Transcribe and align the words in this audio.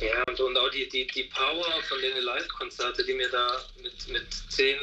Ja, 0.00 0.22
und, 0.26 0.40
und 0.40 0.56
auch 0.56 0.70
die, 0.70 0.88
die, 0.88 1.06
die 1.06 1.24
Power 1.24 1.82
von 1.88 2.00
den 2.00 2.16
Live-Konzerten, 2.22 3.06
die 3.06 3.12
mir 3.14 3.28
da 3.28 3.62
mit, 3.82 4.08
mit 4.08 4.26
zehn 4.48 4.78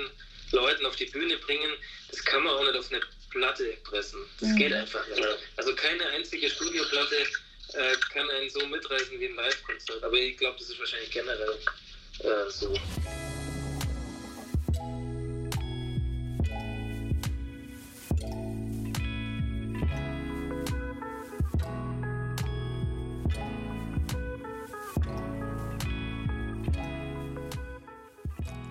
Leuten 0.52 0.86
auf 0.86 0.96
die 0.96 1.06
Bühne 1.06 1.38
bringen, 1.38 1.72
das 2.12 2.24
kann 2.24 2.44
man 2.44 2.54
auch 2.54 2.64
nicht 2.64 2.76
auf 2.76 2.92
eine 2.92 3.02
Platte 3.32 3.78
pressen. 3.84 4.20
Das 4.40 4.50
mhm. 4.50 4.56
geht 4.56 4.74
einfach 4.74 5.08
nicht. 5.08 5.28
Also 5.56 5.76
keine 5.76 6.06
einzige 6.08 6.50
Studioplatte 6.50 7.16
äh, 7.74 7.96
kann 8.14 8.30
einen 8.30 8.50
so 8.50 8.66
mitreißen 8.68 9.20
wie 9.20 9.26
ein 9.26 9.36
Live-Konzert. 9.36 10.04
Aber 10.04 10.16
ich 10.16 10.38
glaube, 10.38 10.58
das 10.60 10.70
ist 10.70 10.80
wahrscheinlich 10.80 11.12
generell 11.12 11.58
äh, 12.20 12.50
so. 12.50 12.74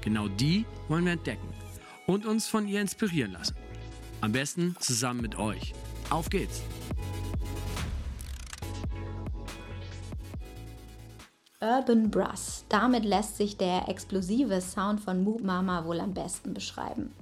Genau 0.00 0.28
die 0.28 0.64
wollen 0.88 1.04
wir 1.04 1.12
entdecken 1.12 1.48
und 2.06 2.26
uns 2.26 2.46
von 2.46 2.66
ihr 2.66 2.80
inspirieren 2.80 3.32
lassen. 3.32 3.56
Am 4.20 4.32
besten 4.32 4.76
zusammen 4.80 5.20
mit 5.20 5.38
euch. 5.38 5.74
Auf 6.10 6.30
geht's! 6.30 6.62
Urban 11.60 12.10
Brass. 12.10 12.64
Damit 12.68 13.04
lässt 13.04 13.36
sich 13.36 13.56
der 13.56 13.88
explosive 13.88 14.60
Sound 14.60 15.00
von 15.00 15.24
Moop 15.24 15.42
Mama 15.42 15.84
wohl 15.84 16.00
am 16.00 16.14
besten 16.14 16.54
beschreiben. 16.54 17.12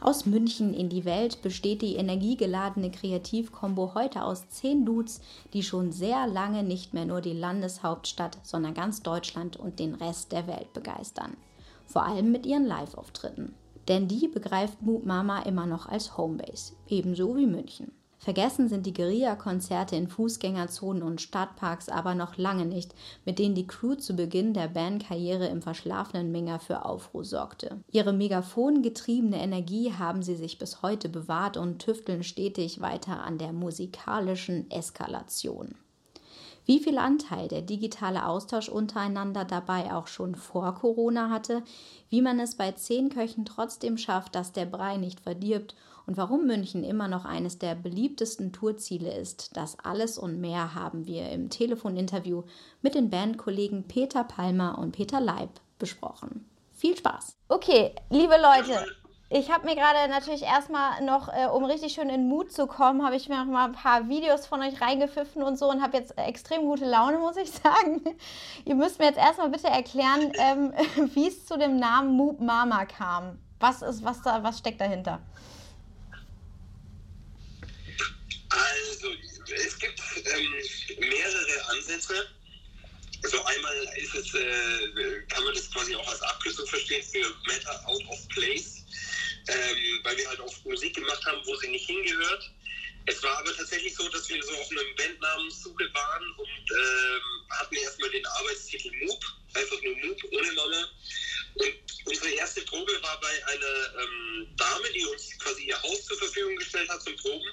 Aus 0.00 0.26
München 0.26 0.74
in 0.74 0.88
die 0.88 1.04
Welt 1.04 1.42
besteht 1.42 1.82
die 1.82 1.96
energiegeladene 1.96 2.90
Kreativkombo 2.90 3.92
heute 3.94 4.22
aus 4.22 4.48
zehn 4.48 4.84
Dudes, 4.84 5.20
die 5.52 5.62
schon 5.62 5.92
sehr 5.92 6.26
lange 6.26 6.62
nicht 6.62 6.94
mehr 6.94 7.04
nur 7.04 7.20
die 7.20 7.32
Landeshauptstadt, 7.32 8.38
sondern 8.42 8.74
ganz 8.74 9.02
Deutschland 9.02 9.56
und 9.56 9.78
den 9.78 9.94
Rest 9.94 10.32
der 10.32 10.46
Welt 10.46 10.72
begeistern 10.72 11.36
vor 11.86 12.04
allem 12.04 12.32
mit 12.32 12.46
ihren 12.46 12.66
Live-Auftritten. 12.66 13.54
Denn 13.88 14.08
die 14.08 14.28
begreift 14.28 14.82
Moop 14.82 15.06
Mama 15.06 15.42
immer 15.42 15.66
noch 15.66 15.86
als 15.86 16.16
Homebase, 16.16 16.74
ebenso 16.88 17.36
wie 17.36 17.46
München. 17.46 17.92
Vergessen 18.18 18.68
sind 18.68 18.86
die 18.86 18.92
Guerilla-Konzerte 18.92 19.94
in 19.94 20.08
Fußgängerzonen 20.08 21.02
und 21.02 21.20
Stadtparks 21.20 21.88
aber 21.88 22.14
noch 22.14 22.36
lange 22.36 22.64
nicht, 22.64 22.94
mit 23.24 23.38
denen 23.38 23.54
die 23.54 23.66
Crew 23.66 23.94
zu 23.94 24.14
Beginn 24.14 24.52
der 24.54 24.68
Bandkarriere 24.68 25.46
im 25.46 25.62
verschlafenen 25.62 26.32
Minger 26.32 26.58
für 26.58 26.84
Aufruhr 26.84 27.24
sorgte. 27.24 27.78
Ihre 27.92 28.12
megaphongetriebene 28.12 29.40
Energie 29.40 29.92
haben 29.92 30.22
sie 30.22 30.34
sich 30.34 30.58
bis 30.58 30.82
heute 30.82 31.08
bewahrt 31.08 31.56
und 31.56 31.78
tüfteln 31.78 32.24
stetig 32.24 32.80
weiter 32.80 33.22
an 33.22 33.38
der 33.38 33.52
musikalischen 33.52 34.70
Eskalation. 34.70 35.76
Wie 36.66 36.80
viel 36.80 36.98
Anteil 36.98 37.46
der 37.46 37.62
digitale 37.62 38.26
Austausch 38.26 38.68
untereinander 38.68 39.44
dabei 39.44 39.94
auch 39.94 40.08
schon 40.08 40.34
vor 40.34 40.74
Corona 40.74 41.30
hatte, 41.30 41.62
wie 42.10 42.20
man 42.20 42.40
es 42.40 42.56
bei 42.56 42.72
zehn 42.72 43.08
Köchen 43.08 43.44
trotzdem 43.44 43.96
schafft, 43.96 44.34
dass 44.34 44.52
der 44.52 44.66
Brei 44.66 44.96
nicht 44.96 45.20
verdirbt 45.20 45.76
und 46.06 46.16
warum 46.16 46.46
München 46.46 46.82
immer 46.82 47.06
noch 47.06 47.24
eines 47.24 47.58
der 47.58 47.76
beliebtesten 47.76 48.52
Tourziele 48.52 49.16
ist, 49.16 49.56
das 49.56 49.78
alles 49.78 50.18
und 50.18 50.40
mehr 50.40 50.74
haben 50.74 51.06
wir 51.06 51.30
im 51.30 51.50
Telefoninterview 51.50 52.42
mit 52.82 52.96
den 52.96 53.10
Bandkollegen 53.10 53.84
Peter 53.84 54.24
Palmer 54.24 54.76
und 54.78 54.90
Peter 54.90 55.20
Leib 55.20 55.50
besprochen. 55.78 56.48
Viel 56.72 56.96
Spaß! 56.96 57.36
Okay, 57.48 57.94
liebe 58.10 58.34
Leute, 58.34 58.86
ich 59.28 59.50
habe 59.50 59.66
mir 59.66 59.74
gerade 59.74 60.08
natürlich 60.08 60.42
erstmal 60.42 61.02
noch, 61.02 61.28
äh, 61.28 61.46
um 61.46 61.64
richtig 61.64 61.92
schön 61.94 62.08
in 62.08 62.28
Mut 62.28 62.52
zu 62.52 62.68
kommen, 62.68 63.04
habe 63.04 63.16
ich 63.16 63.28
mir 63.28 63.44
noch 63.44 63.52
mal 63.52 63.64
ein 63.64 63.72
paar 63.72 64.08
Videos 64.08 64.46
von 64.46 64.62
euch 64.62 64.80
reingepfiffen 64.80 65.42
und 65.42 65.58
so 65.58 65.68
und 65.68 65.82
habe 65.82 65.96
jetzt 65.96 66.16
extrem 66.16 66.62
gute 66.62 66.84
Laune, 66.84 67.18
muss 67.18 67.36
ich 67.36 67.50
sagen. 67.50 68.02
Ihr 68.64 68.76
müsst 68.76 69.00
mir 69.00 69.06
jetzt 69.06 69.18
erstmal 69.18 69.48
bitte 69.48 69.66
erklären, 69.66 70.32
ähm, 70.38 70.72
wie 71.14 71.26
es 71.26 71.44
zu 71.44 71.58
dem 71.58 71.76
Namen 71.76 72.16
Moop 72.16 72.40
Mama 72.40 72.84
kam. 72.84 73.38
Was 73.58 73.82
ist, 73.82 74.04
was 74.04 74.22
da, 74.22 74.42
was 74.44 74.58
steckt 74.58 74.80
dahinter? 74.80 75.20
Also, 78.48 79.08
es 79.54 79.78
gibt 79.78 80.00
ähm, 80.24 81.00
mehrere 81.00 81.70
Ansätze. 81.70 82.14
Also 83.24 83.42
einmal 83.44 83.72
ist 83.96 84.14
es, 84.14 84.34
äh, 84.34 85.22
kann 85.28 85.42
man 85.42 85.52
das 85.54 85.68
quasi 85.72 85.96
auch 85.96 86.08
als 86.08 86.22
Abkürzung 86.22 86.66
verstehen 86.66 87.02
für 87.02 87.26
Matter 87.48 87.88
Out 87.88 88.02
of 88.08 88.28
Place 88.28 88.75
ähm, 89.48 90.00
weil 90.02 90.16
wir 90.16 90.28
halt 90.28 90.40
oft 90.40 90.64
Musik 90.64 90.94
gemacht 90.94 91.24
haben, 91.24 91.40
wo 91.44 91.54
sie 91.56 91.68
nicht 91.68 91.86
hingehört. 91.86 92.50
Es 93.08 93.22
war 93.22 93.38
aber 93.38 93.54
tatsächlich 93.54 93.94
so, 93.94 94.08
dass 94.08 94.28
wir 94.28 94.42
so 94.42 94.52
auf 94.56 94.70
einem 94.70 94.96
Bandnamensuche 94.96 95.94
waren 95.94 96.30
und 96.38 96.48
ähm, 96.48 97.22
hatten 97.50 97.76
erstmal 97.76 98.10
den 98.10 98.26
Arbeitstitel 98.26 98.90
Moop, 99.04 99.24
einfach 99.54 99.80
nur 99.82 99.96
Moop, 99.98 100.18
ohne 100.32 100.52
Mama. 100.52 100.88
Und 101.54 101.74
unsere 102.04 102.30
erste 102.30 102.62
Probe 102.62 103.00
war 103.02 103.20
bei 103.20 103.46
einer 103.46 104.02
ähm, 104.02 104.48
Dame, 104.56 104.90
die 104.92 105.04
uns 105.06 105.38
quasi 105.38 105.66
ihr 105.66 105.80
Haus 105.82 106.04
zur 106.04 106.18
Verfügung 106.18 106.56
gestellt 106.56 106.88
hat 106.88 107.00
zum 107.02 107.14
Proben. 107.16 107.48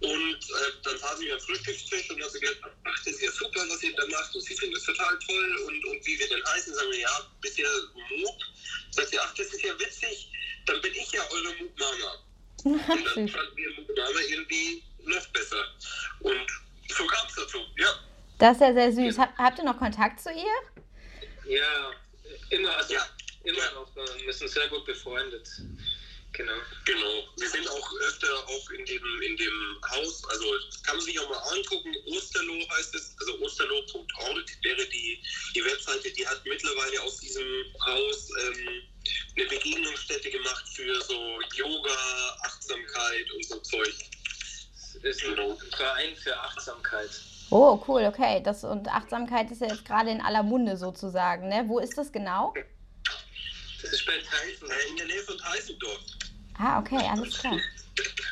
Und 0.00 0.10
äh, 0.34 0.72
dann 0.82 0.98
saßen 0.98 1.24
wir 1.24 1.34
am 1.34 1.40
Frühstückstisch 1.40 2.10
und 2.10 2.20
hat 2.20 2.32
sie 2.32 2.40
gesagt, 2.40 2.60
ach, 2.64 3.04
das 3.04 3.14
ist 3.14 3.22
ja 3.22 3.30
super, 3.30 3.64
was 3.68 3.82
ihr 3.84 3.94
da 3.94 4.04
macht. 4.08 4.34
Und 4.34 4.42
sie 4.42 4.56
finden 4.56 4.74
das 4.74 4.84
total 4.84 5.16
toll. 5.20 5.56
Und, 5.68 5.84
und 5.84 6.04
wie 6.04 6.18
wir 6.18 6.28
denn 6.28 6.44
heißen, 6.44 6.74
sagen 6.74 6.90
wir, 6.90 6.98
ja, 6.98 7.30
bisher 7.40 7.70
Moop. 8.18 8.40
Sagt 8.90 9.10
sie, 9.10 9.20
ach, 9.20 9.32
das 9.34 9.46
ist 9.46 9.62
ja 9.62 9.78
witzig 9.78 10.32
dann 10.66 10.80
bin 10.80 10.92
ich 10.94 11.12
ja 11.12 11.22
eure 11.30 11.54
Mutmama. 11.56 12.24
Und 12.64 12.88
dann 12.88 13.28
fanden 13.28 13.56
wir 13.56 13.70
Mutmama 13.74 14.20
irgendwie 14.28 14.82
noch 15.04 15.26
besser. 15.28 15.64
Und 16.20 16.46
so 16.88 17.06
kam 17.06 17.26
es 17.26 17.34
dazu, 17.34 17.58
ja. 17.76 17.88
Das 18.38 18.56
ist 18.56 18.60
ja 18.60 18.72
sehr 18.72 18.92
süß. 18.92 19.16
Ja. 19.16 19.34
Habt 19.38 19.58
ihr 19.58 19.64
noch 19.64 19.78
Kontakt 19.78 20.20
zu 20.20 20.30
ihr? 20.30 21.52
Ja, 21.52 21.92
immer, 22.50 22.76
also 22.76 22.94
ja. 22.94 23.06
immer 23.44 23.58
ja. 23.58 23.72
noch. 23.72 23.88
Wir 23.94 24.32
sind 24.32 24.50
sehr 24.50 24.68
gut 24.68 24.84
befreundet. 24.84 25.48
Genau. 26.32 26.52
Genau. 26.86 27.28
Wir 27.36 27.48
sind 27.48 27.68
auch 27.68 27.92
öfter 28.00 28.28
auch 28.46 28.70
in 28.70 28.84
dem, 28.86 29.22
in 29.22 29.36
dem 29.36 29.80
Haus, 29.90 30.24
also 30.30 30.46
kann 30.82 30.96
man 30.96 31.04
sich 31.04 31.18
auch 31.20 31.28
mal 31.28 31.38
angucken, 31.56 31.94
Osterloh 32.06 32.68
heißt 32.70 32.94
es, 32.94 33.14
also 33.20 33.38
osterloh.org 33.40 34.46
wäre 34.62 34.86
die, 34.86 35.22
die 35.54 35.64
Webseite, 35.64 36.10
die 36.10 36.26
hat 36.26 36.40
mittlerweile 36.46 37.02
aus 37.02 37.18
diesem 37.18 37.44
Haus 37.84 38.30
ähm, 38.40 38.82
eine 39.36 39.46
Begegnungsstätte 39.46 40.30
gemacht 40.30 40.64
für 40.74 41.00
so 41.02 41.40
Yoga, 41.54 42.38
Achtsamkeit 42.42 43.30
und 43.34 43.44
so 43.46 43.58
Zeug. 43.60 43.94
Das 45.02 45.16
ist 45.16 45.24
ein. 45.24 45.36
Verein 45.76 46.16
für 46.16 46.36
Achtsamkeit. 46.38 47.10
Oh, 47.50 47.82
cool, 47.86 48.04
okay. 48.06 48.40
Das, 48.42 48.64
und 48.64 48.88
Achtsamkeit 48.88 49.50
ist 49.50 49.60
ja 49.60 49.68
jetzt 49.68 49.84
gerade 49.84 50.10
in 50.10 50.20
aller 50.20 50.42
Munde 50.42 50.76
sozusagen. 50.76 51.48
Ne? 51.48 51.64
Wo 51.66 51.78
ist 51.78 51.96
das 51.98 52.12
genau? 52.12 52.54
Das 53.82 53.92
ist 53.92 54.06
bei 54.06 54.12
Teisen, 54.12 54.68
in 54.90 54.96
der 54.96 55.06
Nähe 55.06 55.22
von 55.22 55.36
Teisendorf. 55.38 56.00
Ah, 56.58 56.78
okay, 56.78 57.08
alles 57.10 57.38
klar. 57.38 57.58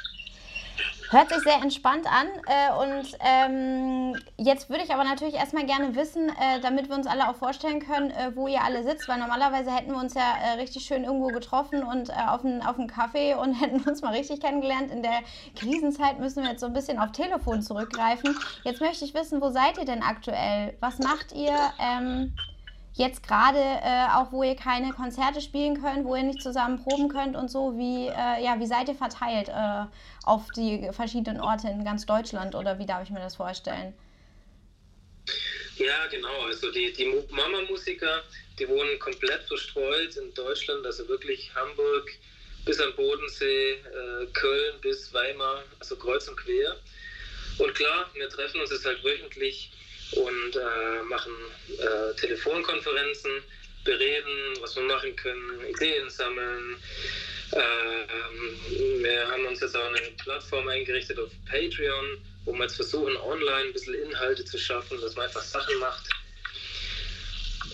Hört 1.11 1.29
sich 1.29 1.43
sehr 1.43 1.57
entspannt 1.57 2.07
an. 2.07 2.29
Äh, 2.47 2.73
und 2.81 3.19
ähm, 3.19 4.17
jetzt 4.37 4.71
würde 4.71 4.85
ich 4.85 4.95
aber 4.95 5.03
natürlich 5.03 5.35
erstmal 5.35 5.67
gerne 5.67 5.97
wissen, 5.97 6.29
äh, 6.29 6.61
damit 6.63 6.89
wir 6.89 6.95
uns 6.95 7.09
alle 7.09 7.29
auch 7.29 7.35
vorstellen 7.35 7.81
können, 7.81 8.13
äh, 8.13 8.31
wo 8.37 8.47
ihr 8.47 8.63
alle 8.63 8.85
sitzt, 8.85 9.09
weil 9.09 9.19
normalerweise 9.19 9.75
hätten 9.75 9.91
wir 9.91 9.99
uns 9.99 10.15
ja 10.15 10.37
äh, 10.41 10.61
richtig 10.61 10.85
schön 10.85 11.03
irgendwo 11.03 11.27
getroffen 11.29 11.83
und 11.83 12.11
äh, 12.11 12.13
auf 12.29 12.45
einen 12.45 12.63
auf 12.63 12.77
Kaffee 12.87 13.35
und 13.35 13.55
hätten 13.61 13.81
uns 13.81 14.03
mal 14.03 14.15
richtig 14.15 14.41
kennengelernt. 14.41 14.93
In 14.93 15.03
der 15.03 15.21
Krisenzeit 15.57 16.21
müssen 16.21 16.45
wir 16.45 16.51
jetzt 16.51 16.61
so 16.61 16.67
ein 16.67 16.73
bisschen 16.73 17.01
auf 17.01 17.11
Telefon 17.11 17.61
zurückgreifen. 17.61 18.39
Jetzt 18.63 18.81
möchte 18.81 19.05
ich 19.05 19.13
wissen, 19.13 19.41
wo 19.41 19.51
seid 19.51 19.79
ihr 19.79 19.85
denn 19.85 20.05
aktuell? 20.05 20.77
Was 20.79 21.01
macht 21.01 21.33
ihr? 21.33 21.57
Ähm, 21.81 22.33
jetzt 23.01 23.27
gerade 23.27 23.59
äh, 23.59 24.09
auch, 24.15 24.31
wo 24.31 24.43
ihr 24.43 24.55
keine 24.55 24.93
Konzerte 24.93 25.41
spielen 25.41 25.81
könnt, 25.81 26.05
wo 26.05 26.15
ihr 26.15 26.23
nicht 26.23 26.43
zusammen 26.43 26.83
proben 26.83 27.09
könnt 27.09 27.35
und 27.35 27.51
so, 27.51 27.77
wie, 27.77 28.07
äh, 28.07 28.45
ja, 28.45 28.61
wie 28.61 28.67
seid 28.67 28.89
ihr 28.89 28.95
verteilt 28.95 29.49
äh, 29.49 29.87
auf 30.25 30.47
die 30.55 30.89
verschiedenen 30.93 31.41
Orte 31.41 31.69
in 31.69 31.83
ganz 31.83 32.05
Deutschland 32.05 32.55
oder 32.55 32.79
wie 32.79 32.87
darf 32.87 33.03
ich 33.03 33.11
mir 33.11 33.21
das 33.21 33.37
vorstellen? 33.37 33.95
Ja, 35.77 36.07
genau. 36.11 36.43
Also 36.47 36.71
die, 36.71 36.93
die 36.93 37.07
Mama-Musiker, 37.31 38.23
die 38.59 38.69
wohnen 38.69 38.99
komplett 38.99 39.43
verstreut 39.45 40.15
in 40.17 40.35
Deutschland, 40.35 40.85
also 40.85 41.09
wirklich 41.09 41.51
Hamburg 41.55 42.11
bis 42.67 42.79
am 42.81 42.95
Bodensee, 42.95 43.73
äh, 43.73 44.27
Köln 44.35 44.75
bis 44.83 45.13
Weimar, 45.15 45.63
also 45.79 45.97
kreuz 45.97 46.29
und 46.29 46.37
quer. 46.37 46.77
Und 47.57 47.75
klar, 47.75 48.11
wir 48.13 48.29
treffen 48.29 48.61
uns 48.61 48.71
jetzt 48.71 48.85
halt 48.85 49.03
wöchentlich 49.03 49.73
und 50.13 50.57
äh, 50.57 51.03
machen 51.05 51.33
äh, 51.79 52.15
Telefonkonferenzen, 52.17 53.43
bereden, 53.85 54.59
was 54.61 54.77
wir 54.77 54.83
machen 54.83 55.15
können, 55.17 55.65
Ideen 55.69 56.09
sammeln. 56.11 56.77
Äh, 57.53 59.03
wir 59.03 59.29
haben 59.29 59.47
uns 59.47 59.61
jetzt 59.61 59.77
auch 59.77 59.87
eine 59.87 60.01
Plattform 60.23 60.69
eingerichtet 60.69 61.19
auf 61.19 61.31
Patreon, 61.51 62.19
wo 62.45 62.53
wir 62.53 62.63
jetzt 62.63 62.77
versuchen, 62.77 63.17
online 63.17 63.69
ein 63.69 63.73
bisschen 63.73 63.95
Inhalte 63.95 64.45
zu 64.45 64.59
schaffen, 64.59 65.01
dass 65.01 65.17
man 65.17 65.27
einfach 65.27 65.43
Sachen 65.43 65.79
macht. 65.79 66.09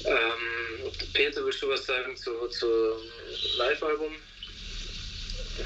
Ähm, 0.04 0.92
Peter, 1.14 1.44
willst 1.44 1.62
du 1.62 1.68
was 1.68 1.84
sagen 1.84 2.16
zu, 2.16 2.48
zu 2.48 2.66
Live-Album? 3.56 4.14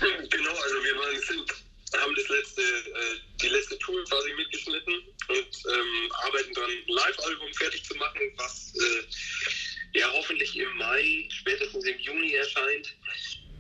Genau, 0.00 0.52
also 0.52 0.84
wir 0.84 0.96
waren, 0.96 1.20
sind, 1.20 1.52
haben 1.98 2.14
das 2.14 2.28
letzte, 2.28 2.62
äh, 2.62 3.20
die 3.42 3.48
letzte 3.48 3.78
Tour 3.78 4.04
quasi 4.04 4.32
mitgeschnitten 4.34 4.94
und 5.28 5.72
ähm, 5.72 6.12
arbeiten 6.26 6.52
dann 6.54 6.70
ein 6.70 6.84
Live-Album 6.86 7.52
fertig 7.54 7.84
zu 7.84 7.94
machen, 7.96 8.20
was 8.36 8.72
äh, 8.76 9.98
ja 9.98 10.10
hoffentlich 10.12 10.56
im 10.56 10.76
Mai, 10.76 11.28
spätestens 11.30 11.84
im 11.84 11.98
Juni 11.98 12.34
erscheint, 12.34 12.94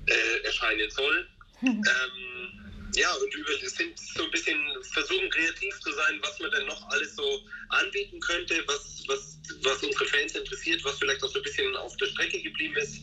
äh, 0.06 0.44
erscheinen 0.44 0.90
soll. 0.90 1.28
ähm, 1.62 2.60
ja, 2.96 3.12
und 3.14 3.34
über, 3.34 3.52
sind 3.68 3.98
so 3.98 4.24
ein 4.24 4.30
bisschen 4.30 4.58
versuchen 4.92 5.30
kreativ 5.30 5.78
zu 5.80 5.92
sein, 5.92 6.18
was 6.22 6.38
man 6.40 6.50
denn 6.50 6.66
noch 6.66 6.88
alles 6.90 7.14
so 7.14 7.42
anbieten 7.68 8.18
könnte, 8.20 8.62
was, 8.66 9.04
was, 9.06 9.38
was 9.62 9.82
unsere 9.82 10.06
Fans 10.06 10.34
interessiert, 10.34 10.82
was 10.84 10.98
vielleicht 10.98 11.22
auch 11.22 11.30
so 11.30 11.38
ein 11.38 11.44
bisschen 11.44 11.76
auf 11.76 11.96
der 11.98 12.06
Strecke 12.06 12.42
geblieben 12.42 12.76
ist. 12.76 13.00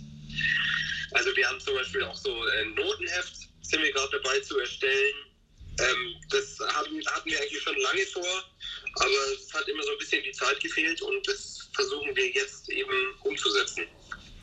Also 1.11 1.33
wir 1.35 1.47
haben 1.47 1.59
zum 1.59 1.75
Beispiel 1.75 2.03
auch 2.03 2.17
so 2.17 2.43
ein 2.59 2.73
Notenheft, 2.73 3.46
sind 3.67 3.83
wir 3.83 3.91
gerade 3.91 4.21
dabei 4.21 4.39
zu 4.39 4.57
erstellen. 4.59 5.15
Ähm, 5.79 6.15
das 6.29 6.57
haben, 6.59 6.99
hatten 7.07 7.29
wir 7.29 7.39
eigentlich 7.39 7.61
schon 7.61 7.77
lange 7.77 8.05
vor, 8.07 8.43
aber 8.95 9.33
es 9.35 9.53
hat 9.53 9.67
immer 9.67 9.83
so 9.83 9.91
ein 9.91 9.97
bisschen 9.99 10.23
die 10.23 10.31
Zeit 10.31 10.59
gefehlt 10.59 11.01
und 11.01 11.27
das 11.27 11.69
versuchen 11.73 12.15
wir 12.15 12.29
jetzt 12.31 12.69
eben 12.69 13.13
umzusetzen. 13.23 13.85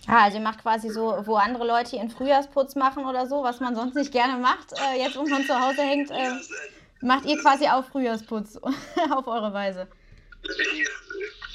Ah, 0.07 0.25
also 0.25 0.37
ihr 0.37 0.45
macht 0.45 0.63
quasi 0.63 0.91
so, 0.91 1.23
wo 1.25 1.37
andere 1.37 1.67
Leute 1.67 1.97
ihren 1.97 2.11
Frühjahrsputz 2.11 2.77
machen 2.77 3.05
oder 3.07 3.27
so, 3.27 3.43
was 3.43 3.59
man 3.59 3.75
sonst 3.75 3.95
nicht 3.95 4.13
gerne 4.13 4.41
macht, 4.41 4.73
äh, 4.73 5.03
jetzt 5.03 5.17
wo 5.17 5.25
man 5.27 5.45
zu 5.45 5.59
Hause 5.59 5.83
hängt, 5.83 6.11
äh, 6.11 6.31
macht 7.01 7.25
ihr 7.25 7.39
quasi 7.41 7.67
auch 7.67 7.85
Frühjahrsputz 7.91 8.57
auf 9.11 9.27
eure 9.27 9.53
Weise. 9.53 9.89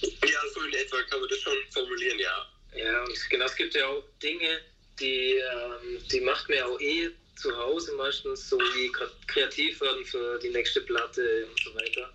Ja, 0.02 0.40
so 0.54 0.62
in 0.62 0.74
etwa 0.74 0.98
kann 1.10 1.20
man 1.20 1.30
das 1.30 1.40
schon 1.40 1.54
formulieren, 1.72 2.20
ja. 2.20 2.46
Ja, 2.76 3.04
und 3.04 3.30
genau, 3.30 3.46
es 3.46 3.56
gibt 3.56 3.76
ja 3.76 3.86
auch 3.88 4.04
Dinge, 4.22 4.60
die, 5.00 5.36
ähm, 5.36 6.04
die 6.12 6.22
macht 6.22 6.50
man 6.50 6.58
ja 6.58 6.66
auch 6.66 6.80
eh 6.80 7.10
zu 7.40 7.56
Hause 7.58 7.94
meistens, 7.96 8.50
so 8.50 8.58
wie 8.58 8.92
kreativ 9.28 9.82
werden 9.82 10.06
für 10.06 10.38
die 10.40 10.50
nächste 10.50 10.82
Platte 10.82 11.48
und 11.50 11.60
so 11.64 11.74
weiter. 11.76 12.10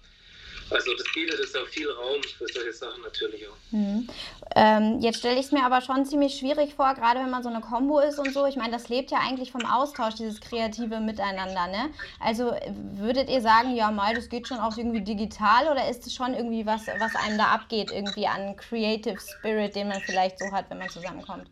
Also 0.71 0.95
das 0.95 1.07
bietet 1.15 1.39
es 1.41 1.55
auch 1.55 1.67
viel 1.67 1.91
Raum 1.91 2.23
für 2.23 2.47
solche 2.49 2.73
Sachen 2.73 3.03
natürlich 3.03 3.47
auch. 3.47 3.57
Mhm. 3.71 4.09
Ähm, 4.57 4.99
jetzt 5.01 5.19
stelle 5.19 5.39
ich 5.39 5.47
es 5.47 5.53
mir 5.53 5.63
aber 5.63 5.81
schon 5.83 6.07
ziemlich 6.07 6.37
schwierig 6.37 6.75
vor, 6.75 6.95
gerade 6.95 7.21
wenn 7.21 7.31
man 7.31 7.43
so 7.43 7.51
eine 7.51 7.61
Combo 7.61 8.01
ist 8.01 8.19
und 8.19 8.33
so. 8.33 8.47
Ich 8.47 8.57
meine, 8.57 8.73
das 8.73 8.89
lebt 8.89 9.11
ja 9.11 9.19
eigentlich 9.19 9.53
vom 9.53 9.65
Austausch, 9.67 10.15
dieses 10.15 10.41
kreative 10.41 11.01
Miteinander. 11.01 11.67
Ne? 11.67 11.91
Also 12.19 12.57
würdet 12.97 13.29
ihr 13.29 13.43
sagen, 13.43 13.75
ja 13.77 13.91
mal, 13.91 14.15
das 14.15 14.29
geht 14.29 14.49
schon 14.49 14.59
auch 14.59 14.77
irgendwie 14.77 15.03
digital 15.03 15.69
oder 15.71 15.89
ist 15.89 16.07
es 16.07 16.15
schon 16.15 16.35
irgendwie 16.35 16.65
was, 16.65 16.87
was 16.87 17.15
einem 17.15 17.37
da 17.37 17.49
abgeht, 17.49 17.91
irgendwie 17.91 18.27
an 18.27 18.57
Creative 18.57 19.19
Spirit, 19.21 19.75
den 19.75 19.89
man 19.89 20.01
vielleicht 20.01 20.39
so 20.39 20.51
hat, 20.51 20.71
wenn 20.71 20.79
man 20.79 20.89
zusammenkommt? 20.89 21.47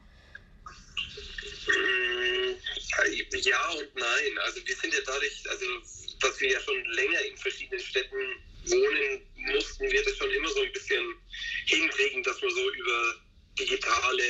Mm, 1.66 2.11
ja 3.44 3.70
und 3.70 3.94
nein. 3.94 4.38
Also 4.38 4.66
wir 4.66 4.76
sind 4.76 4.94
ja 4.94 5.00
dadurch, 5.04 5.42
also 5.48 5.66
dass 6.20 6.40
wir 6.40 6.50
ja 6.50 6.60
schon 6.60 6.84
länger 6.84 7.20
in 7.22 7.36
verschiedenen 7.36 7.82
Städten 7.82 8.16
wohnen, 8.66 9.22
mussten 9.36 9.90
wir 9.90 10.04
das 10.04 10.16
schon 10.16 10.30
immer 10.30 10.48
so 10.48 10.62
ein 10.62 10.72
bisschen 10.72 11.14
hinkriegen, 11.66 12.22
dass 12.22 12.40
man 12.40 12.50
so 12.50 12.70
über 12.72 13.14
digitale 13.58 14.24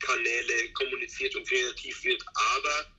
Kanäle 0.00 0.72
kommuniziert 0.74 1.34
und 1.34 1.48
kreativ 1.48 2.04
wird. 2.04 2.22
Aber 2.34 2.92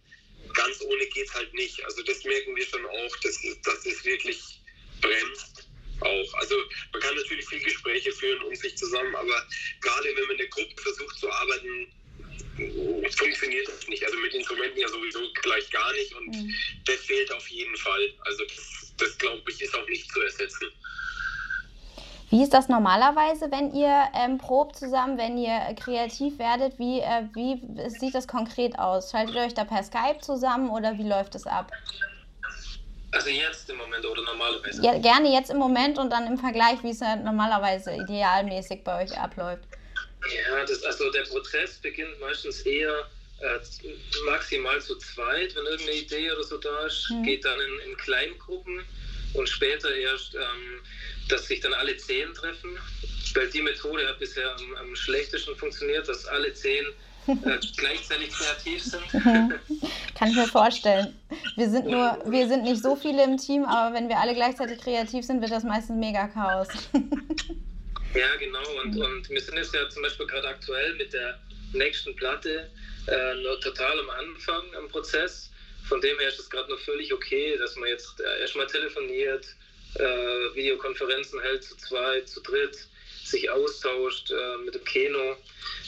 ganz 0.53 0.81
ohne 0.81 1.05
geht 1.07 1.27
es 1.27 1.33
halt 1.33 1.53
nicht. 1.53 1.83
Also 1.85 2.03
das 2.03 2.23
merken 2.23 2.55
wir 2.55 2.65
schon 2.65 2.85
auch, 2.85 3.15
dass, 3.17 3.39
dass 3.63 3.85
es 3.85 4.03
wirklich 4.03 4.61
bremst 5.01 5.69
auch. 6.01 6.33
Also 6.35 6.55
man 6.91 7.01
kann 7.01 7.15
natürlich 7.15 7.47
viele 7.47 7.63
Gespräche 7.63 8.11
führen 8.11 8.41
und 8.43 8.57
sich 8.57 8.75
zusammen, 8.77 9.15
aber 9.15 9.47
gerade 9.81 10.09
wenn 10.15 10.23
man 10.23 10.31
in 10.31 10.37
der 10.37 10.47
Gruppe 10.47 10.81
versucht 10.81 11.17
zu 11.19 11.31
arbeiten, 11.31 11.91
funktioniert 13.15 13.67
das 13.67 13.87
nicht. 13.87 14.03
Also 14.05 14.17
mit 14.19 14.33
Instrumenten 14.33 14.79
ja 14.79 14.87
sowieso 14.87 15.19
gleich 15.41 15.69
gar 15.71 15.91
nicht 15.93 16.13
und 16.15 16.27
mhm. 16.27 16.53
das 16.85 16.97
fehlt 16.97 17.31
auf 17.33 17.47
jeden 17.47 17.75
Fall. 17.77 18.09
Also 18.25 18.43
das, 18.45 18.93
das 18.97 19.17
glaube 19.17 19.41
ich 19.49 19.61
ist 19.61 19.75
auch 19.75 19.87
nicht 19.87 20.11
zu 20.11 20.21
ersetzen. 20.21 20.67
Wie 22.29 22.41
ist 22.41 22.51
das 22.51 22.67
normalerweise, 22.67 23.51
wenn 23.51 23.71
ihr 23.75 24.09
ähm, 24.15 24.39
probt 24.39 24.75
zusammen, 24.75 25.19
wenn 25.19 25.37
ihr 25.37 25.75
kreativ 25.75 26.39
werdet? 26.39 26.79
Wie, 26.79 26.99
äh, 26.99 27.25
wie 27.33 27.61
sieht 27.89 28.15
das 28.15 28.27
konkret 28.27 28.79
aus? 28.79 29.11
Schaltet 29.11 29.35
ihr 29.35 29.41
euch 29.43 29.53
da 29.53 29.65
per 29.65 29.83
Skype 29.83 30.19
zusammen 30.19 30.71
oder 30.71 30.97
wie 30.97 31.07
läuft 31.07 31.35
es 31.35 31.45
ab? 31.45 31.71
Also 33.11 33.29
jetzt 33.29 33.69
im 33.69 33.77
Moment 33.77 34.03
oder 34.03 34.23
normalerweise? 34.23 34.83
Ja, 34.83 34.97
gerne 34.97 35.31
jetzt 35.31 35.51
im 35.51 35.57
Moment 35.57 35.99
und 35.99 36.11
dann 36.11 36.25
im 36.25 36.39
Vergleich, 36.39 36.81
wie 36.81 36.89
es 36.89 37.01
ja 37.01 37.15
normalerweise 37.15 37.93
idealmäßig 37.93 38.83
bei 38.83 39.03
euch 39.03 39.15
abläuft. 39.15 39.67
Ja, 40.31 40.65
das, 40.65 40.83
also 40.83 41.11
der 41.11 41.23
Prozess 41.23 41.79
beginnt 41.79 42.19
meistens 42.19 42.61
eher 42.61 43.09
äh, 43.39 43.59
maximal 44.25 44.81
zu 44.81 44.97
zweit, 44.97 45.55
wenn 45.55 45.65
irgendeine 45.65 45.97
Idee 45.97 46.31
oder 46.31 46.43
so 46.43 46.57
da 46.57 46.85
ist, 46.85 47.09
mhm. 47.09 47.23
geht 47.23 47.45
dann 47.45 47.59
in, 47.59 47.91
in 47.91 47.97
Kleingruppen 47.97 48.81
und 49.33 49.49
später 49.49 49.93
erst, 49.93 50.35
ähm, 50.35 50.79
dass 51.29 51.47
sich 51.47 51.59
dann 51.59 51.73
alle 51.73 51.97
zehn 51.97 52.33
treffen. 52.33 52.77
Weil 53.33 53.49
die 53.49 53.61
Methode 53.61 54.07
hat 54.07 54.19
bisher 54.19 54.55
am, 54.55 54.75
am 54.75 54.95
schlechtesten 54.95 55.55
funktioniert, 55.55 56.07
dass 56.07 56.25
alle 56.25 56.53
zehn 56.53 56.85
äh, 57.27 57.57
gleichzeitig 57.77 58.29
kreativ 58.29 58.83
sind. 58.83 59.03
Kann 60.15 60.29
ich 60.29 60.35
mir 60.35 60.47
vorstellen. 60.47 61.15
Wir 61.55 61.69
sind 61.69 61.87
nur, 61.87 62.21
wir 62.25 62.47
sind 62.47 62.63
nicht 62.63 62.81
so 62.81 62.95
viele 62.95 63.23
im 63.23 63.37
Team, 63.37 63.65
aber 63.65 63.95
wenn 63.95 64.07
wir 64.07 64.19
alle 64.19 64.35
gleichzeitig 64.35 64.79
kreativ 64.79 65.25
sind, 65.25 65.41
wird 65.41 65.51
das 65.51 65.63
meistens 65.63 65.97
mega 65.97 66.27
Chaos. 66.27 66.67
Ja, 68.15 68.35
genau. 68.37 68.81
Und, 68.81 68.95
und 68.97 69.29
wir 69.29 69.41
sind 69.41 69.57
jetzt 69.57 69.73
ja 69.73 69.89
zum 69.89 70.03
Beispiel 70.03 70.27
gerade 70.27 70.47
aktuell 70.47 70.93
mit 70.95 71.13
der 71.13 71.39
nächsten 71.73 72.15
Platte 72.15 72.69
äh, 73.07 73.35
nur 73.35 73.59
total 73.59 73.99
am 73.99 74.09
Anfang 74.11 74.63
am 74.75 74.87
Prozess. 74.87 75.51
Von 75.87 75.99
dem 75.99 76.17
her 76.19 76.29
ist 76.29 76.39
es 76.39 76.49
gerade 76.49 76.69
noch 76.69 76.79
völlig 76.79 77.11
okay, 77.11 77.57
dass 77.57 77.75
man 77.75 77.89
jetzt 77.89 78.21
äh, 78.21 78.41
erstmal 78.41 78.67
telefoniert, 78.67 79.45
äh, 79.95 80.03
Videokonferenzen 80.55 81.41
hält 81.41 81.63
zu 81.63 81.75
zweit, 81.77 82.29
zu 82.29 82.41
dritt, 82.41 82.87
sich 83.25 83.49
austauscht 83.49 84.31
äh, 84.31 84.65
mit 84.65 84.75
dem 84.75 84.83
Kino 84.83 85.35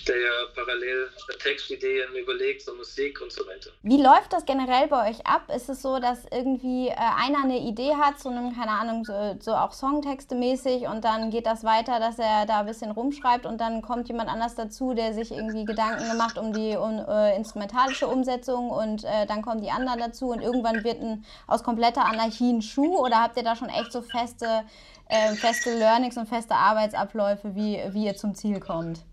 der 0.08 0.18
ja 0.20 0.32
parallel 0.54 1.10
Textideen 1.42 2.14
überlegt, 2.16 2.62
so 2.62 2.74
Musik 2.76 3.22
und 3.22 3.32
so 3.32 3.46
weiter. 3.48 3.72
Wie 3.82 4.02
läuft 4.02 4.34
das 4.34 4.46
generell 4.46 4.88
bei 4.88 5.10
euch 5.10 5.26
ab? 5.26 5.52
Ist 5.56 5.70
es 5.70 5.82
so, 5.82 6.00
dass 6.00 6.26
irgendwie 6.32 6.90
äh, 6.90 6.96
einer 6.96 7.44
eine 7.44 7.60
Idee 7.60 7.94
hat, 7.96 8.20
so 8.20 8.30
einem, 8.30 8.56
keine 8.56 8.72
Ahnung, 8.72 9.06
so, 9.06 9.36
so 9.40 9.54
auch 9.54 9.74
Songtexte 9.74 10.36
mäßig 10.36 10.84
und 10.88 11.04
dann 11.04 11.32
geht 11.32 11.46
das 11.46 11.64
weiter, 11.64 12.00
dass 12.00 12.20
er 12.20 12.46
da 12.46 12.60
ein 12.60 12.66
bisschen 12.66 12.92
rumschreibt 12.92 13.46
und 13.46 13.60
dann 13.60 13.82
kommt 13.82 14.08
jemand 14.08 14.30
anders 14.30 14.56
dazu, 14.56 14.94
der 14.94 15.14
sich 15.14 15.32
irgendwie 15.32 15.66
Gedanken 15.66 16.08
gemacht 16.10 16.38
um 16.38 16.54
die 16.54 16.76
um, 16.76 17.04
äh, 17.08 17.36
instrumentalische 17.36 18.08
Umsetzung 18.08 18.70
und 18.70 19.04
äh, 19.04 19.26
dann 19.28 19.42
kommen 19.42 19.62
die 19.62 19.72
anderen 19.72 20.00
dazu 20.00 20.30
und 20.30 20.42
irgendwann 20.42 20.84
wird 20.84 21.02
ein, 21.02 21.26
aus 21.48 21.64
kompletter 21.64 22.06
Anarchie 22.06 22.54
ein 22.54 22.62
Schuh 22.62 23.00
oder 23.00 23.22
habt 23.22 23.38
ihr 23.38 23.44
da 23.44 23.56
schon 23.56 23.70
echt 23.70 23.92
so 23.92 24.02
feste, 24.02 24.64
äh, 25.10 25.36
feste 25.36 25.78
Learnings 25.78 26.18
und 26.18 26.28
feste 26.28 26.56
Arbeitsabläufe, 26.56 27.56
wie, 27.56 27.80
wie 27.92 28.06
ihr 28.06 28.16
zum 28.16 28.36
Ziel 28.36 28.60
kommt? 28.60 29.06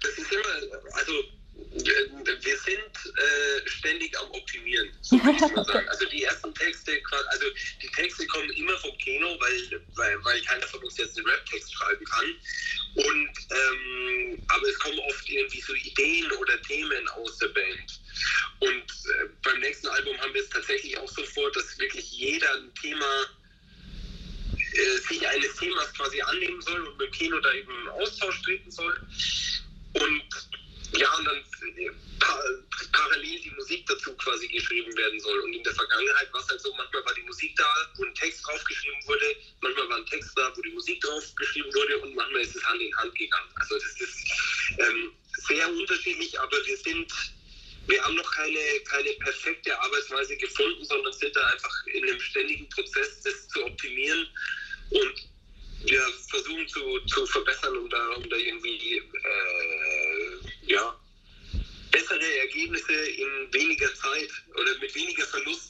das 0.00 0.18
ist 0.18 0.32
immer, 0.32 0.92
also 0.92 1.12
wir 2.42 2.58
sind 2.58 3.16
äh, 3.18 3.68
ständig 3.68 4.18
am 4.18 4.30
Optimieren, 4.30 4.88
so 5.00 5.16
würde 5.24 5.36
ich 5.36 5.54
mal 5.54 5.64
sagen. 5.64 5.88
Also 5.88 6.06
die 6.06 6.22
ersten 6.24 6.54
Texte, 6.54 7.00
also 7.28 7.46
die 7.82 7.88
Texte 7.88 8.26
kommen 8.26 8.50
immer 8.50 8.76
vom 8.78 8.96
Kino, 8.98 9.36
weil, 9.40 9.82
weil, 9.94 10.24
weil 10.24 10.40
keiner 10.42 10.66
von 10.66 10.82
uns 10.82 10.96
jetzt 10.96 11.16
einen 11.16 11.26
Rap-Text 11.26 11.74
schreiben 11.74 12.04
kann. 12.04 12.34
Und 12.96 13.30
ähm, 13.50 14.42
aber 14.48 14.68
es 14.68 14.78
kommen 14.78 14.98
oft 15.00 15.28
irgendwie 15.28 15.60
so 15.60 15.74
Ideen 15.74 16.30
oder 16.32 16.60
Themen 16.62 17.08
aus 17.08 17.38
der 17.38 17.48
Band. 17.48 17.85
Kino 27.26 27.40
da 27.40 27.52
eben 27.52 27.88
Austausch 27.88 28.40
treten 28.42 28.70
soll. 28.70 28.94
Und 29.94 30.22
ja, 30.96 31.12
und 31.18 31.24
dann 31.24 31.38
äh, 31.76 31.90
parallel 32.92 33.40
die 33.40 33.50
Musik 33.50 33.84
dazu 33.86 34.14
quasi 34.16 34.46
geschrieben 34.46 34.96
werden 34.96 35.18
soll. 35.18 35.40
Und 35.40 35.52
in 35.52 35.62
der 35.64 35.74
Vergangenheit 35.74 36.32
war 36.32 36.40
es 36.40 36.48
halt 36.48 36.60
so, 36.60 36.72
manchmal 36.74 37.04
war 37.04 37.14
die 37.14 37.22
Musik 37.22 37.56
da, 37.56 37.66
wo 37.96 38.04
ein 38.04 38.14
Text 38.14 38.46
draufgeschrieben 38.46 39.00
wurde, 39.06 39.36
manchmal 39.60 39.88
war 39.88 39.96
ein 39.96 40.06
Text 40.06 40.30
da, 40.36 40.52
wo 40.54 40.62
die 40.62 40.70
Musik 40.70 41.00
draufgeschrieben 41.00 41.74
wurde 41.74 41.98
und 41.98 42.14
manchmal 42.14 42.42
ist 42.42 42.54
es 42.54 42.64
Hand 42.64 42.80
in 42.80 42.96
Hand 42.96 43.14
gegangen. 43.16 43.50
Also 43.56 43.74
das 43.74 44.00
ist 44.00 44.30
ähm, 44.78 45.12
sehr 45.48 45.68
unterschiedlich, 45.68 46.38
aber 46.38 46.56
wir 46.64 46.76
sind, 46.76 47.12
wir 47.88 48.02
haben 48.04 48.14
noch 48.14 48.30
keine, 48.32 48.80
keine 48.88 49.10
perfekte 49.14 49.78
Arbeitsweise 49.80 50.36
gefunden, 50.36 50.84
sondern 50.84 51.12
sind 51.14 51.34
da 51.34 51.44
einfach 51.48 51.86
in 51.86 52.04
einem 52.04 52.20
ständigen 52.20 52.68
Prozess, 52.68 53.20
das 53.22 53.48
zu 53.48 53.64
optimieren. 53.64 54.28
Und 54.90 55.28
ja, 55.84 56.00
versuchen 56.30 56.66
zu, 57.06 57.26
verbessern, 57.26 57.76
um 57.76 57.88
da, 57.88 58.08
um 58.16 58.28
da 58.28 58.36
irgendwie 58.36 58.98
äh, 58.98 60.38
ja, 60.66 60.94
bessere 61.90 62.38
Ergebnisse 62.40 62.92
in 62.92 63.52
weniger 63.52 63.92
Zeit 63.94 64.30
oder 64.54 64.78
mit 64.80 64.94
weniger 64.94 65.24
auszukommen. 65.24 65.65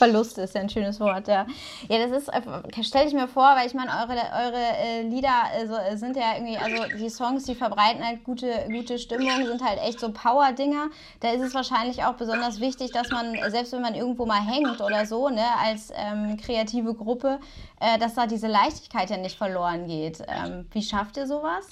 Verlust 0.00 0.38
ist 0.38 0.54
ja 0.54 0.62
ein 0.62 0.70
schönes 0.70 0.98
Wort, 0.98 1.28
ja. 1.28 1.46
Ja, 1.90 1.98
das 1.98 2.22
ist, 2.22 2.28
äh, 2.28 2.82
stelle 2.82 3.06
ich 3.06 3.12
mir 3.12 3.28
vor, 3.28 3.54
weil 3.54 3.66
ich 3.66 3.74
meine, 3.74 3.90
eure, 3.90 4.18
eure 4.46 4.64
äh, 4.78 5.02
Lieder 5.02 5.44
also, 5.52 5.74
sind 5.96 6.16
ja 6.16 6.36
irgendwie, 6.36 6.56
also 6.56 6.96
die 6.96 7.10
Songs, 7.10 7.44
die 7.44 7.54
verbreiten 7.54 8.02
halt 8.02 8.24
gute, 8.24 8.66
gute 8.70 8.98
Stimmung, 8.98 9.44
sind 9.46 9.62
halt 9.62 9.78
echt 9.78 10.00
so 10.00 10.10
Power-Dinger. 10.10 10.86
Da 11.20 11.32
ist 11.32 11.42
es 11.42 11.52
wahrscheinlich 11.52 12.02
auch 12.02 12.14
besonders 12.14 12.60
wichtig, 12.60 12.92
dass 12.92 13.10
man, 13.10 13.36
selbst 13.50 13.74
wenn 13.74 13.82
man 13.82 13.94
irgendwo 13.94 14.24
mal 14.24 14.40
hängt 14.40 14.80
oder 14.80 15.04
so, 15.04 15.28
ne, 15.28 15.44
als 15.62 15.92
ähm, 15.94 16.38
kreative 16.38 16.94
Gruppe, 16.94 17.38
äh, 17.78 17.98
dass 17.98 18.14
da 18.14 18.26
diese 18.26 18.46
Leichtigkeit 18.46 19.10
ja 19.10 19.18
nicht 19.18 19.36
verloren 19.36 19.86
geht. 19.86 20.22
Ähm, 20.28 20.66
wie 20.72 20.82
schafft 20.82 21.18
ihr 21.18 21.26
sowas? 21.26 21.68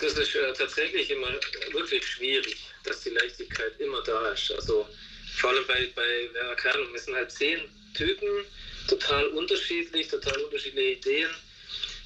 Das 0.00 0.12
ist 0.14 0.34
äh, 0.34 0.52
tatsächlich 0.52 1.10
immer 1.10 1.28
wirklich 1.72 2.06
schwierig, 2.06 2.56
dass 2.84 3.02
die 3.02 3.10
Leichtigkeit 3.10 3.78
immer 3.78 4.02
da 4.02 4.32
ist. 4.32 4.50
Also 4.52 4.88
vor 5.36 5.50
allem 5.50 5.66
bei, 5.66 5.90
bei 5.94 6.30
ja, 6.34 6.54
keine 6.54 6.74
Ahnung, 6.76 6.92
wir 6.92 7.00
sind 7.00 7.14
halt 7.14 7.30
zehn 7.30 7.60
Typen, 7.94 8.44
total 8.88 9.26
unterschiedlich, 9.28 10.08
total 10.08 10.36
unterschiedliche 10.42 10.98
Ideen. 10.98 11.30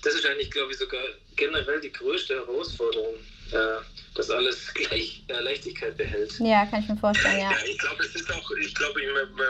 Das 0.02 0.14
ist 0.14 0.26
eigentlich, 0.26 0.50
glaube 0.50 0.72
ich, 0.72 0.78
sogar 0.78 1.02
generell 1.36 1.80
die 1.80 1.92
größte 1.92 2.34
Herausforderung, 2.34 3.14
äh, 3.52 3.76
dass 4.14 4.30
alles 4.30 4.72
gleich 4.74 5.22
äh, 5.28 5.40
Leichtigkeit 5.40 5.96
behält. 5.96 6.32
Ja, 6.40 6.66
kann 6.66 6.82
ich 6.82 6.88
mir 6.88 6.96
vorstellen, 6.96 7.38
ja. 7.38 7.52
ja 7.52 7.58
ich 7.64 7.78
glaube, 7.78 8.02
es 8.02 8.14
ist 8.14 8.30
auch, 8.32 8.50
ich 8.52 8.74
glaube, 8.74 9.00
man, 9.12 9.46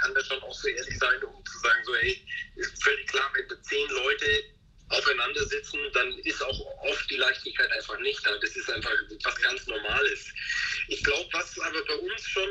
kann 0.00 0.14
da 0.14 0.22
schon 0.22 0.40
auch 0.42 0.54
so 0.54 0.68
ehrlich 0.68 0.98
sein, 0.98 1.22
um 1.24 1.44
zu 1.44 1.58
sagen, 1.58 1.80
so, 1.84 1.94
hey, 1.96 2.22
ist 2.56 2.82
völlig 2.82 3.06
klar, 3.08 3.30
wenn 3.34 3.62
zehn 3.62 3.88
Leute 3.88 4.26
aufeinander 4.88 5.44
sitzen, 5.46 5.78
dann 5.92 6.16
ist 6.20 6.42
auch 6.42 6.60
oft 6.82 7.10
die 7.10 7.16
Leichtigkeit 7.16 7.70
einfach 7.72 7.98
nicht 8.00 8.24
da. 8.24 8.36
Das 8.38 8.54
ist 8.54 8.70
einfach 8.70 8.92
was 9.24 9.36
ganz 9.42 9.66
Normales. 9.66 10.26
Ich 10.88 11.02
glaube, 11.02 11.28
was 11.32 11.58
aber 11.58 11.84
bei 11.84 11.94
uns 11.94 12.28
schon 12.28 12.48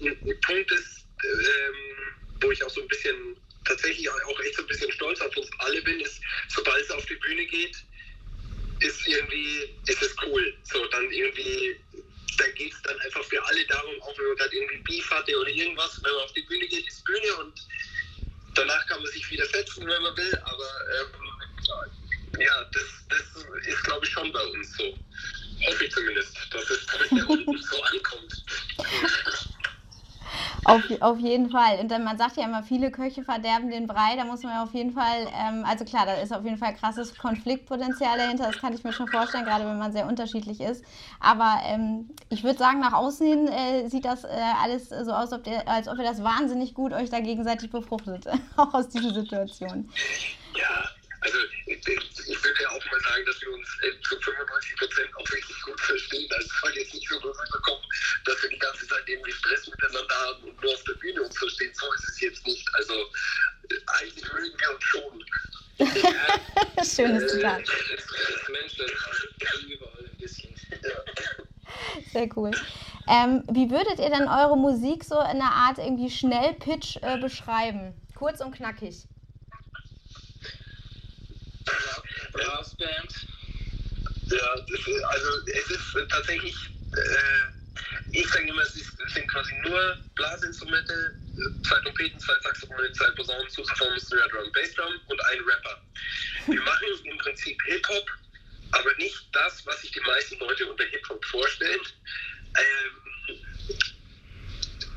ein, 0.00 0.20
ein 0.24 0.40
Punkt 0.42 0.70
ist, 0.70 1.06
ähm, 1.24 2.14
wo 2.40 2.50
ich 2.52 2.62
auch 2.62 2.70
so 2.70 2.82
ein 2.82 2.88
bisschen 2.88 3.36
tatsächlich 3.64 4.08
auch 4.08 4.40
echt 4.40 4.56
so 4.56 4.62
ein 4.62 4.68
bisschen 4.68 4.92
stolz 4.92 5.20
auf 5.20 5.36
uns 5.36 5.48
alle 5.58 5.82
bin, 5.82 6.00
ist, 6.00 6.20
sobald 6.48 6.82
es 6.82 6.90
auf 6.90 7.06
die 7.06 7.16
Bühne 7.16 7.46
geht, 7.46 7.76
ist 8.80 9.06
irgendwie, 9.06 9.78
ist 9.86 10.02
es 10.02 10.14
cool. 10.24 10.54
So, 10.64 10.84
dann 10.88 11.10
irgendwie, 11.10 11.76
da 12.38 12.48
geht 12.48 12.72
es 12.72 12.82
dann 12.82 12.98
einfach 13.00 13.24
für 13.24 13.44
alle 13.44 13.64
darum, 13.66 14.00
auch 14.02 14.18
wenn 14.18 14.26
man 14.26 14.36
gerade 14.36 14.56
irgendwie 14.56 14.78
Beef 14.78 15.10
hatte 15.10 15.38
oder 15.38 15.50
irgendwas, 15.50 16.00
wenn 16.02 16.12
man 16.12 16.24
auf 16.24 16.32
die 16.32 16.42
Bühne 16.42 16.66
geht, 16.66 16.86
ist 16.86 17.04
Bühne 17.04 17.36
und 17.36 17.54
danach 18.54 18.86
kann 18.86 19.02
man 19.02 19.10
sich 19.12 19.30
wieder 19.30 19.46
setzen, 19.46 19.86
wenn 19.86 20.02
man 20.02 20.16
will, 20.16 20.36
aber 20.44 20.70
ähm, 21.00 21.31
ja, 22.38 22.64
das, 22.72 22.82
das 23.08 23.66
ist, 23.66 23.84
glaube 23.84 24.04
ich, 24.04 24.10
schon 24.10 24.32
bei 24.32 24.44
uns 24.44 24.76
so. 24.76 24.84
Hoffe 25.66 25.84
ich 25.84 25.92
zumindest, 25.92 26.36
dass 26.50 26.70
es 26.70 26.86
bei 26.86 27.24
unten 27.24 27.58
so 27.58 27.82
ankommt. 27.82 28.44
Auf, 30.64 30.82
auf 31.00 31.18
jeden 31.18 31.50
Fall. 31.50 31.80
Und 31.80 31.90
dann, 31.90 32.04
man 32.04 32.16
sagt 32.16 32.36
ja 32.36 32.44
immer, 32.44 32.62
viele 32.62 32.92
Köche 32.92 33.24
verderben 33.24 33.70
den 33.70 33.88
Brei. 33.88 34.14
Da 34.16 34.24
muss 34.24 34.44
man 34.44 34.52
ja 34.52 34.62
auf 34.62 34.72
jeden 34.72 34.92
Fall, 34.92 35.26
ähm, 35.34 35.64
also 35.66 35.84
klar, 35.84 36.06
da 36.06 36.14
ist 36.14 36.32
auf 36.32 36.44
jeden 36.44 36.56
Fall 36.56 36.74
krasses 36.74 37.16
Konfliktpotenzial 37.18 38.16
dahinter. 38.16 38.46
Das 38.46 38.58
kann 38.58 38.72
ich 38.72 38.84
mir 38.84 38.92
schon 38.92 39.08
vorstellen, 39.08 39.44
gerade 39.44 39.64
wenn 39.66 39.78
man 39.78 39.92
sehr 39.92 40.06
unterschiedlich 40.06 40.60
ist. 40.60 40.84
Aber 41.18 41.60
ähm, 41.64 42.10
ich 42.28 42.44
würde 42.44 42.58
sagen, 42.58 42.78
nach 42.78 42.92
außen 42.92 43.26
hin 43.26 43.48
äh, 43.48 43.88
sieht 43.88 44.04
das 44.04 44.22
äh, 44.22 44.28
alles 44.62 44.88
so 44.90 45.12
aus, 45.12 45.32
ob 45.32 45.42
der, 45.42 45.66
als 45.68 45.88
ob 45.88 45.98
ihr 45.98 46.04
das 46.04 46.22
wahnsinnig 46.22 46.74
gut 46.74 46.92
euch 46.92 47.10
da 47.10 47.18
gegenseitig 47.18 47.70
befruchtet. 47.70 48.26
auch 48.56 48.72
aus 48.72 48.88
dieser 48.88 49.12
Situation. 49.12 49.90
Ja, 50.56 50.88
also 51.20 51.38
ja 52.62 52.70
auch 52.70 52.84
mal 52.90 53.00
sagen, 53.00 53.24
dass 53.26 53.40
wir 53.42 53.52
uns 53.52 53.68
zu 54.08 54.20
95 54.20 54.76
Prozent 54.76 55.16
auch 55.16 55.32
richtig 55.32 55.62
gut 55.62 55.80
verstehen. 55.80 56.28
Also 56.32 56.46
es 56.46 56.60
soll 56.60 56.72
jetzt 56.76 56.94
nicht 56.94 57.08
so 57.08 57.16
rüberkommen, 57.16 57.84
dass 58.24 58.42
wir 58.42 58.50
die 58.50 58.58
ganze 58.58 58.86
Zeit 58.86 59.02
irgendwie 59.06 59.32
Stress 59.32 59.68
miteinander 59.68 60.14
haben 60.14 60.44
und 60.44 60.62
nur 60.62 60.72
auf 60.72 60.84
der 60.84 60.94
Bühne 60.94 61.22
uns 61.22 61.36
verstehen. 61.38 61.72
So 61.74 61.92
ist 61.92 62.08
es 62.08 62.20
jetzt 62.20 62.46
nicht. 62.46 62.68
Also 62.74 62.94
eigentlich 63.98 64.32
mögen 64.32 64.54
wir 64.58 64.74
uns 64.74 64.84
schon. 64.84 65.24
Ja, 65.78 66.84
Schönes 66.84 67.32
Zitat. 67.32 67.60
Äh, 67.60 68.52
Mensch, 68.52 68.76
das 68.76 68.90
kann 69.40 69.60
überall 69.68 70.04
ein 70.04 70.18
bisschen. 70.18 70.54
Sehr 72.12 72.28
cool. 72.36 72.50
Ähm, 73.08 73.42
wie 73.50 73.70
würdet 73.70 73.98
ihr 73.98 74.10
denn 74.10 74.28
eure 74.28 74.56
Musik 74.56 75.02
so 75.04 75.18
in 75.18 75.26
einer 75.26 75.52
Art 75.52 75.78
irgendwie 75.78 76.10
Schnellpitch 76.10 76.98
äh, 77.02 77.18
beschreiben? 77.18 77.94
Kurz 78.14 78.40
und 78.40 78.54
knackig. 78.54 79.08
Brassband. 82.32 83.12
Ja, 84.26 84.54
ist, 84.54 85.04
also 85.04 85.28
es 85.46 85.70
ist 85.70 85.96
tatsächlich, 86.08 86.54
äh, 86.96 88.12
ich 88.12 88.28
sage 88.28 88.48
immer, 88.48 88.62
es, 88.62 88.74
sind 88.74 89.28
quasi 89.28 89.54
nur 89.62 89.96
Blasinstrumente, 90.14 91.14
zwei 91.66 91.80
Trompeten, 91.80 92.18
zwei 92.18 92.34
Saxophone, 92.42 92.94
zwei 92.94 93.10
Posaunen, 93.12 93.48
Sousaphone, 93.50 93.98
Snare 93.98 94.28
Drum, 94.30 94.50
Bassdrum 94.52 94.92
und 95.08 95.24
ein 95.26 95.40
Rapper. 95.40 95.82
Wir 96.46 96.60
machen 96.62 96.88
im 97.04 97.18
Prinzip 97.18 97.60
Hip-Hop, 97.66 98.10
aber 98.72 98.94
nicht 98.96 99.28
das, 99.32 99.64
was 99.66 99.80
sich 99.82 99.92
die 99.92 100.00
meisten 100.00 100.38
Leute 100.38 100.66
unter 100.66 100.84
Hip-Hop 100.84 101.24
vorstellen. 101.26 101.80
Ähm, 102.56 103.02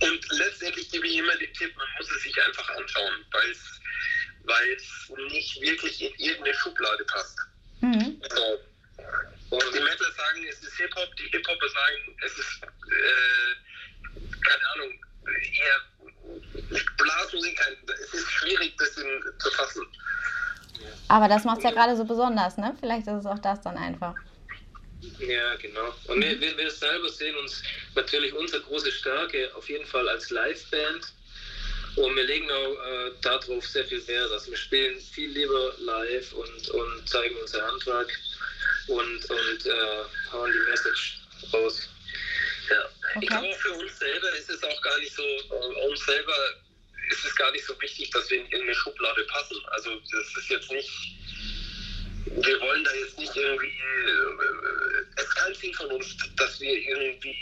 und 0.01 0.25
letztendlich 0.31 0.89
gebe 0.91 1.07
ich 1.07 1.17
immer 1.17 1.35
den 1.37 1.53
Tipp, 1.53 1.75
man 1.75 1.87
muss 1.97 2.11
es 2.11 2.23
sich 2.23 2.41
einfach 2.43 2.69
anschauen, 2.69 3.25
weil 3.31 3.49
es 3.49 3.81
weil 4.45 4.71
es 4.73 5.11
nicht 5.31 5.61
wirklich 5.61 6.01
in 6.01 6.13
irgendeine 6.17 6.55
Schublade 6.55 7.03
passt. 7.05 7.37
Mhm. 7.81 8.21
So. 8.29 8.59
Und 9.49 9.63
die 9.73 9.79
Metaler 9.79 10.11
sagen, 10.11 10.45
es 10.49 10.61
ist 10.63 10.75
Hip-Hop, 10.77 11.15
die 11.17 11.29
Hip-Hopper 11.29 11.69
sagen, 11.69 12.17
es 12.25 12.37
ist, 12.37 12.61
äh, 12.63 14.25
keine 14.41 14.67
Ahnung, 14.73 14.99
eher 15.25 15.95
Blasmusik. 16.97 17.59
Es 18.03 18.13
ist 18.13 18.31
schwierig, 18.31 18.75
das 18.77 18.97
in, 18.97 19.21
zu 19.39 19.51
fassen. 19.51 19.85
Aber 21.07 21.27
das 21.27 21.43
macht 21.43 21.59
es 21.59 21.63
ja 21.63 21.71
gerade 21.71 21.95
so 21.95 22.05
besonders, 22.05 22.57
ne? 22.57 22.75
Vielleicht 22.79 23.07
ist 23.07 23.13
es 23.13 23.25
auch 23.25 23.39
das 23.39 23.61
dann 23.61 23.77
einfach. 23.77 24.15
Ja, 25.19 25.55
genau. 25.55 25.93
Und 26.07 26.21
wir, 26.21 26.39
wir, 26.39 26.57
wir 26.57 26.71
selber 26.71 27.09
sehen 27.09 27.35
uns 27.37 27.61
natürlich 27.93 28.33
unsere 28.33 28.61
große 28.63 28.91
Stärke 28.91 29.51
auf 29.55 29.69
jeden 29.69 29.85
Fall 29.85 30.07
als 30.09 30.29
Liveband 30.29 31.13
und 31.95 32.15
wir 32.15 32.23
legen 32.23 32.49
auch 32.51 32.73
äh, 32.73 33.11
darauf 33.21 33.65
sehr 33.67 33.85
viel 33.85 34.05
Wert. 34.07 34.31
Also 34.31 34.51
wir 34.51 34.57
spielen 34.57 34.99
viel 34.99 35.29
lieber 35.29 35.73
live 35.79 36.33
und, 36.33 36.69
und 36.69 37.09
zeigen 37.09 37.35
unser 37.37 37.65
Handwerk 37.65 38.11
und, 38.87 39.29
und 39.29 39.65
äh, 39.65 40.31
hauen 40.31 40.51
die 40.51 40.69
Message 40.69 41.19
raus. 41.53 41.89
Ja. 42.69 42.85
Okay. 43.15 43.19
Ich 43.21 43.29
glaube, 43.29 43.53
für 43.55 43.73
uns 43.73 43.97
selber 43.97 44.29
ist 44.35 44.49
es 44.49 44.63
auch 44.63 44.81
gar 44.81 44.97
nicht 44.99 45.15
so, 45.15 45.23
äh, 45.23 45.87
uns 45.87 46.05
selber 46.05 46.35
ist 47.11 47.25
es 47.25 47.35
gar 47.35 47.51
nicht 47.51 47.65
so 47.65 47.79
wichtig, 47.81 48.09
dass 48.11 48.29
wir 48.29 48.39
in 48.39 48.45
irgendeine 48.45 48.75
Schublade 48.75 49.23
passen. 49.25 49.57
Also 49.67 49.99
das 50.11 50.37
ist 50.37 50.49
jetzt 50.49 50.71
nicht, 50.71 50.89
wir 52.25 52.59
wollen 52.59 52.83
da 52.83 52.93
jetzt 52.95 53.17
nicht 53.17 53.35
irgendwie, 53.35 53.67
äh, 53.67 55.05
es 55.15 55.23
ist 55.23 55.35
kein 55.35 55.55
Ziel 55.55 55.73
von 55.75 55.91
uns, 55.91 56.17
dass 56.35 56.59
wir 56.59 56.77
irgendwie 56.77 57.37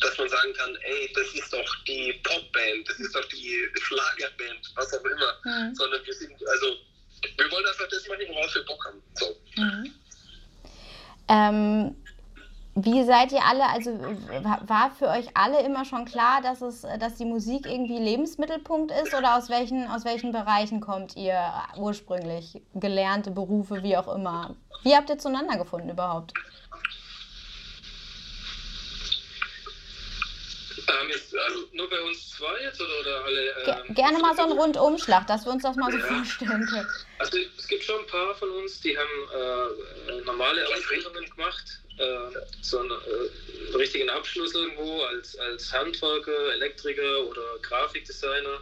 dass 0.00 0.18
man 0.18 0.28
sagen 0.28 0.52
kann, 0.54 0.76
ey, 0.82 1.10
das 1.14 1.26
ist 1.34 1.52
doch 1.52 1.76
die 1.86 2.12
Popband, 2.22 2.88
das 2.88 2.98
ist 2.98 3.14
doch 3.14 3.24
die 3.26 3.68
Schlagerband, 3.80 4.72
was 4.74 4.92
auch 4.92 5.04
immer, 5.04 5.34
mhm. 5.44 5.74
sondern 5.74 6.04
wir 6.04 6.14
sind, 6.14 6.32
also 6.48 6.66
wir 7.36 7.50
wollen 7.50 7.66
einfach 7.66 7.88
das 7.88 8.06
machen, 8.08 8.26
worauf 8.28 8.54
wir 8.54 8.64
Bock 8.64 8.84
haben. 8.84 9.02
So. 9.14 9.36
Mhm. 9.56 9.94
Ähm, 11.28 11.96
wie 12.76 13.04
seid 13.04 13.30
ihr 13.30 13.44
alle, 13.44 13.68
also 13.68 13.92
war 14.66 14.90
für 14.90 15.06
euch 15.06 15.28
alle 15.34 15.62
immer 15.64 15.84
schon 15.84 16.04
klar, 16.04 16.42
dass 16.42 16.60
es, 16.60 16.84
dass 16.98 17.14
die 17.14 17.24
Musik 17.24 17.66
irgendwie 17.66 17.98
Lebensmittelpunkt 17.98 18.90
ist 18.90 19.14
oder 19.14 19.36
aus 19.36 19.48
welchen, 19.48 19.86
aus 19.88 20.04
welchen 20.04 20.32
Bereichen 20.32 20.80
kommt 20.80 21.14
ihr 21.14 21.38
ursprünglich? 21.76 22.60
Gelernte 22.74 23.30
Berufe, 23.30 23.82
wie 23.84 23.96
auch 23.96 24.12
immer. 24.12 24.56
Wie 24.82 24.94
habt 24.94 25.08
ihr 25.08 25.18
zueinander 25.18 25.56
gefunden 25.56 25.90
überhaupt? 25.90 26.34
Ähm, 30.88 31.10
ist, 31.10 31.34
also 31.36 31.68
nur 31.72 31.88
bei 31.88 32.00
uns 32.02 32.30
zwei 32.30 32.62
jetzt 32.62 32.80
oder, 32.80 33.00
oder 33.00 33.24
alle? 33.24 33.84
Ähm, 33.86 33.94
Gerne 33.94 34.18
mal 34.18 34.34
so 34.34 34.42
einen 34.42 34.52
Rundumschlag, 34.52 35.26
dass 35.26 35.44
wir 35.44 35.52
uns 35.52 35.62
das 35.62 35.76
mal 35.76 35.90
so 35.90 35.98
ja. 35.98 36.04
vorstellen 36.04 36.66
können. 36.66 36.88
Also 37.18 37.38
es 37.58 37.68
gibt 37.68 37.84
schon 37.84 38.00
ein 38.00 38.06
paar 38.06 38.34
von 38.34 38.50
uns, 38.50 38.80
die 38.80 38.96
haben 38.96 40.18
äh, 40.18 40.20
normale 40.24 40.66
Ausbildungen 40.68 41.24
gemacht, 41.30 41.80
äh, 41.98 42.38
so 42.60 42.80
einen 42.80 42.90
äh, 42.90 43.76
richtigen 43.76 44.10
Abschluss 44.10 44.54
irgendwo 44.54 45.02
als, 45.02 45.38
als 45.38 45.72
Handwerker, 45.72 46.52
Elektriker 46.52 47.24
oder 47.24 47.58
Grafikdesigner. 47.62 48.60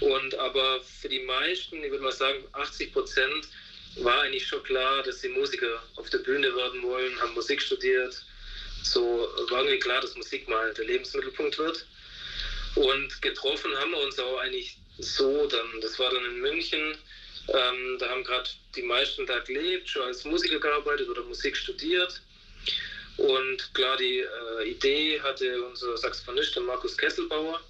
Und 0.00 0.34
aber 0.36 0.80
für 0.82 1.08
die 1.08 1.20
meisten, 1.20 1.82
ich 1.82 1.90
würde 1.90 2.04
mal 2.04 2.12
sagen 2.12 2.44
80 2.52 2.92
Prozent, 2.92 3.48
war 3.96 4.22
eigentlich 4.22 4.46
schon 4.46 4.62
klar, 4.62 5.02
dass 5.02 5.20
sie 5.20 5.28
Musiker 5.28 5.82
auf 5.96 6.08
der 6.10 6.18
Bühne 6.18 6.54
werden 6.54 6.82
wollen, 6.82 7.20
haben 7.20 7.34
Musik 7.34 7.60
studiert 7.60 8.24
so 8.82 9.28
war 9.50 9.60
irgendwie 9.60 9.78
klar, 9.78 10.00
dass 10.00 10.16
Musik 10.16 10.48
mal 10.48 10.72
der 10.74 10.84
Lebensmittelpunkt 10.84 11.58
wird. 11.58 11.86
Und 12.76 13.22
getroffen 13.22 13.74
haben 13.76 13.90
wir 13.90 14.00
uns 14.00 14.18
auch 14.18 14.38
eigentlich 14.38 14.78
so 14.98 15.46
dann. 15.46 15.80
Das 15.80 15.98
war 15.98 16.10
dann 16.10 16.24
in 16.24 16.40
München. 16.40 16.96
Ähm, 17.48 17.96
da 17.98 18.08
haben 18.08 18.22
gerade 18.22 18.48
die 18.76 18.82
meisten 18.82 19.26
da 19.26 19.38
gelebt, 19.40 19.88
schon 19.88 20.02
als 20.02 20.24
Musiker 20.24 20.60
gearbeitet 20.60 21.08
oder 21.08 21.22
Musik 21.24 21.56
studiert. 21.56 22.20
Und 23.16 23.74
klar, 23.74 23.96
die 23.96 24.20
äh, 24.20 24.70
Idee 24.70 25.20
hatte 25.20 25.62
unser 25.64 25.96
Saxophonist, 25.96 26.54
der 26.54 26.62
Markus 26.62 26.96
Kesselbauer, 26.96 27.60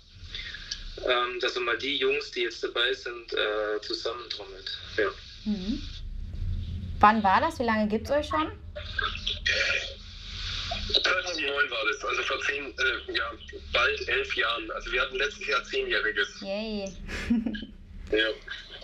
ähm, 1.06 1.40
dass 1.40 1.56
er 1.56 1.62
mal 1.62 1.78
die 1.78 1.96
Jungs, 1.96 2.30
die 2.32 2.42
jetzt 2.42 2.62
dabei 2.62 2.92
sind, 2.92 3.32
äh, 3.32 3.80
zusammentrommelt. 3.80 4.78
Ja. 4.96 5.10
Mhm. 5.44 5.82
Wann 7.00 7.22
war 7.22 7.40
das? 7.40 7.58
Wie 7.58 7.64
lange 7.64 7.88
gibt 7.88 8.06
es 8.06 8.12
euch 8.12 8.26
schon? 8.26 8.52
2009 11.02 11.70
war 11.70 11.78
das, 11.90 12.04
also 12.04 12.22
vor 12.22 12.40
zehn, 12.40 12.66
äh, 12.66 13.12
ja, 13.16 13.24
bald 13.72 14.08
elf 14.08 14.36
Jahren. 14.36 14.70
Also 14.72 14.92
wir 14.92 15.02
hatten 15.02 15.16
letztes 15.16 15.46
Jahr 15.46 15.62
zehnjähriges. 15.64 16.40
Yay. 16.40 16.84
ja, 18.10 18.28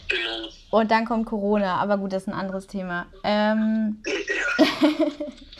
genau. 0.09 0.49
Und 0.71 0.90
dann 0.90 1.05
kommt 1.05 1.26
Corona, 1.26 1.76
aber 1.76 1.99
gut, 1.99 2.12
das 2.12 2.23
ist 2.23 2.28
ein 2.28 2.35
anderes 2.35 2.66
Thema. 2.66 3.07
Ähm, 3.25 4.02
ja. 4.07 4.66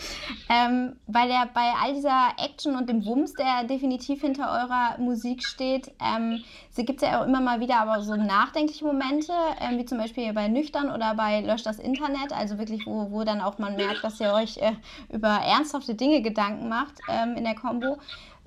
Ähm, 0.49 0.97
bei, 1.09 1.27
der, 1.27 1.49
bei 1.53 1.73
all 1.83 1.95
dieser 1.95 2.29
Action 2.39 2.77
und 2.77 2.89
dem 2.89 3.05
Wumms, 3.05 3.35
der 3.35 3.65
definitiv 3.65 4.21
hinter 4.21 4.51
eurer 4.51 4.97
Musik 4.99 5.45
steht, 5.45 5.91
ähm, 6.01 6.45
gibt 6.77 7.03
es 7.03 7.09
ja 7.09 7.21
auch 7.21 7.27
immer 7.27 7.41
mal 7.41 7.61
wieder 7.61 7.81
aber 7.81 8.03
so 8.03 8.15
nachdenkliche 8.15 8.85
Momente, 8.85 9.33
ähm, 9.61 9.79
wie 9.79 9.85
zum 9.85 9.99
Beispiel 9.99 10.33
bei 10.33 10.47
Nüchtern 10.47 10.91
oder 10.91 11.15
bei 11.15 11.41
Lösch 11.41 11.65
das 11.65 11.79
Internet, 11.79 12.33
also 12.33 12.59
wirklich, 12.59 12.87
wo, 12.87 13.11
wo 13.11 13.25
dann 13.25 13.41
auch 13.41 13.59
man 13.59 13.77
merkt, 13.77 14.05
dass 14.05 14.21
ihr 14.21 14.33
euch 14.33 14.59
äh, 14.59 14.73
über 15.13 15.29
ernsthafte 15.29 15.95
Dinge 15.95 16.23
Gedanken 16.23 16.69
macht 16.69 16.95
ähm, 17.09 17.37
in 17.37 17.45
der 17.45 17.55
Combo. 17.55 17.99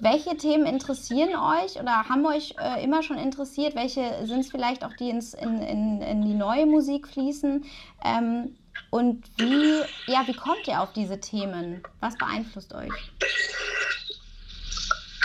Welche 0.01 0.37
Themen 0.37 0.65
interessieren 0.65 1.35
euch 1.35 1.77
oder 1.77 2.07
haben 2.07 2.25
euch 2.25 2.55
äh, 2.57 2.81
immer 2.81 3.03
schon 3.03 3.17
interessiert? 3.17 3.75
Welche 3.75 4.25
sind 4.25 4.39
es 4.39 4.49
vielleicht 4.49 4.85
auch, 4.85 4.93
die 4.93 5.09
ins, 5.09 5.33
in, 5.33 5.61
in, 5.61 6.01
in 6.01 6.21
die 6.21 6.35
neue 6.35 6.65
Musik 6.65 7.09
fließen? 7.09 7.65
Ähm, 8.05 8.55
und 8.91 9.23
wie, 9.37 9.83
ja, 10.11 10.25
wie 10.27 10.35
kommt 10.35 10.67
ihr 10.67 10.79
auf 10.81 10.93
diese 10.93 11.19
Themen? 11.19 11.83
Was 11.99 12.17
beeinflusst 12.17 12.73
euch? 12.73 12.91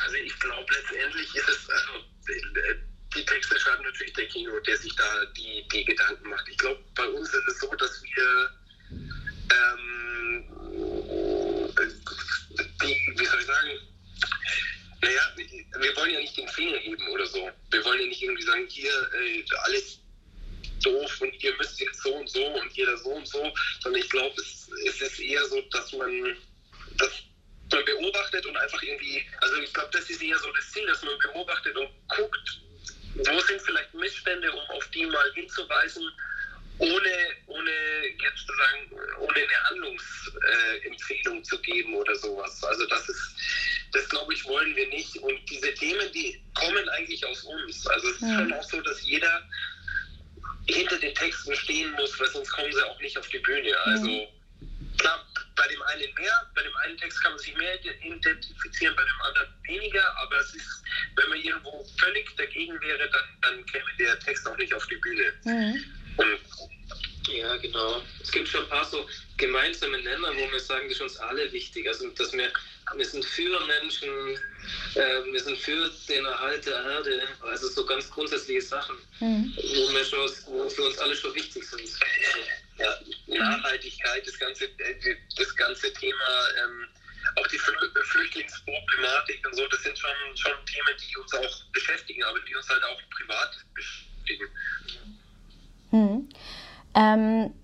Also 0.02 0.16
ich 0.16 0.38
glaube 0.38 0.66
letztendlich 0.74 1.34
ist 1.34 1.48
es, 1.48 1.70
also 1.70 2.04
die 3.16 3.24
Texte 3.24 3.58
schreibt 3.58 3.82
natürlich 3.82 4.12
der 4.12 4.26
Kino, 4.26 4.58
der 4.60 4.76
sich 4.76 4.94
da 4.96 5.24
die, 5.36 5.66
die 5.72 5.84
Gedanken 5.84 6.28
macht. 6.28 6.46
Ich 6.48 6.58
glaube, 6.58 6.82
bei 6.94 7.08
uns 7.08 7.28
ist 7.32 7.48
es 7.48 7.60
so, 7.60 7.74
dass 7.74 8.02
wir 8.02 8.50
ähm, 9.52 10.44
die, 12.82 13.14
wie 13.16 13.26
soll 13.26 13.40
ich 13.40 13.46
sagen, 13.46 13.70
naja, 15.00 15.20
wir 15.78 15.96
wollen 15.96 16.10
ja 16.12 16.20
nicht 16.20 16.36
den 16.36 16.48
Finger 16.48 16.78
heben 16.78 17.08
oder 17.08 17.26
so. 17.26 17.50
Wir 17.70 17.84
wollen 17.84 18.00
ja 18.00 18.06
nicht 18.06 18.22
irgendwie 18.22 18.42
sagen, 18.42 18.66
hier, 18.68 18.90
äh, 18.90 19.44
alles 19.64 20.00
doof 20.84 21.20
und 21.20 21.42
ihr 21.42 21.56
müsst 21.56 21.80
jetzt 21.80 22.02
so 22.02 22.14
und 22.14 22.28
so 22.28 22.44
und 22.44 22.72
jeder 22.72 22.96
so 22.98 23.10
und 23.10 23.26
so, 23.26 23.52
sondern 23.80 24.02
ich 24.02 24.10
glaube, 24.10 24.34
es, 24.40 24.68
es 24.86 25.00
ist 25.00 25.20
eher 25.20 25.44
so, 25.46 25.60
dass 25.72 25.92
man 25.92 26.36
das 26.98 27.10
man 27.72 27.84
beobachtet 27.84 28.46
und 28.46 28.56
einfach 28.56 28.82
irgendwie, 28.82 29.24
also 29.40 29.56
ich 29.56 29.72
glaube, 29.72 29.90
das 29.92 30.08
ist 30.08 30.22
eher 30.22 30.38
so 30.38 30.52
das 30.52 30.70
Ziel, 30.70 30.86
dass 30.86 31.02
man 31.02 31.18
beobachtet 31.18 31.76
und 31.76 31.88
guckt, 32.08 32.60
wo 33.14 33.40
sind 33.40 33.62
vielleicht 33.62 33.94
Missstände, 33.94 34.50
um 34.52 34.76
auf 34.76 34.86
die 34.88 35.06
mal 35.06 35.32
hinzuweisen, 35.34 36.04
ohne, 36.78 37.28
ohne 37.46 37.70
jetzt 38.22 38.46
zu 38.46 38.52
sagen, 38.56 38.92
ohne 39.20 39.34
eine 39.34 39.62
Handlungsempfehlung 39.70 41.38
äh, 41.38 41.42
zu 41.42 41.58
geben 41.60 41.94
oder 41.94 42.14
sowas. 42.16 42.62
Also 42.64 42.86
das 42.86 43.08
ist, 43.08 43.36
das 43.92 44.08
glaube 44.08 44.34
ich, 44.34 44.44
wollen 44.44 44.74
wir 44.74 44.88
nicht. 44.88 45.16
Und 45.18 45.38
diese 45.48 45.72
Themen, 45.74 46.10
die 46.12 46.42
kommen 46.54 46.88
eigentlich 46.90 47.24
aus 47.24 47.44
uns. 47.44 47.86
Also 47.86 48.08
es 48.08 48.16
ist 48.16 48.34
schon 48.34 48.52
auch 48.52 48.64
so, 48.64 48.80
dass 48.80 49.02
jeder 49.02 49.48
hinter 50.66 50.98
den 50.98 51.14
Texten 51.14 51.54
stehen 51.54 51.92
muss, 51.92 52.18
weil 52.18 52.28
sonst 52.28 52.50
kommen 52.50 52.72
sie 52.72 52.82
auch 52.82 53.00
nicht 53.00 53.16
auf 53.18 53.28
die 53.28 53.38
Bühne. 53.38 53.76
Also 53.84 54.06
mhm. 54.06 54.26
klar, 54.98 55.24
bei 55.56 55.68
dem 55.68 55.82
einen 55.82 56.14
mehr, 56.14 56.50
bei 56.54 56.62
dem 56.62 56.76
einen 56.76 56.96
Text 56.96 57.22
kann 57.22 57.32
man 57.32 57.38
sich 57.38 57.56
mehr 57.56 57.78
identifizieren, 57.84 58.96
bei 58.96 59.02
dem 59.02 59.20
anderen 59.22 59.48
weniger, 59.66 60.16
aber 60.18 60.38
es 60.38 60.54
ist, 60.54 60.82
wenn 61.16 61.28
man 61.28 61.38
irgendwo 61.38 61.84
völlig 61.98 62.34
dagegen 62.36 62.80
wäre, 62.80 63.08
dann, 63.10 63.24
dann 63.42 63.66
käme 63.66 63.90
der 63.98 64.18
Text 64.20 64.46
auch 64.46 64.56
nicht 64.56 64.72
auf 64.74 64.86
die 64.86 64.96
Bühne. 64.96 65.32
Mhm. 65.44 65.84
Und 66.16 66.38
ja, 67.28 67.56
genau. 67.56 68.02
Es 68.22 68.30
gibt 68.30 68.48
schon 68.48 68.62
ein 68.62 68.68
paar 68.68 68.84
so 68.84 69.08
gemeinsame 69.36 69.98
Nenner, 70.02 70.34
wo 70.36 70.50
wir 70.50 70.60
sagen, 70.60 70.88
das 70.88 70.96
ist 70.96 71.02
uns 71.02 71.16
alle 71.18 71.50
wichtig. 71.52 71.86
Also, 71.88 72.08
dass 72.10 72.32
wir, 72.32 72.52
wir 72.96 73.04
sind 73.04 73.24
für 73.24 73.60
Menschen, 73.66 74.38
äh, 74.94 75.32
wir 75.32 75.40
sind 75.40 75.58
für 75.58 75.90
den 76.08 76.24
Erhalt 76.24 76.66
der 76.66 76.82
Erde, 76.82 77.22
also 77.42 77.68
so 77.68 77.84
ganz 77.86 78.10
grundsätzliche 78.10 78.62
Sachen, 78.62 78.96
mhm. 79.20 79.52
wo, 79.56 79.92
wir 79.92 80.04
schon, 80.04 80.30
wo 80.46 80.68
für 80.68 80.82
uns 80.82 80.98
alle 80.98 81.16
schon 81.16 81.34
wichtig 81.34 81.64
sind. 81.68 81.82
Ja, 82.76 82.98
Nachhaltigkeit, 83.26 84.26
das 84.26 84.38
ganze, 84.38 84.68
das 85.36 85.56
ganze 85.56 85.92
Thema, 85.92 86.48
ähm, 86.64 86.88
auch 87.36 87.46
die 87.46 87.58
Flüchtlingsproblematik 87.58 89.46
und 89.46 89.56
so, 89.56 89.66
das 89.68 89.82
sind 89.82 89.98
schon, 89.98 90.10
schon 90.34 90.52
Themen, 90.66 90.96
die 90.98 91.16
uns 91.16 91.34
auch 91.34 91.64
beschäftigen, 91.72 92.22
aber 92.24 92.40
die 92.40 92.54
uns 92.54 92.68
halt 92.68 92.82
auch 92.84 93.00
privat 93.10 93.56
beschäftigen. 93.74 94.48
Mhm. 95.92 96.28
Ähm, 96.94 97.54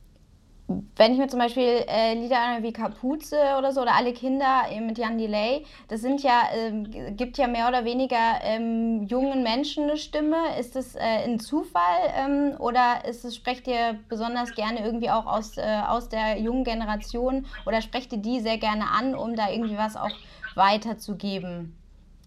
wenn 0.97 1.13
ich 1.13 1.19
mir 1.19 1.27
zum 1.27 1.41
Beispiel 1.41 1.85
äh, 1.89 2.15
Lieder 2.15 2.59
wie 2.61 2.73
Kapuze 2.73 3.37
oder 3.59 3.73
so 3.73 3.83
oder 3.83 3.95
Alle 3.95 4.13
Kinder 4.13 4.65
mit 4.81 4.99
Jan 4.99 5.19
Delay, 5.19 5.65
das 5.89 6.01
sind 6.01 6.23
ja, 6.23 6.43
äh, 6.55 7.11
gibt 7.13 7.39
ja 7.39 7.49
mehr 7.49 7.69
oder 7.69 7.85
weniger 7.85 8.41
ähm, 8.43 9.03
jungen 9.05 9.43
Menschen 9.43 9.85
eine 9.85 9.97
Stimme. 9.97 10.37
Ist 10.59 10.77
das 10.77 10.95
äh, 10.95 11.01
ein 11.01 11.41
Zufall 11.41 11.83
ähm, 12.17 12.55
oder 12.59 13.05
ist 13.09 13.25
es, 13.25 13.35
sprecht 13.35 13.67
ihr 13.67 13.99
besonders 14.09 14.55
gerne 14.55 14.85
irgendwie 14.85 15.11
auch 15.11 15.27
aus, 15.27 15.57
äh, 15.57 15.81
aus 15.89 16.09
der 16.09 16.39
jungen 16.39 16.65
Generation 16.65 17.47
oder 17.67 17.83
sprecht 17.83 18.13
ihr 18.13 18.19
die 18.19 18.41
sehr 18.41 18.59
gerne 18.59 18.85
an, 18.91 19.15
um 19.15 19.35
da 19.35 19.51
irgendwie 19.51 19.77
was 19.77 19.97
auch 19.97 20.15
weiterzugeben? 20.55 21.77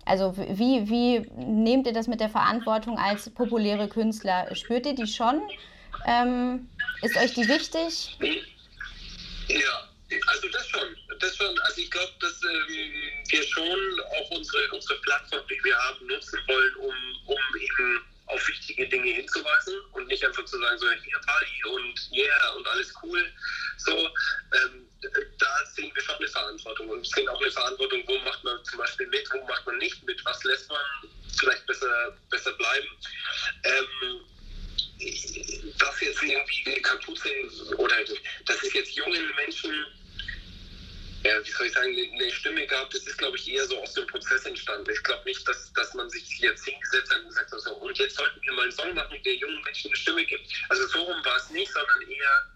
Also 0.05 0.35
wie, 0.35 0.89
wie 0.89 1.29
nehmt 1.37 1.87
ihr 1.87 1.93
das 1.93 2.07
mit 2.07 2.19
der 2.19 2.29
Verantwortung 2.29 2.97
als 2.97 3.29
populäre 3.29 3.87
Künstler? 3.87 4.53
Spürt 4.53 4.85
ihr 4.85 4.95
die 4.95 5.07
schon? 5.07 5.41
Ähm, 6.05 6.69
ist 7.01 7.17
euch 7.17 7.33
die 7.33 7.47
wichtig? 7.47 8.17
Ja, 9.47 9.89
also 10.27 10.47
das 10.49 10.67
schon. 10.67 10.95
Das 11.19 11.35
schon. 11.35 11.59
Also 11.59 11.81
ich 11.81 11.91
glaube, 11.91 12.13
dass 12.19 12.41
ähm, 12.43 13.25
wir 13.29 13.43
schon 13.43 13.99
auch 14.17 14.31
unsere, 14.31 14.69
unsere 14.71 14.95
Plattform, 15.01 15.41
die 15.49 15.63
wir 15.63 15.77
haben, 15.77 16.07
nutzen 16.07 16.39
wollen, 16.47 16.75
um, 16.75 16.95
um 17.27 17.37
eben 17.59 18.05
auf 18.27 18.47
wichtige 18.47 18.87
Dinge 18.87 19.11
hinzuweisen 19.11 19.75
und 19.91 20.07
nicht 20.07 20.25
einfach 20.25 20.45
zu 20.45 20.57
sagen, 20.57 20.77
so 20.79 20.89
hier 20.89 21.19
Party 21.25 21.63
und 21.65 22.09
yeah 22.11 22.49
und 22.51 22.67
alles 22.67 22.93
cool. 23.03 23.31
So, 23.77 24.09
ähm, 24.53 24.87
da 25.37 25.65
sehen 25.75 25.91
wir 25.93 26.01
schon 26.01 26.15
eine 26.15 26.27
Verantwortung 26.27 26.89
und 26.89 27.05
sehen 27.05 27.27
auch 27.27 27.41
eine 27.41 27.51
Verantwortung, 27.51 28.03
wo 28.07 28.17
macht 28.19 28.43
man 28.43 28.63
zum 28.65 28.79
Beispiel 28.79 29.07
mit, 29.07 29.27
wo 29.33 29.45
macht 29.45 29.65
man 29.65 29.77
nicht 29.77 30.03
mit, 30.05 30.23
was 30.25 30.43
lässt 30.43 30.69
man 30.69 30.79
vielleicht 31.37 31.65
besser, 31.65 32.17
besser 32.29 32.53
bleiben. 32.53 32.87
Ähm, 33.63 34.21
dass 35.77 35.99
jetzt 36.01 36.21
irgendwie 36.23 36.63
eine 36.65 36.81
Kapuze 36.81 37.29
oder 37.77 37.95
dass 38.45 38.63
es 38.63 38.73
jetzt 38.73 38.95
jungen 38.95 39.35
Menschen, 39.35 39.85
ja, 41.23 41.43
wie 41.43 41.51
soll 41.51 41.67
ich 41.67 41.73
sagen, 41.73 41.95
eine 41.95 42.31
Stimme 42.31 42.67
gab, 42.67 42.89
das 42.91 43.05
ist, 43.07 43.17
glaube 43.17 43.37
ich, 43.37 43.49
eher 43.49 43.65
so 43.65 43.77
aus 43.81 43.93
dem 43.93 44.05
Prozess 44.07 44.45
entstanden. 44.45 44.89
Ich 44.91 45.03
glaube 45.03 45.23
nicht, 45.25 45.47
dass, 45.47 45.71
dass 45.73 45.93
man 45.93 46.09
sich 46.09 46.39
jetzt 46.39 46.65
hingesetzt 46.65 47.11
hat 47.11 47.21
und 47.21 47.29
gesagt 47.29 47.51
hat, 47.51 47.71
und 47.81 47.97
jetzt 47.97 48.15
sollten 48.15 48.41
wir 48.41 48.53
mal 48.53 48.63
einen 48.63 48.71
Song 48.71 48.93
machen, 48.93 49.17
der 49.23 49.35
jungen 49.35 49.61
Menschen 49.63 49.89
eine 49.89 49.97
Stimme 49.97 50.25
gibt. 50.25 50.47
Also 50.69 50.87
so 50.87 51.03
rum 51.03 51.23
war 51.23 51.37
es 51.37 51.49
nicht, 51.49 51.71
sondern 51.71 52.01
eher, 52.09 52.51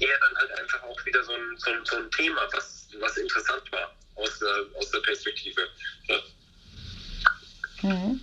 eher 0.00 0.18
dann 0.18 0.36
halt 0.36 0.50
einfach 0.52 0.82
auch 0.82 1.04
wieder 1.06 1.22
so 1.22 1.32
ein, 1.32 1.56
so 1.58 1.70
ein, 1.70 1.84
so 1.84 1.96
ein 1.96 2.10
Thema, 2.10 2.48
was, 2.52 2.88
was 2.98 3.16
interessant 3.16 3.70
war 3.72 3.94
aus 4.16 4.38
der, 4.38 4.66
aus 4.74 4.90
der 4.90 5.00
Perspektive. 5.00 5.68
Ja. 6.08 6.22
Mhm. 7.82 8.20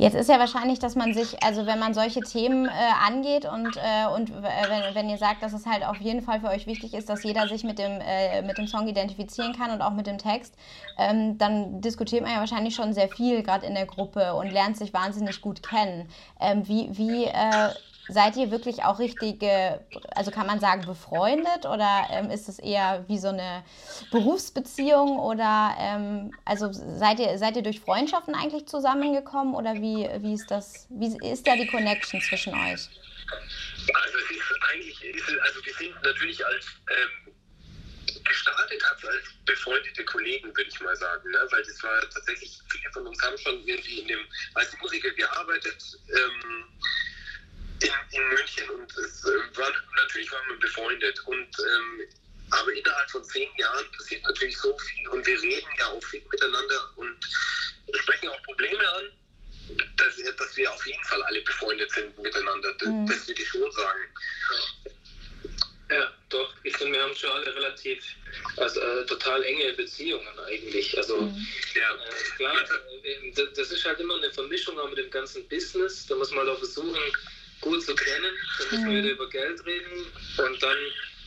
Jetzt 0.00 0.14
ist 0.14 0.28
ja 0.28 0.38
wahrscheinlich, 0.38 0.78
dass 0.78 0.94
man 0.94 1.12
sich, 1.12 1.42
also 1.42 1.66
wenn 1.66 1.80
man 1.80 1.92
solche 1.92 2.22
Themen 2.22 2.68
äh, 2.68 2.70
angeht 3.04 3.44
und, 3.46 3.76
äh, 3.76 4.06
und 4.14 4.30
äh, 4.30 4.68
wenn, 4.68 4.94
wenn 4.94 5.10
ihr 5.10 5.18
sagt, 5.18 5.42
dass 5.42 5.52
es 5.52 5.66
halt 5.66 5.84
auf 5.84 5.96
jeden 5.96 6.22
Fall 6.22 6.38
für 6.38 6.46
euch 6.50 6.68
wichtig 6.68 6.94
ist, 6.94 7.08
dass 7.08 7.24
jeder 7.24 7.48
sich 7.48 7.64
mit 7.64 7.80
dem, 7.80 8.00
äh, 8.00 8.42
mit 8.42 8.58
dem 8.58 8.68
Song 8.68 8.86
identifizieren 8.86 9.52
kann 9.52 9.72
und 9.72 9.82
auch 9.82 9.90
mit 9.90 10.06
dem 10.06 10.18
Text, 10.18 10.54
ähm, 10.96 11.36
dann 11.36 11.80
diskutiert 11.80 12.22
man 12.22 12.30
ja 12.30 12.38
wahrscheinlich 12.38 12.76
schon 12.76 12.92
sehr 12.92 13.08
viel 13.08 13.42
gerade 13.42 13.66
in 13.66 13.74
der 13.74 13.86
Gruppe 13.86 14.34
und 14.34 14.52
lernt 14.52 14.76
sich 14.76 14.94
wahnsinnig 14.94 15.40
gut 15.40 15.64
kennen. 15.64 16.08
Ähm, 16.40 16.68
wie 16.68 16.96
wie 16.96 17.24
äh, 17.24 17.70
Seid 18.08 18.36
ihr 18.36 18.50
wirklich 18.50 18.84
auch 18.84 18.98
richtige, 18.98 19.84
also 20.14 20.30
kann 20.30 20.46
man 20.46 20.60
sagen, 20.60 20.86
befreundet 20.86 21.66
oder 21.66 22.08
ähm, 22.10 22.30
ist 22.30 22.48
es 22.48 22.58
eher 22.58 23.04
wie 23.06 23.18
so 23.18 23.28
eine 23.28 23.64
Berufsbeziehung 24.10 25.18
oder 25.18 25.76
ähm, 25.78 26.32
also 26.44 26.72
seid 26.72 27.20
ihr, 27.20 27.36
seid 27.38 27.56
ihr 27.56 27.62
durch 27.62 27.80
Freundschaften 27.80 28.34
eigentlich 28.34 28.66
zusammengekommen 28.66 29.54
oder 29.54 29.74
wie, 29.74 30.08
wie 30.22 30.32
ist 30.32 30.50
das, 30.50 30.86
wie 30.88 31.16
ist 31.30 31.46
da 31.46 31.56
die 31.56 31.66
Connection 31.66 32.20
zwischen 32.22 32.54
euch? 32.54 32.88
Also 33.92 34.18
es 34.24 34.30
ist 34.30 34.42
eigentlich, 34.72 35.24
also 35.42 35.64
wir 35.64 35.74
sind 35.74 36.02
natürlich 36.02 36.46
als 36.46 36.66
ähm, 36.90 37.34
gestartet 38.24 38.82
hat 38.84 39.04
als 39.04 39.24
befreundete 39.44 40.04
Kollegen, 40.04 40.48
würde 40.56 40.70
ich 40.70 40.80
mal 40.80 40.96
sagen. 40.96 41.30
Ne? 41.30 41.38
Weil 41.50 41.62
das 41.62 41.82
war 41.82 42.00
tatsächlich, 42.10 42.58
viele 42.70 42.92
von 42.92 43.06
uns 43.06 43.20
haben 43.22 43.38
schon 43.38 43.62
irgendwie 43.66 44.00
in 44.00 44.08
dem, 44.08 44.20
als 44.54 44.76
Musiker 44.78 45.10
gearbeitet 45.10 45.82
ähm, 46.08 46.64
in, 47.80 47.90
in, 48.12 48.28
München 48.28 48.70
und 48.70 48.96
es 48.96 49.24
äh, 49.24 49.58
war, 49.58 49.72
natürlich 49.96 50.30
waren 50.32 50.48
wir 50.48 50.58
befreundet. 50.58 51.20
Und 51.26 51.48
ähm, 51.58 52.08
aber 52.50 52.72
innerhalb 52.72 53.10
von 53.10 53.24
zehn 53.24 53.48
Jahren 53.58 53.84
passiert 53.96 54.22
natürlich 54.24 54.56
so 54.58 54.76
viel 54.78 55.08
und 55.08 55.26
wir 55.26 55.40
reden 55.42 55.68
ja 55.78 55.86
auch 55.88 56.02
viel 56.04 56.22
miteinander 56.30 56.90
und 56.96 57.16
sprechen 58.00 58.28
auch 58.28 58.42
Probleme 58.42 58.92
an, 58.94 59.04
dass, 59.96 60.16
dass 60.16 60.56
wir 60.56 60.72
auf 60.72 60.86
jeden 60.86 61.04
Fall 61.04 61.22
alle 61.24 61.42
befreundet 61.42 61.90
sind 61.90 62.18
miteinander. 62.18 62.72
Das, 62.78 62.88
mhm. 62.88 63.06
das 63.06 63.28
würde 63.28 63.42
ich 63.42 63.48
schon 63.48 63.72
sagen. 63.72 64.00
Ja, 65.90 66.12
doch. 66.28 66.54
Ich 66.64 66.76
finde, 66.76 66.94
wir 66.94 67.02
haben 67.02 67.14
schon 67.14 67.30
alle 67.30 67.54
relativ, 67.54 68.02
also 68.56 68.80
äh, 68.80 69.06
total 69.06 69.42
enge 69.42 69.72
Beziehungen 69.72 70.38
eigentlich. 70.46 70.96
Also, 70.96 71.22
mhm. 71.22 71.46
ja, 71.74 71.94
äh, 71.94 72.36
klar, 72.36 72.56
äh, 73.04 73.32
das 73.54 73.70
ist 73.70 73.84
halt 73.84 73.98
immer 74.00 74.16
eine 74.16 74.30
Vermischung 74.30 74.78
auch 74.78 74.88
mit 74.88 74.98
dem 74.98 75.10
ganzen 75.10 75.48
Business. 75.48 76.06
Da 76.06 76.14
muss 76.16 76.30
man 76.30 76.40
halt 76.40 76.50
auch 76.50 76.58
versuchen, 76.58 77.00
gut 77.60 77.82
zu 77.82 77.94
kennen. 77.94 78.34
Da 78.58 78.64
muss 78.64 78.72
man 78.72 78.92
mhm. 78.92 78.98
wieder 78.98 79.10
über 79.10 79.28
Geld 79.28 79.64
reden 79.66 80.06
und 80.38 80.62
dann, 80.62 80.78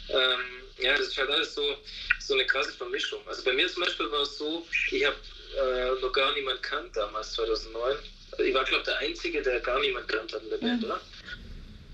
ähm, 0.10 0.40
ja, 0.80 0.98
das 0.98 1.08
ist 1.08 1.18
halt 1.18 1.30
alles 1.30 1.54
so, 1.54 1.78
so 2.20 2.34
eine 2.34 2.46
krasse 2.46 2.74
Vermischung. 2.74 3.22
Also 3.28 3.44
bei 3.44 3.54
mir 3.54 3.68
zum 3.68 3.84
Beispiel 3.84 4.10
war 4.12 4.22
es 4.22 4.38
so, 4.38 4.66
ich 4.92 5.06
habe 5.06 5.18
äh, 5.58 6.02
noch 6.02 6.14
gar 6.14 6.34
niemand 6.34 6.62
kannt 6.64 6.96
damals, 6.96 7.34
2009. 7.34 7.98
Also 8.32 8.44
ich 8.44 8.54
war, 8.54 8.64
glaube 8.64 8.80
ich, 8.80 8.86
der 8.86 8.98
Einzige, 9.00 9.42
der 9.42 9.60
gar 9.60 9.80
niemand 9.80 10.08
kannt 10.08 10.34
hat 10.34 10.44
in 10.44 10.50
der 10.50 10.58
Band, 10.58 10.82
mhm. 10.82 10.86
oder? 10.86 11.02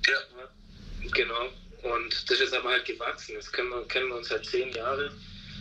Ja. 0.08 0.20
Genau. 1.14 1.52
Und 1.84 2.30
das 2.30 2.40
ist 2.40 2.54
aber 2.54 2.70
halt 2.70 2.86
gewachsen. 2.86 3.36
Jetzt 3.36 3.54
kennen 3.54 3.70
wir, 3.70 3.88
kennen 3.88 4.10
wir 4.10 4.18
uns 4.18 4.30
seit 4.30 4.46
zehn 4.46 4.72
Jahre. 4.74 5.12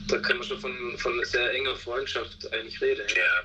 Da 0.08 0.18
kann 0.18 0.38
man 0.38 0.46
schon 0.46 0.60
von, 0.60 0.98
von 0.98 1.24
sehr 1.24 1.52
enger 1.52 1.76
Freundschaft 1.76 2.52
eigentlich 2.52 2.80
reden. 2.80 3.06
Ja. 3.08 3.44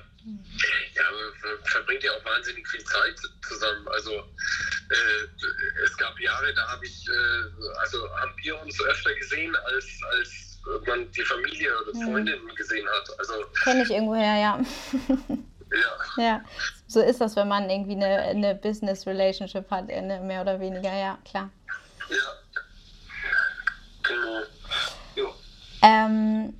Ja, 0.94 1.02
man 1.10 1.64
verbringt 1.64 2.02
ja 2.04 2.12
auch 2.12 2.24
wahnsinnig 2.24 2.66
viel 2.68 2.84
Zeit 2.84 3.16
zusammen. 3.48 3.88
Also 3.88 4.24
äh, 4.92 5.84
es 5.84 5.96
gab 5.96 6.18
Jahre, 6.20 6.52
da 6.54 6.68
habe 6.68 6.86
ich, 6.86 7.06
äh, 7.08 7.78
also 7.80 8.08
haben 8.18 8.34
wir 8.42 8.60
uns 8.60 8.80
öfter 8.82 9.14
gesehen, 9.14 9.54
als, 9.66 9.86
als 10.10 10.60
man 10.86 11.10
die 11.10 11.22
Familie 11.22 11.70
oder 11.82 11.98
mhm. 11.98 12.04
Freundinnen 12.04 12.44
mhm. 12.44 12.54
gesehen 12.54 12.86
hat. 12.88 13.18
Also 13.18 13.34
kenne 13.64 13.82
ich 13.82 13.90
irgendwoher, 13.90 14.36
ja. 14.36 14.60
ja. 16.16 16.22
Ja, 16.22 16.44
so 16.86 17.00
ist 17.00 17.20
das, 17.20 17.36
wenn 17.36 17.48
man 17.48 17.70
irgendwie 17.70 17.92
eine, 17.92 18.18
eine 18.18 18.54
Business 18.54 19.06
Relationship 19.06 19.70
hat, 19.70 19.86
mehr 19.86 20.42
oder 20.42 20.60
weniger, 20.60 20.94
ja, 20.94 21.18
klar. 21.24 21.50
Ja. 22.08 22.16
Genau. 24.02 24.42
Ähm, 25.82 26.54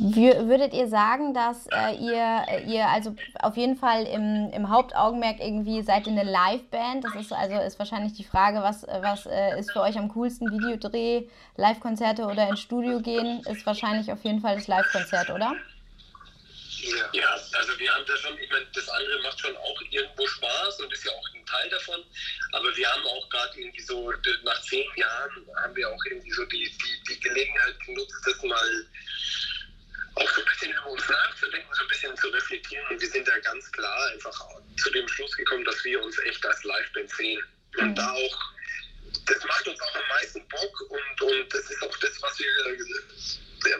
würdet 0.00 0.72
ihr 0.72 0.88
sagen, 0.88 1.34
dass 1.34 1.66
äh, 1.66 1.94
ihr, 1.96 2.64
ihr 2.66 2.88
also 2.88 3.14
auf 3.40 3.56
jeden 3.56 3.76
Fall 3.76 4.04
im, 4.04 4.50
im 4.50 4.70
Hauptaugenmerk 4.70 5.40
irgendwie 5.40 5.82
seid 5.82 6.06
ihr 6.06 6.12
eine 6.12 6.24
Liveband? 6.24 7.04
Das 7.04 7.14
ist 7.14 7.32
also 7.32 7.56
ist 7.56 7.78
wahrscheinlich 7.78 8.14
die 8.14 8.24
Frage, 8.24 8.62
was, 8.62 8.86
was 8.86 9.26
äh, 9.26 9.58
ist 9.58 9.72
für 9.72 9.80
euch 9.80 9.98
am 9.98 10.08
coolsten? 10.08 10.50
Videodreh, 10.50 11.24
Live-Konzerte 11.56 12.24
oder 12.24 12.48
ins 12.48 12.60
Studio 12.60 13.00
gehen? 13.00 13.42
Ist 13.44 13.66
wahrscheinlich 13.66 14.10
auf 14.10 14.22
jeden 14.24 14.40
Fall 14.40 14.56
das 14.56 14.66
Live-Konzert, 14.66 15.30
oder? 15.30 15.54
Ja, 17.12 17.28
also 17.30 17.78
wir 17.78 17.94
haben 17.94 18.04
da 18.06 18.16
schon, 18.16 18.36
ich 18.38 18.50
meine, 18.50 18.66
das 18.74 18.88
andere 18.88 19.22
macht 19.22 19.38
schon 19.38 19.56
auch 19.56 19.80
irgendwo 19.90 20.26
Spaß 20.26 20.80
und 20.80 20.92
ist 20.92 21.04
ja 21.04 21.12
auch 21.12 21.34
ein 21.34 21.46
Teil 21.46 21.70
davon. 21.70 22.02
Aber 22.52 22.76
wir 22.76 22.88
haben 22.90 23.06
auch 23.06 23.28
gerade 23.28 23.60
irgendwie 23.60 23.82
so, 23.82 24.12
nach 24.42 24.60
zehn 24.62 24.84
Jahren 24.96 25.46
haben 25.62 25.76
wir 25.76 25.88
auch 25.88 26.04
irgendwie 26.06 26.32
so 26.32 26.44
die, 26.46 26.64
die, 26.64 27.14
die 27.14 27.20
Gelegenheit 27.20 27.78
genutzt, 27.86 28.16
das 28.26 28.42
mal 28.42 28.86
auch 30.14 30.30
so 30.30 30.40
ein 30.40 30.46
bisschen 30.46 30.72
über 30.72 30.86
uns 30.86 31.08
nachzudenken, 31.08 31.74
so 31.74 31.82
ein 31.82 31.88
bisschen 31.88 32.16
zu 32.16 32.28
reflektieren. 32.28 32.86
Und 32.88 33.00
wir 33.00 33.08
sind 33.08 33.26
da 33.26 33.38
ganz 33.38 33.70
klar 33.72 34.06
einfach 34.12 34.48
zu 34.76 34.90
dem 34.90 35.08
Schluss 35.08 35.36
gekommen, 35.36 35.64
dass 35.64 35.82
wir 35.84 36.02
uns 36.02 36.18
echt 36.20 36.44
als 36.44 36.62
Liveband 36.64 37.10
sehen. 37.10 37.42
Und 37.78 37.90
mhm. 37.90 37.94
da 37.94 38.12
auch, 38.12 38.38
das 39.26 39.44
macht 39.44 39.68
uns 39.68 39.80
auch 39.80 39.94
am 39.94 40.08
meisten 40.08 40.46
Bock 40.48 40.80
und, 40.90 41.22
und 41.22 41.54
das 41.54 41.70
ist 41.70 41.82
auch 41.82 41.96
das, 41.98 42.20
was 42.22 42.38
wir, 42.38 42.46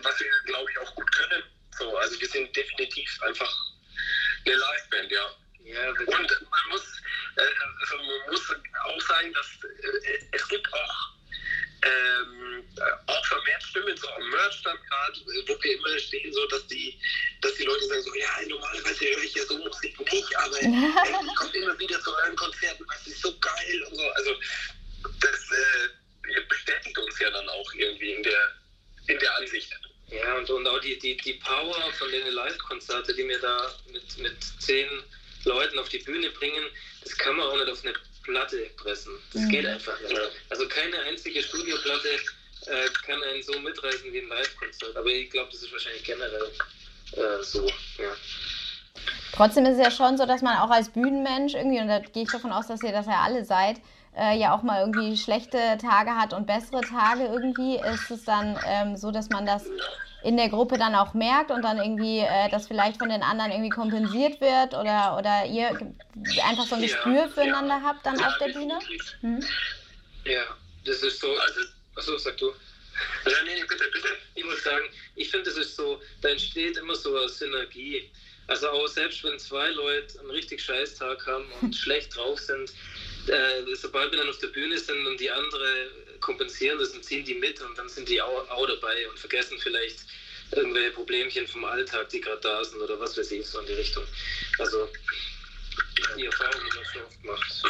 was 0.03 0.21
wir, 0.21 0.31
glaube 0.47 0.71
ich, 0.71 0.79
auch 0.79 0.95
gut 0.95 1.11
können. 1.15 1.43
So, 1.79 1.97
also 1.97 2.21
wir 2.21 2.29
sind 2.29 2.55
definitiv 2.55 3.23
einfach 3.23 3.55
eine 4.47 4.55
Liveband, 4.55 5.11
ja. 5.11 5.37
ja 5.65 5.91
und 5.91 6.09
man 6.09 6.69
muss, 6.71 7.03
äh, 7.37 7.43
also 7.81 7.97
man 7.97 8.31
muss 8.31 8.55
auch 8.85 9.01
sagen, 9.01 9.33
dass 9.33 9.47
äh, 9.65 10.19
es 10.33 10.49
gibt 10.49 10.73
auch 10.73 11.13
ähm, 11.83 12.65
auch 13.07 13.27
vermehrt 13.27 13.63
Stimmen 13.63 13.97
so 13.97 14.09
am 14.09 14.31
Merchstand 14.31 14.81
gerade, 14.89 15.21
wo 15.27 15.63
wir 15.63 15.75
immer 15.77 15.99
stehen, 15.99 16.33
so 16.33 16.47
dass 16.47 16.67
die, 16.69 16.99
dass 17.41 17.55
die 17.55 17.65
Leute 17.65 17.85
sagen 17.87 18.03
so, 18.03 18.15
ja, 18.15 18.29
normalerweise 18.49 19.05
höre 19.05 19.23
ich 19.23 19.35
ja 19.35 19.45
so 19.45 19.59
Musik 19.59 19.99
nicht, 20.13 20.37
aber 20.37 20.57
ich 20.61 21.37
komme 21.37 21.53
immer 21.55 21.79
wieder 21.79 22.01
zu 22.01 22.15
euren 22.17 22.37
Konzerten, 22.37 22.85
das 22.89 23.07
ist 23.07 23.23
so 23.23 23.37
geil 23.39 23.83
und 23.89 23.97
so. 23.97 24.09
Also 24.11 24.35
das 25.21 25.41
äh, 25.51 26.41
bestätigt 26.49 26.99
uns 26.99 27.19
ja 27.19 27.31
dann 27.31 27.49
auch 27.49 27.75
irgendwie 27.75 28.13
in 28.13 28.23
der 28.23 28.63
in 29.09 29.19
der 29.19 29.37
Ansicht. 29.37 29.71
Ja, 30.09 30.37
und, 30.37 30.49
und 30.51 30.67
auch 30.67 30.81
die, 30.81 30.99
die, 30.99 31.17
die 31.17 31.35
Power 31.35 31.93
von 31.99 32.11
den 32.11 32.27
Live-Konzerten, 32.29 33.17
die 33.17 33.27
wir 33.29 33.41
da 33.41 33.75
mit, 33.91 34.19
mit 34.19 34.37
zehn 34.59 34.89
Leuten 35.45 35.79
auf 35.79 35.89
die 35.89 35.99
Bühne 35.99 36.31
bringen, 36.31 36.65
das 37.03 37.17
kann 37.17 37.37
man 37.37 37.47
auch 37.47 37.57
nicht 37.57 37.69
auf 37.69 37.83
eine 37.83 37.95
Platte 38.23 38.71
pressen. 38.77 39.13
Das 39.33 39.43
mhm. 39.43 39.49
geht 39.49 39.67
einfach 39.67 40.01
nicht. 40.01 40.15
Also 40.51 40.69
keine 40.69 40.99
einzige 41.01 41.43
Studioplatte 41.43 42.09
äh, 42.67 42.89
kann 43.07 43.23
einen 43.23 43.43
so 43.43 43.59
mitreißen 43.59 44.13
wie 44.13 44.21
ein 44.21 44.29
Live-Konzert. 44.29 44.97
Aber 44.97 45.09
ich 45.09 45.31
glaube, 45.31 45.51
das 45.51 45.63
ist 45.63 45.73
wahrscheinlich 45.73 46.05
generell 46.05 46.51
äh, 47.13 47.43
so. 47.43 47.67
Ja. 47.99 48.15
Trotzdem 49.33 49.65
ist 49.65 49.79
es 49.79 49.85
ja 49.85 49.91
schon 49.91 50.19
so, 50.19 50.27
dass 50.27 50.43
man 50.43 50.59
auch 50.59 50.71
als 50.71 50.91
Bühnenmensch 50.91 51.55
irgendwie, 51.55 51.81
und 51.81 51.89
da 51.89 52.01
gehe 52.01 52.23
ich 52.25 52.31
davon 52.31 52.53
aus, 52.53 52.67
dass 52.67 52.83
ihr 52.83 52.93
das 52.93 53.07
ja 53.07 53.23
alle 53.23 53.45
seid, 53.45 53.79
äh, 54.17 54.39
ja 54.39 54.55
auch 54.55 54.63
mal 54.63 54.81
irgendwie 54.81 55.17
schlechte 55.17 55.79
Tage 55.81 56.11
hat 56.17 56.33
und 56.33 56.47
bessere 56.47 56.81
Tage 56.83 57.25
irgendwie, 57.25 57.77
ist 57.77 58.11
es 58.11 58.25
dann 58.25 58.59
ähm, 58.67 58.97
so, 58.97 59.11
dass 59.11 59.31
man 59.31 59.47
das 59.47 59.65
in 60.23 60.37
der 60.37 60.49
Gruppe 60.49 60.79
dann 60.79 60.95
auch 60.95 61.15
merkt 61.15 61.51
und 61.51 61.63
dann 61.63 61.79
irgendwie 61.79 62.21
äh, 62.21 62.49
das 62.51 62.69
vielleicht 62.69 62.99
von 62.99 63.09
den 63.09 63.23
anderen 63.23 63.51
irgendwie 63.51 63.71
kompensiert 63.71 64.41
wird 64.41 64.75
oder, 64.75 65.17
oder 65.19 65.47
ihr 65.47 65.69
einfach 66.47 66.67
so 66.67 66.77
ein 66.77 66.83
Gespür 66.83 67.15
ja, 67.15 67.29
füreinander 67.29 67.79
ja. 67.79 67.83
habt 67.83 68.07
dann 68.07 68.19
ja, 68.19 68.29
auf 68.29 68.39
der 68.39 68.49
Bühne? 68.49 68.79
Hm? 69.21 69.41
Ja, 70.25 70.43
das 70.85 71.03
ist 71.03 71.21
so. 71.21 71.29
Also, 71.29 71.61
achso, 71.97 72.17
sag 72.19 72.37
du. 72.37 72.47
Ja, 73.27 73.33
nee, 73.45 73.55
nee, 73.55 73.65
bitte, 73.69 73.85
bitte. 73.93 74.09
Ich 74.35 74.45
muss 74.45 74.63
sagen, 74.63 74.85
ich 75.17 75.31
finde, 75.31 75.51
das 75.51 75.59
ist 75.59 75.77
so, 75.77 76.01
da 76.21 76.29
entsteht 76.29 76.77
immer 76.77 76.95
so 76.95 77.17
eine 77.17 77.29
Synergie. 77.29 78.11
Also 78.47 78.69
auch 78.69 78.87
selbst 78.89 79.25
wenn 79.25 79.39
zwei 79.39 79.71
Leute 79.71 80.21
einen 80.21 80.31
richtig 80.31 80.63
scheiß 80.63 80.97
Tag 80.97 81.27
haben 81.27 81.47
und 81.61 81.75
schlecht 81.77 82.17
drauf 82.17 82.39
sind, 82.39 82.73
äh, 83.29 83.75
sobald 83.75 84.11
wir 84.11 84.19
dann 84.19 84.29
auf 84.29 84.39
der 84.39 84.49
Bühne 84.49 84.79
sind 84.79 85.07
und 85.07 85.19
die 85.19 85.31
andere 85.31 85.91
kompensieren 86.21 86.79
das 86.79 86.91
und 86.91 87.05
ziehen 87.05 87.25
die 87.25 87.35
mit 87.35 87.61
und 87.61 87.77
dann 87.77 87.89
sind 87.89 88.09
die 88.09 88.21
auch, 88.21 88.49
auch 88.49 88.67
dabei 88.67 89.09
und 89.09 89.19
vergessen 89.19 89.59
vielleicht 89.59 90.01
irgendwelche 90.53 90.93
Problemchen 90.93 91.47
vom 91.47 91.65
Alltag, 91.65 92.09
die 92.11 92.21
gerade 92.21 92.41
da 92.41 92.65
sind 92.65 92.81
oder 92.81 92.99
was 93.01 93.17
weiß 93.17 93.31
ich, 93.33 93.47
so 93.47 93.61
in 93.61 93.67
die 93.67 93.75
Richtung. 93.75 94.05
Also 94.59 94.89
die 96.17 96.27
Erfahrung, 96.27 96.61
die 96.61 96.77
man 96.77 96.85
schon 96.85 97.03
oft 97.03 97.25
macht. 97.25 97.63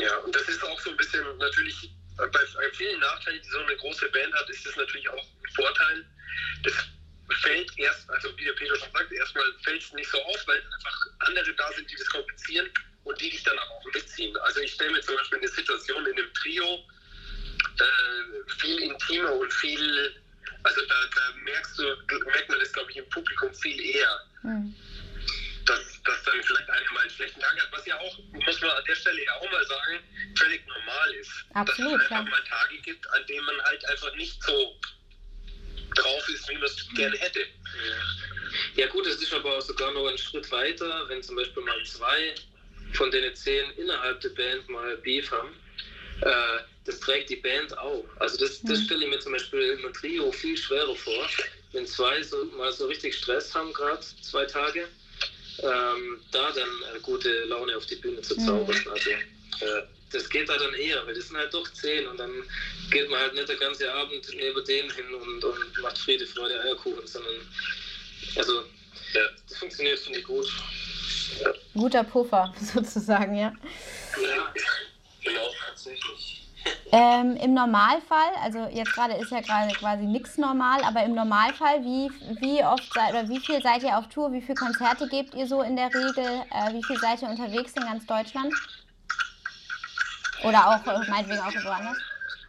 Ja, 0.00 0.16
und 0.18 0.34
das 0.34 0.48
ist 0.48 0.62
auch 0.64 0.80
so 0.80 0.90
ein 0.90 0.96
bisschen 0.96 1.24
natürlich 1.38 1.90
bei 2.16 2.70
vielen 2.72 2.98
Nachteilen, 2.98 3.40
die 3.42 3.48
so 3.48 3.58
eine 3.58 3.76
große 3.76 4.08
Band 4.08 4.34
hat, 4.34 4.50
ist 4.50 4.66
das 4.66 4.74
natürlich 4.76 5.08
auch 5.08 5.22
ein 5.22 5.54
Vorteil. 5.54 6.04
Das 6.64 6.74
fällt 7.42 7.70
erst, 7.78 8.10
also 8.10 8.36
wie 8.36 8.44
der 8.44 8.52
Peter 8.52 8.76
schon 8.76 8.90
sagt, 8.92 9.12
erstmal 9.12 9.44
fällt 9.62 9.82
es 9.82 9.92
nicht 9.92 10.10
so 10.10 10.20
auf, 10.22 10.46
weil 10.46 10.60
einfach 10.60 11.06
andere 11.20 11.54
da 11.54 11.72
sind, 11.72 11.88
die 11.90 11.96
das 11.96 12.08
kompensieren 12.08 12.68
und 13.08 13.20
die 13.20 13.30
dich 13.30 13.42
dann 13.42 13.58
auch 13.58 13.84
mitziehen. 13.94 14.36
Also 14.38 14.60
ich 14.60 14.72
stelle 14.72 14.92
mir 14.92 15.00
zum 15.00 15.16
Beispiel 15.16 15.38
eine 15.38 15.48
Situation 15.48 16.06
in 16.06 16.18
einem 16.18 16.32
Trio 16.34 16.84
äh, 17.78 18.52
viel 18.60 18.78
intimer 18.82 19.32
und 19.32 19.52
viel, 19.52 20.14
also 20.62 20.80
da, 20.82 20.94
da, 21.14 21.38
merkst 21.42 21.78
du, 21.78 21.82
merkt 22.26 22.48
man 22.50 22.58
das 22.60 22.72
glaube 22.72 22.90
ich 22.90 22.98
im 22.98 23.08
Publikum 23.08 23.52
viel 23.54 23.80
eher. 23.80 24.20
Mhm. 24.42 24.74
Dass, 25.64 26.02
dass 26.02 26.22
dann 26.22 26.42
vielleicht 26.42 26.70
einer 26.70 26.92
mal 26.92 27.00
einen 27.00 27.10
schlechten 27.10 27.40
Tag 27.40 27.60
hat, 27.60 27.68
was 27.72 27.86
ja 27.86 27.98
auch, 27.98 28.18
muss 28.32 28.60
man 28.60 28.70
an 28.70 28.84
der 28.86 28.94
Stelle 28.94 29.24
ja 29.24 29.34
auch 29.34 29.50
mal 29.50 29.66
sagen, 29.66 30.00
völlig 30.36 30.66
normal 30.66 31.14
ist. 31.14 31.30
Absolut, 31.54 31.94
dass 31.94 32.06
es 32.06 32.10
einfach 32.10 32.24
ja. 32.24 32.30
mal 32.30 32.44
Tage 32.44 32.78
gibt, 32.78 33.10
an 33.10 33.26
denen 33.26 33.44
man 33.44 33.60
halt 33.62 33.84
einfach 33.88 34.14
nicht 34.14 34.42
so 34.42 34.78
drauf 35.94 36.28
ist, 36.28 36.48
wie 36.48 36.54
man 36.54 36.64
es 36.64 36.88
mhm. 36.90 36.94
gerne 36.94 37.16
hätte. 37.18 37.40
Ja. 37.40 38.84
ja 38.84 38.86
gut, 38.88 39.06
es 39.06 39.20
ist 39.20 39.32
aber 39.32 39.56
auch 39.56 39.62
sogar 39.62 39.92
noch 39.92 40.06
einen 40.08 40.18
Schritt 40.18 40.50
weiter, 40.50 41.08
wenn 41.08 41.22
zum 41.22 41.36
Beispiel 41.36 41.62
mal 41.62 41.84
zwei 41.84 42.34
von 42.92 43.10
den 43.10 43.34
zehn 43.34 43.70
innerhalb 43.76 44.20
der 44.20 44.30
Band 44.30 44.68
mal 44.68 44.96
Beef 44.98 45.30
haben. 45.30 45.54
Äh, 46.22 46.62
das 46.84 47.00
trägt 47.00 47.30
die 47.30 47.36
Band 47.36 47.76
auch. 47.78 48.04
Also 48.18 48.38
das, 48.38 48.62
das 48.62 48.82
stelle 48.82 49.04
ich 49.04 49.10
mir 49.10 49.18
zum 49.18 49.32
Beispiel 49.32 49.78
im 49.82 49.92
Trio 49.92 50.32
viel 50.32 50.56
schwerer 50.56 50.94
vor, 50.96 51.28
wenn 51.72 51.86
zwei 51.86 52.22
so, 52.22 52.44
mal 52.56 52.72
so 52.72 52.86
richtig 52.86 53.14
Stress 53.14 53.54
haben, 53.54 53.72
gerade 53.72 54.00
zwei 54.22 54.46
Tage, 54.46 54.88
ähm, 55.62 56.20
da 56.32 56.50
dann 56.52 56.68
äh, 56.94 57.00
gute 57.02 57.44
Laune 57.44 57.76
auf 57.76 57.86
die 57.86 57.96
Bühne 57.96 58.22
zu 58.22 58.36
zaubern. 58.36 58.76
Mhm. 58.84 58.90
Also 58.90 59.10
äh, 59.10 59.82
das 60.12 60.28
geht 60.30 60.48
da 60.48 60.56
dann 60.56 60.74
eher, 60.74 61.06
weil 61.06 61.14
das 61.14 61.28
sind 61.28 61.36
halt 61.36 61.52
doch 61.52 61.70
zehn 61.74 62.06
und 62.06 62.18
dann 62.18 62.42
geht 62.90 63.10
man 63.10 63.20
halt 63.20 63.34
nicht 63.34 63.48
der 63.48 63.56
ganze 63.56 63.92
Abend 63.92 64.26
neben 64.34 64.64
denen 64.64 64.90
hin 64.90 65.12
und, 65.14 65.44
und 65.44 65.82
macht 65.82 65.98
Friede, 65.98 66.26
Freude, 66.26 66.58
Eierkuchen, 66.62 67.06
sondern 67.06 67.34
also 68.36 68.64
ja, 69.12 69.22
das 69.48 69.58
funktioniert, 69.58 69.98
finde 69.98 70.20
ich 70.20 70.24
gut. 70.24 70.46
Ja. 71.40 71.50
Guter 71.74 72.04
Puffer, 72.04 72.52
sozusagen, 72.60 73.34
ja. 73.34 73.52
Ja, 74.16 74.52
genau, 75.22 75.48
tatsächlich. 75.66 76.28
Ähm, 76.90 77.36
Im 77.36 77.52
Normalfall, 77.54 78.30
also 78.42 78.66
jetzt 78.72 78.92
gerade 78.94 79.14
ist 79.14 79.30
ja 79.30 79.40
gerade 79.40 79.72
quasi 79.74 80.04
nichts 80.04 80.38
normal, 80.38 80.82
aber 80.82 81.02
im 81.04 81.14
Normalfall, 81.14 81.82
wie, 81.82 82.10
wie 82.40 82.64
oft 82.64 82.92
seid 82.94 83.10
oder 83.10 83.28
wie 83.28 83.40
viel 83.40 83.62
seid 83.62 83.82
ihr 83.82 83.96
auf 83.96 84.08
Tour, 84.08 84.32
wie 84.32 84.40
viele 84.40 84.54
Konzerte 84.54 85.06
gebt 85.06 85.34
ihr 85.34 85.46
so 85.46 85.60
in 85.62 85.76
der 85.76 85.88
Regel, 85.88 86.42
äh, 86.50 86.72
wie 86.72 86.82
viel 86.82 86.98
seid 86.98 87.20
ihr 87.22 87.28
unterwegs 87.28 87.72
in 87.74 87.82
ganz 87.82 88.06
Deutschland? 88.06 88.54
Oder 90.44 90.66
auch 90.66 90.86
äh, 90.86 91.10
meinetwegen 91.10 91.40
auch 91.40 91.64
woanders? 91.64 91.98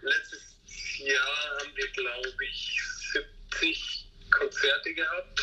Letztes 0.01 0.55
Jahr 0.99 1.59
haben 1.59 1.75
wir, 1.75 1.87
glaube 1.91 2.45
ich, 2.49 2.81
70 3.51 4.07
Konzerte 4.31 4.93
gehabt 4.93 5.41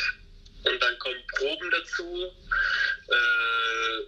und 0.66 0.82
dann 0.82 0.98
kommen 0.98 1.22
Proben 1.36 1.70
dazu. 1.70 2.32
Äh, 3.08 4.00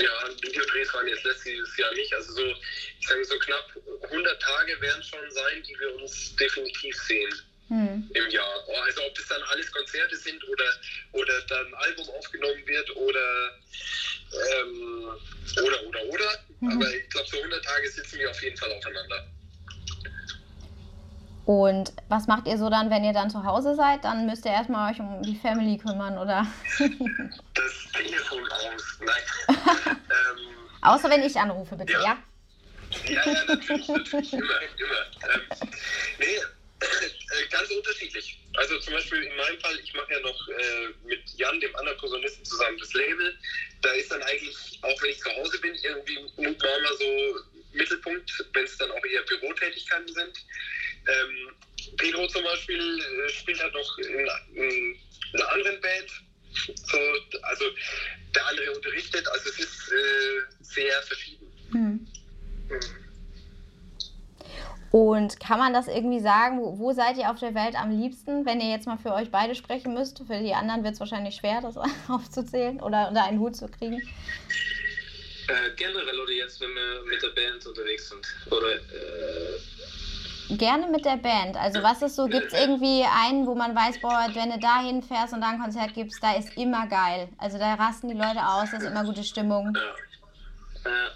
ja, 0.00 0.28
Videodrehs 0.40 0.92
waren 0.94 1.08
jetzt 1.08 1.24
letztes 1.24 1.76
Jahr 1.76 1.92
nicht. 1.94 2.12
Also 2.14 2.32
so, 2.32 2.54
ich 3.00 3.06
sage 3.06 3.24
so 3.24 3.38
knapp 3.38 3.70
100 4.02 4.42
Tage 4.42 4.80
werden 4.80 5.02
schon 5.02 5.30
sein, 5.30 5.62
die 5.62 5.78
wir 5.78 5.94
uns 5.96 6.34
definitiv 6.36 6.96
sehen. 6.96 7.34
Hm. 7.68 8.08
im 8.14 8.30
Jahr. 8.30 8.64
Also 8.84 9.02
ob 9.02 9.14
das 9.16 9.26
dann 9.26 9.42
alles 9.42 9.72
Konzerte 9.72 10.16
sind 10.16 10.40
oder, 10.48 10.72
oder 11.10 11.40
dann 11.48 11.66
ein 11.66 11.74
Album 11.74 12.08
aufgenommen 12.10 12.64
wird 12.64 12.94
oder 12.94 13.58
ähm, 14.60 15.10
oder 15.64 15.82
oder 15.82 16.04
oder. 16.04 16.44
Mhm. 16.60 16.70
Aber 16.70 16.94
ich 16.94 17.08
glaube, 17.10 17.28
so 17.28 17.38
100 17.38 17.64
Tage 17.64 17.90
sitzen 17.90 18.20
wir 18.20 18.30
auf 18.30 18.40
jeden 18.40 18.56
Fall 18.56 18.70
aufeinander. 18.70 19.26
Und 21.46 21.92
was 22.08 22.26
macht 22.26 22.48
ihr 22.48 22.58
so 22.58 22.68
dann, 22.68 22.90
wenn 22.90 23.04
ihr 23.04 23.12
dann 23.12 23.30
zu 23.30 23.44
Hause 23.44 23.76
seid? 23.76 24.02
Dann 24.02 24.26
müsst 24.26 24.44
ihr 24.44 24.50
erstmal 24.50 24.92
euch 24.92 24.98
um 24.98 25.22
die 25.22 25.36
Family 25.36 25.78
kümmern, 25.78 26.18
oder? 26.18 26.44
das 27.54 27.92
Telefon 27.92 28.42
aus, 28.50 28.98
nein. 29.00 29.56
ähm, 29.56 30.56
Außer 30.82 31.08
wenn 31.08 31.22
ich 31.22 31.36
anrufe, 31.36 31.76
bitte, 31.76 31.92
ja? 31.92 32.00
Ja, 32.00 33.12
ja, 33.12 33.32
ja 33.32 33.44
natürlich, 33.46 33.88
natürlich, 33.88 34.32
immer, 34.32 34.42
immer. 34.42 35.32
Ähm, 35.34 35.70
nee, 36.18 36.36
äh, 36.36 37.48
ganz 37.48 37.70
unterschiedlich. 37.70 38.38
Also 38.56 38.78
zum 38.80 38.94
Beispiel 38.94 39.22
in 39.22 39.36
meinem 39.36 39.60
Fall, 39.60 39.78
ich 39.78 39.94
mache 39.94 40.12
ja 40.12 40.20
noch 40.20 40.48
äh, 40.48 40.88
mit 41.06 41.22
Jan, 41.36 41.60
dem 41.60 41.76
anderen 41.76 41.98
Posaunisten, 41.98 42.44
zusammen 42.44 42.78
das 42.78 42.92
Label. 42.92 43.38
Da 43.82 43.90
ist 43.90 44.10
dann 44.10 44.22
eigentlich, 44.22 44.80
auch 44.82 45.00
wenn 45.00 45.10
ich 45.10 45.20
zu 45.20 45.30
Hause 45.36 45.60
bin, 45.60 45.74
irgendwie 45.76 46.18
Mutmama 46.36 46.88
so 46.98 47.38
Mittelpunkt, 47.72 48.32
wenn 48.52 48.64
es 48.64 48.76
dann 48.78 48.90
auch 48.90 49.04
eher 49.04 49.22
Bürotätigkeiten 49.22 50.12
sind. 50.12 50.44
Ähm, 51.08 51.54
Pedro 51.96 52.26
zum 52.28 52.42
Beispiel 52.44 52.98
äh, 52.98 53.28
spielt 53.30 53.62
halt 53.62 53.74
noch 53.74 53.98
in, 53.98 54.62
in, 54.62 54.96
einer 55.34 55.52
anderen 55.52 55.80
Band. 55.80 56.10
So, 56.66 56.98
also 57.42 57.64
der 58.34 58.46
andere 58.46 58.72
unterrichtet, 58.72 59.26
also 59.28 59.50
es 59.50 59.58
ist 59.58 59.92
äh, 59.92 60.64
sehr 60.64 61.02
verschieden. 61.02 61.46
Hm. 61.72 62.06
Hm. 62.68 62.80
Und 64.92 65.40
kann 65.40 65.58
man 65.58 65.74
das 65.74 65.88
irgendwie 65.88 66.20
sagen, 66.20 66.58
wo, 66.58 66.78
wo, 66.78 66.92
seid 66.92 67.18
ihr 67.18 67.30
auf 67.30 67.38
der 67.38 67.54
Welt 67.54 67.74
am 67.74 67.90
liebsten, 67.90 68.46
wenn 68.46 68.60
ihr 68.60 68.70
jetzt 68.70 68.86
mal 68.86 68.96
für 68.96 69.12
euch 69.12 69.30
beide 69.30 69.54
sprechen 69.54 69.92
müsst? 69.92 70.22
Für 70.26 70.40
die 70.40 70.54
anderen 70.54 70.84
wird 70.84 70.94
es 70.94 71.00
wahrscheinlich 71.00 71.34
schwer, 71.34 71.60
das 71.60 71.76
aufzuzählen 72.08 72.80
oder 72.80 73.08
unter 73.08 73.24
einen 73.24 73.38
Hut 73.38 73.56
zu 73.56 73.68
kriegen. 73.68 74.00
Äh, 75.48 75.70
generell 75.76 76.18
oder 76.18 76.32
jetzt, 76.32 76.60
wenn 76.60 76.74
wir 76.74 77.02
mit 77.04 77.22
der 77.22 77.28
Band 77.28 77.66
unterwegs 77.66 78.08
sind? 78.08 78.26
Oder 78.50 78.76
äh, 78.76 79.58
Gerne 80.48 80.86
mit 80.86 81.04
der 81.04 81.16
Band. 81.16 81.56
Also 81.56 81.82
was 81.82 82.02
ist 82.02 82.16
so, 82.16 82.26
gibt 82.26 82.52
es 82.52 82.52
irgendwie 82.52 83.04
einen, 83.04 83.46
wo 83.46 83.54
man 83.54 83.74
weiß, 83.74 84.00
boah, 84.00 84.28
wenn 84.32 84.50
du 84.50 84.58
da 84.58 84.80
hinfährst 84.80 85.32
und 85.32 85.40
da 85.40 85.50
ein 85.50 85.60
Konzert 85.60 85.94
gibst, 85.94 86.22
da 86.22 86.36
ist 86.36 86.56
immer 86.56 86.86
geil. 86.86 87.28
Also 87.38 87.58
da 87.58 87.74
rasten 87.74 88.08
die 88.08 88.14
Leute 88.14 88.46
aus, 88.46 88.70
da 88.70 88.78
ist 88.78 88.84
immer 88.84 89.04
gute 89.04 89.24
Stimmung. 89.24 89.74
Ja, 89.74 90.90
ja, 90.90 91.06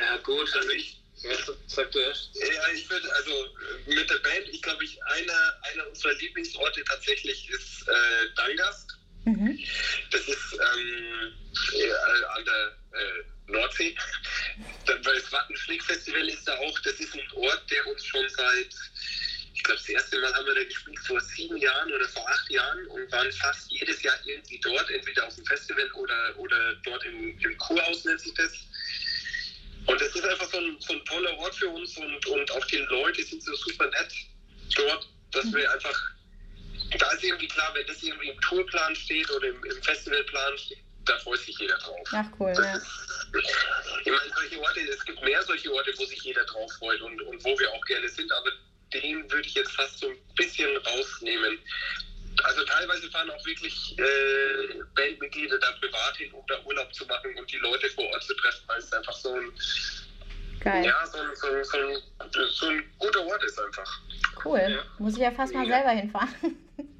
ja 0.00 0.16
gut, 0.22 0.48
also 0.54 0.70
ich, 0.70 1.00
sag 1.66 1.90
du 1.90 1.98
erst? 1.98 2.30
Ja, 2.36 2.72
ich 2.72 2.88
würde, 2.88 3.12
also 3.16 3.32
mit 3.86 4.08
der 4.08 4.18
Band, 4.18 4.48
ich 4.50 4.62
glaube, 4.62 4.84
ich, 4.84 5.02
einer, 5.04 5.54
einer 5.72 5.88
unserer 5.88 6.14
Lieblingsorte 6.14 6.84
tatsächlich 6.84 7.50
ist 7.50 7.88
äh, 7.88 8.34
Dangast. 8.36 8.98
Mhm. 9.24 9.58
Das 10.12 10.20
ist 10.22 10.52
ähm, 10.52 11.32
an 12.36 12.44
der 12.44 13.00
äh, 13.00 13.52
Nordsee. 13.52 13.94
Das 15.28 15.40
Wattenschläg-Festival 15.40 16.26
ist 16.28 16.48
da 16.48 16.56
auch, 16.56 16.78
das 16.80 16.94
ist 16.94 17.14
ein 17.14 17.32
Ort, 17.32 17.70
der 17.70 17.86
uns 17.86 18.04
schon 18.06 18.26
seit, 18.30 18.74
ich 19.52 19.62
glaube, 19.62 19.78
das 19.78 19.88
erste 19.88 20.20
Mal 20.20 20.34
haben 20.34 20.46
wir 20.46 20.54
da 20.54 20.64
gespielt 20.64 20.98
vor 21.06 21.20
sieben 21.20 21.58
Jahren 21.58 21.92
oder 21.92 22.08
vor 22.08 22.26
acht 22.26 22.50
Jahren 22.50 22.86
und 22.86 23.12
waren 23.12 23.30
fast 23.32 23.70
jedes 23.70 24.02
Jahr 24.02 24.14
irgendwie 24.24 24.58
dort, 24.60 24.88
entweder 24.90 25.26
auf 25.26 25.34
dem 25.34 25.44
Festival 25.44 25.90
oder, 25.92 26.38
oder 26.38 26.74
dort 26.76 27.04
im, 27.04 27.38
im 27.38 27.58
Kurhaus 27.58 28.04
nennt 28.06 28.20
sich 28.20 28.32
das. 28.34 28.52
Und 29.84 30.00
das 30.00 30.14
ist 30.14 30.24
einfach 30.24 30.50
so 30.50 30.58
ein, 30.58 30.76
so 30.80 30.94
ein 30.94 31.04
toller 31.04 31.36
Ort 31.36 31.54
für 31.56 31.68
uns 31.68 31.94
und, 31.98 32.26
und 32.26 32.50
auch 32.52 32.64
die 32.66 32.76
Leute 32.76 33.22
sind 33.22 33.42
so 33.42 33.54
super 33.56 33.86
nett 33.90 34.12
dort, 34.76 35.08
dass 35.32 35.44
mhm. 35.44 35.56
wir 35.56 35.72
einfach, 35.72 36.10
da 36.98 37.12
ist 37.12 37.24
irgendwie 37.24 37.48
klar, 37.48 37.74
wenn 37.74 37.86
das 37.86 38.02
irgendwie 38.02 38.30
im 38.30 38.40
Tourplan 38.40 38.96
steht 38.96 39.30
oder 39.30 39.48
im, 39.48 39.62
im 39.62 39.82
Festivalplan 39.82 40.56
steht, 40.56 40.78
da 41.08 41.18
freut 41.18 41.40
sich 41.40 41.58
jeder 41.58 41.78
drauf. 41.78 42.06
Ach 42.12 42.26
cool, 42.38 42.52
ja. 42.56 42.80
Ich 44.04 44.06
meine, 44.06 44.34
solche 44.34 44.60
Orte, 44.60 44.80
es 44.80 45.04
gibt 45.04 45.22
mehr 45.22 45.42
solche 45.42 45.72
Orte, 45.72 45.92
wo 45.96 46.04
sich 46.04 46.22
jeder 46.22 46.44
drauf 46.44 46.70
freut 46.78 47.00
und, 47.00 47.20
und 47.22 47.44
wo 47.44 47.58
wir 47.58 47.70
auch 47.72 47.84
gerne 47.84 48.08
sind, 48.08 48.30
aber 48.32 48.50
den 48.92 49.30
würde 49.30 49.46
ich 49.46 49.54
jetzt 49.54 49.72
fast 49.72 49.98
so 49.98 50.08
ein 50.08 50.16
bisschen 50.36 50.76
rausnehmen. 50.78 51.58
Also 52.44 52.64
teilweise 52.64 53.10
fahren 53.10 53.30
auch 53.30 53.44
wirklich 53.44 53.98
äh, 53.98 54.82
Bandmitglieder 54.94 55.58
da 55.58 55.72
privat 55.72 56.16
hin, 56.16 56.32
um 56.32 56.44
da 56.46 56.62
Urlaub 56.64 56.94
zu 56.94 57.04
machen 57.06 57.36
und 57.36 57.50
die 57.50 57.58
Leute 57.58 57.88
vor 57.90 58.04
Ort 58.10 58.22
zu 58.22 58.34
treffen, 58.34 58.62
weil 58.68 58.78
es 58.78 58.92
einfach 58.92 59.16
so 59.16 59.34
ein, 59.34 59.52
Geil. 60.60 60.84
Ja, 60.84 61.06
so 61.06 61.18
ein, 61.18 61.34
so, 61.34 61.46
so, 61.62 62.46
so 62.48 62.66
ein 62.66 62.84
guter 62.98 63.24
Ort 63.26 63.42
ist 63.44 63.60
einfach. 63.60 64.00
Cool. 64.44 64.58
Ja. 64.58 64.82
Muss 64.98 65.14
ich 65.14 65.20
ja 65.20 65.30
fast 65.30 65.54
mal 65.54 65.66
ja. 65.66 65.76
selber 65.76 65.90
hinfahren. 65.90 66.34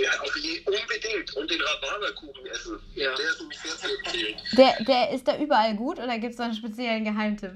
Ja, 0.00 0.20
auf 0.20 0.36
je, 0.36 0.60
unbedingt. 0.60 1.34
Und 1.34 1.50
den 1.50 1.60
Rhabarberkuchen 1.60 2.46
essen. 2.46 2.80
Ja. 2.94 3.14
Der 3.14 3.26
ist 3.26 3.40
nämlich 3.40 3.58
sehr 3.58 3.76
zu 3.76 3.96
empfehlen. 3.96 4.40
Der, 4.52 4.84
der 4.84 5.10
ist 5.10 5.26
da 5.26 5.38
überall 5.38 5.74
gut 5.74 5.98
oder 5.98 6.18
gibt 6.18 6.32
es 6.32 6.36
da 6.36 6.44
einen 6.44 6.54
speziellen 6.54 7.04
Geheimtipp? 7.04 7.52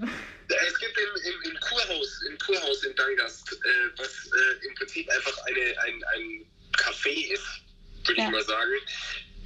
Es 0.48 0.78
gibt 0.78 0.98
im, 0.98 1.32
im, 1.32 1.50
im, 1.50 1.60
Kurhaus, 1.60 2.22
im 2.28 2.38
Kurhaus 2.38 2.84
in 2.84 2.94
Dangast, 2.94 3.52
äh, 3.52 3.98
was 3.98 4.08
äh, 4.08 4.66
im 4.66 4.74
Prinzip 4.74 5.08
einfach 5.10 5.36
eine, 5.46 5.60
ein, 5.80 6.04
ein 6.14 6.46
Café 6.76 7.32
ist, 7.32 7.62
würde 8.06 8.20
ja. 8.20 8.26
ich 8.26 8.32
mal 8.32 8.44
sagen. 8.44 8.72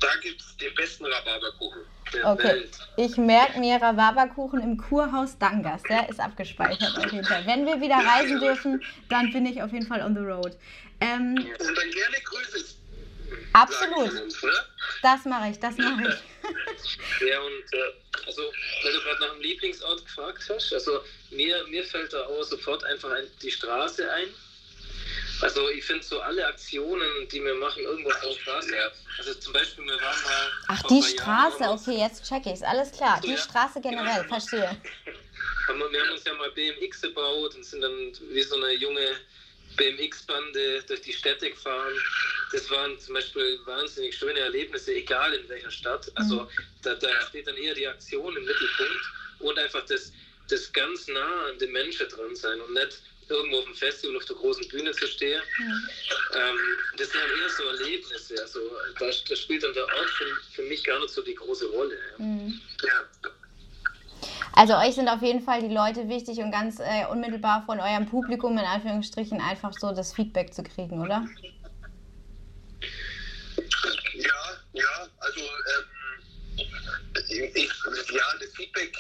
Da 0.00 0.14
gibt 0.22 0.40
es 0.40 0.56
den 0.56 0.74
besten 0.74 1.06
Rhabarberkuchen. 1.06 1.82
Okay, 2.24 2.44
Welt. 2.44 2.70
ich 2.96 3.16
merke 3.16 3.60
mir 3.60 3.76
Rhabarberkuchen 3.76 4.60
im 4.60 4.76
Kurhaus 4.76 5.38
Dangast. 5.38 5.88
Der 5.88 6.08
ist 6.08 6.20
abgespeichert 6.20 6.96
auf 6.96 7.12
jeden 7.12 7.24
Fall. 7.24 7.46
Wenn 7.46 7.66
wir 7.66 7.80
wieder 7.80 7.96
reisen 7.96 8.40
dürfen, 8.40 8.82
dann 9.08 9.32
bin 9.32 9.46
ich 9.46 9.62
auf 9.62 9.72
jeden 9.72 9.86
Fall 9.86 10.02
on 10.02 10.14
the 10.14 10.20
road. 10.20 10.56
Ähm, 11.00 11.36
und 11.36 11.76
dann 11.76 11.90
gerne 11.90 12.16
Grüße. 12.24 12.76
Absolut. 13.52 14.22
Uns, 14.22 14.42
ne? 14.42 14.52
Das 15.02 15.24
mache 15.24 15.50
ich, 15.50 15.58
das 15.58 15.76
mache 15.76 16.08
ich. 16.08 17.28
ja, 17.28 17.40
und 17.40 17.72
äh, 17.72 18.26
also, 18.26 18.42
weil 18.82 18.92
du 18.92 19.00
gerade 19.00 19.20
nach 19.20 19.32
dem 19.32 19.42
Lieblingsort 19.42 20.04
gefragt 20.04 20.44
hast, 20.48 20.72
also 20.72 21.00
mir, 21.30 21.64
mir 21.68 21.84
fällt 21.84 22.12
da 22.12 22.24
auch 22.24 22.42
sofort 22.42 22.84
einfach 22.84 23.10
ein, 23.10 23.24
die 23.42 23.50
Straße 23.50 24.10
ein. 24.10 24.28
Also 25.40 25.68
ich 25.70 25.84
finde 25.84 26.04
so 26.04 26.20
alle 26.20 26.46
Aktionen, 26.46 27.28
die 27.28 27.42
wir 27.42 27.54
machen, 27.54 27.82
irgendwo 27.82 28.10
auf 28.10 28.20
der 28.20 28.32
Straße. 28.32 28.74
Also 29.18 29.34
zum 29.34 29.52
Beispiel, 29.52 29.84
wir 29.84 30.00
waren 30.00 30.22
mal. 30.24 30.50
Ach, 30.68 30.82
die 30.84 31.02
Straße, 31.02 31.64
okay, 31.64 31.98
jetzt 31.98 32.28
check 32.28 32.46
ich's. 32.46 32.62
Alles 32.62 32.90
klar, 32.90 33.20
die 33.22 33.30
ja. 33.30 33.36
Straße 33.36 33.80
generell, 33.80 34.22
genau. 34.22 34.28
verstehe. 34.28 34.76
wir 35.68 36.00
haben 36.02 36.10
uns 36.12 36.24
ja 36.24 36.34
mal 36.34 36.50
BMX 36.50 37.02
gebaut 37.02 37.54
und 37.54 37.64
sind 37.64 37.82
dann 37.82 38.12
wie 38.30 38.42
so 38.42 38.56
eine 38.56 38.72
junge 38.72 39.16
BMX-Bande 39.76 40.82
durch 40.86 41.02
die 41.02 41.12
Städte 41.12 41.50
gefahren. 41.50 41.94
Das 42.52 42.70
waren 42.70 42.98
zum 42.98 43.14
Beispiel 43.14 43.60
wahnsinnig 43.64 44.16
schöne 44.16 44.40
Erlebnisse, 44.40 44.94
egal 44.94 45.34
in 45.34 45.48
welcher 45.48 45.70
Stadt. 45.70 46.10
Also 46.14 46.42
mhm. 46.42 46.48
da, 46.82 46.94
da 46.94 47.08
steht 47.28 47.46
dann 47.46 47.56
eher 47.56 47.74
die 47.74 47.86
Aktion 47.86 48.36
im 48.36 48.44
Mittelpunkt 48.44 49.04
und 49.40 49.58
einfach 49.58 49.84
das, 49.86 50.12
das 50.48 50.72
ganz 50.72 51.06
nah 51.08 51.46
an 51.50 51.58
den 51.58 51.72
Menschen 51.72 52.08
dran 52.08 52.34
sein 52.34 52.60
und 52.60 52.74
nicht 52.74 53.02
irgendwo 53.30 53.58
auf 53.58 53.64
dem 53.64 53.74
Festival 53.74 54.16
auf 54.16 54.24
der 54.24 54.36
großen 54.36 54.68
Bühne 54.68 54.92
zu 54.92 55.06
stehen. 55.06 55.40
Mhm. 55.58 55.88
Ähm, 56.34 56.58
das 56.96 57.10
sind 57.10 57.20
dann 57.20 57.40
eher 57.40 57.50
so 57.50 57.62
Erlebnisse. 57.64 58.34
Also 58.40 58.60
da, 58.98 59.06
da 59.28 59.36
spielt 59.36 59.62
dann 59.62 59.74
der 59.74 59.84
Ort 59.84 60.10
für, 60.10 60.24
für, 60.52 60.62
mich 60.62 60.84
gar 60.84 60.98
nicht 61.00 61.10
so 61.10 61.22
die 61.22 61.34
große 61.34 61.66
Rolle. 61.70 61.96
Ja. 62.18 62.24
Mhm. 62.24 62.60
ja. 62.84 63.30
Also 64.52 64.76
euch 64.76 64.94
sind 64.94 65.08
auf 65.08 65.22
jeden 65.22 65.40
Fall 65.40 65.60
die 65.60 65.72
Leute 65.72 66.08
wichtig 66.08 66.38
und 66.38 66.50
ganz 66.50 66.80
äh, 66.80 67.06
unmittelbar 67.10 67.62
von 67.64 67.78
eurem 67.78 68.06
Publikum 68.06 68.52
in 68.58 68.64
Anführungsstrichen 68.64 69.40
einfach 69.40 69.72
so 69.78 69.92
das 69.92 70.12
Feedback 70.12 70.52
zu 70.52 70.64
kriegen, 70.64 71.00
oder? 71.00 71.24
Ja, 74.14 74.32
ja, 74.72 75.08
also 75.20 75.40
ähm, 75.40 75.98
ich, 77.54 77.70
ja, 78.10 78.22
das 78.40 78.50
Feedback, 78.56 78.96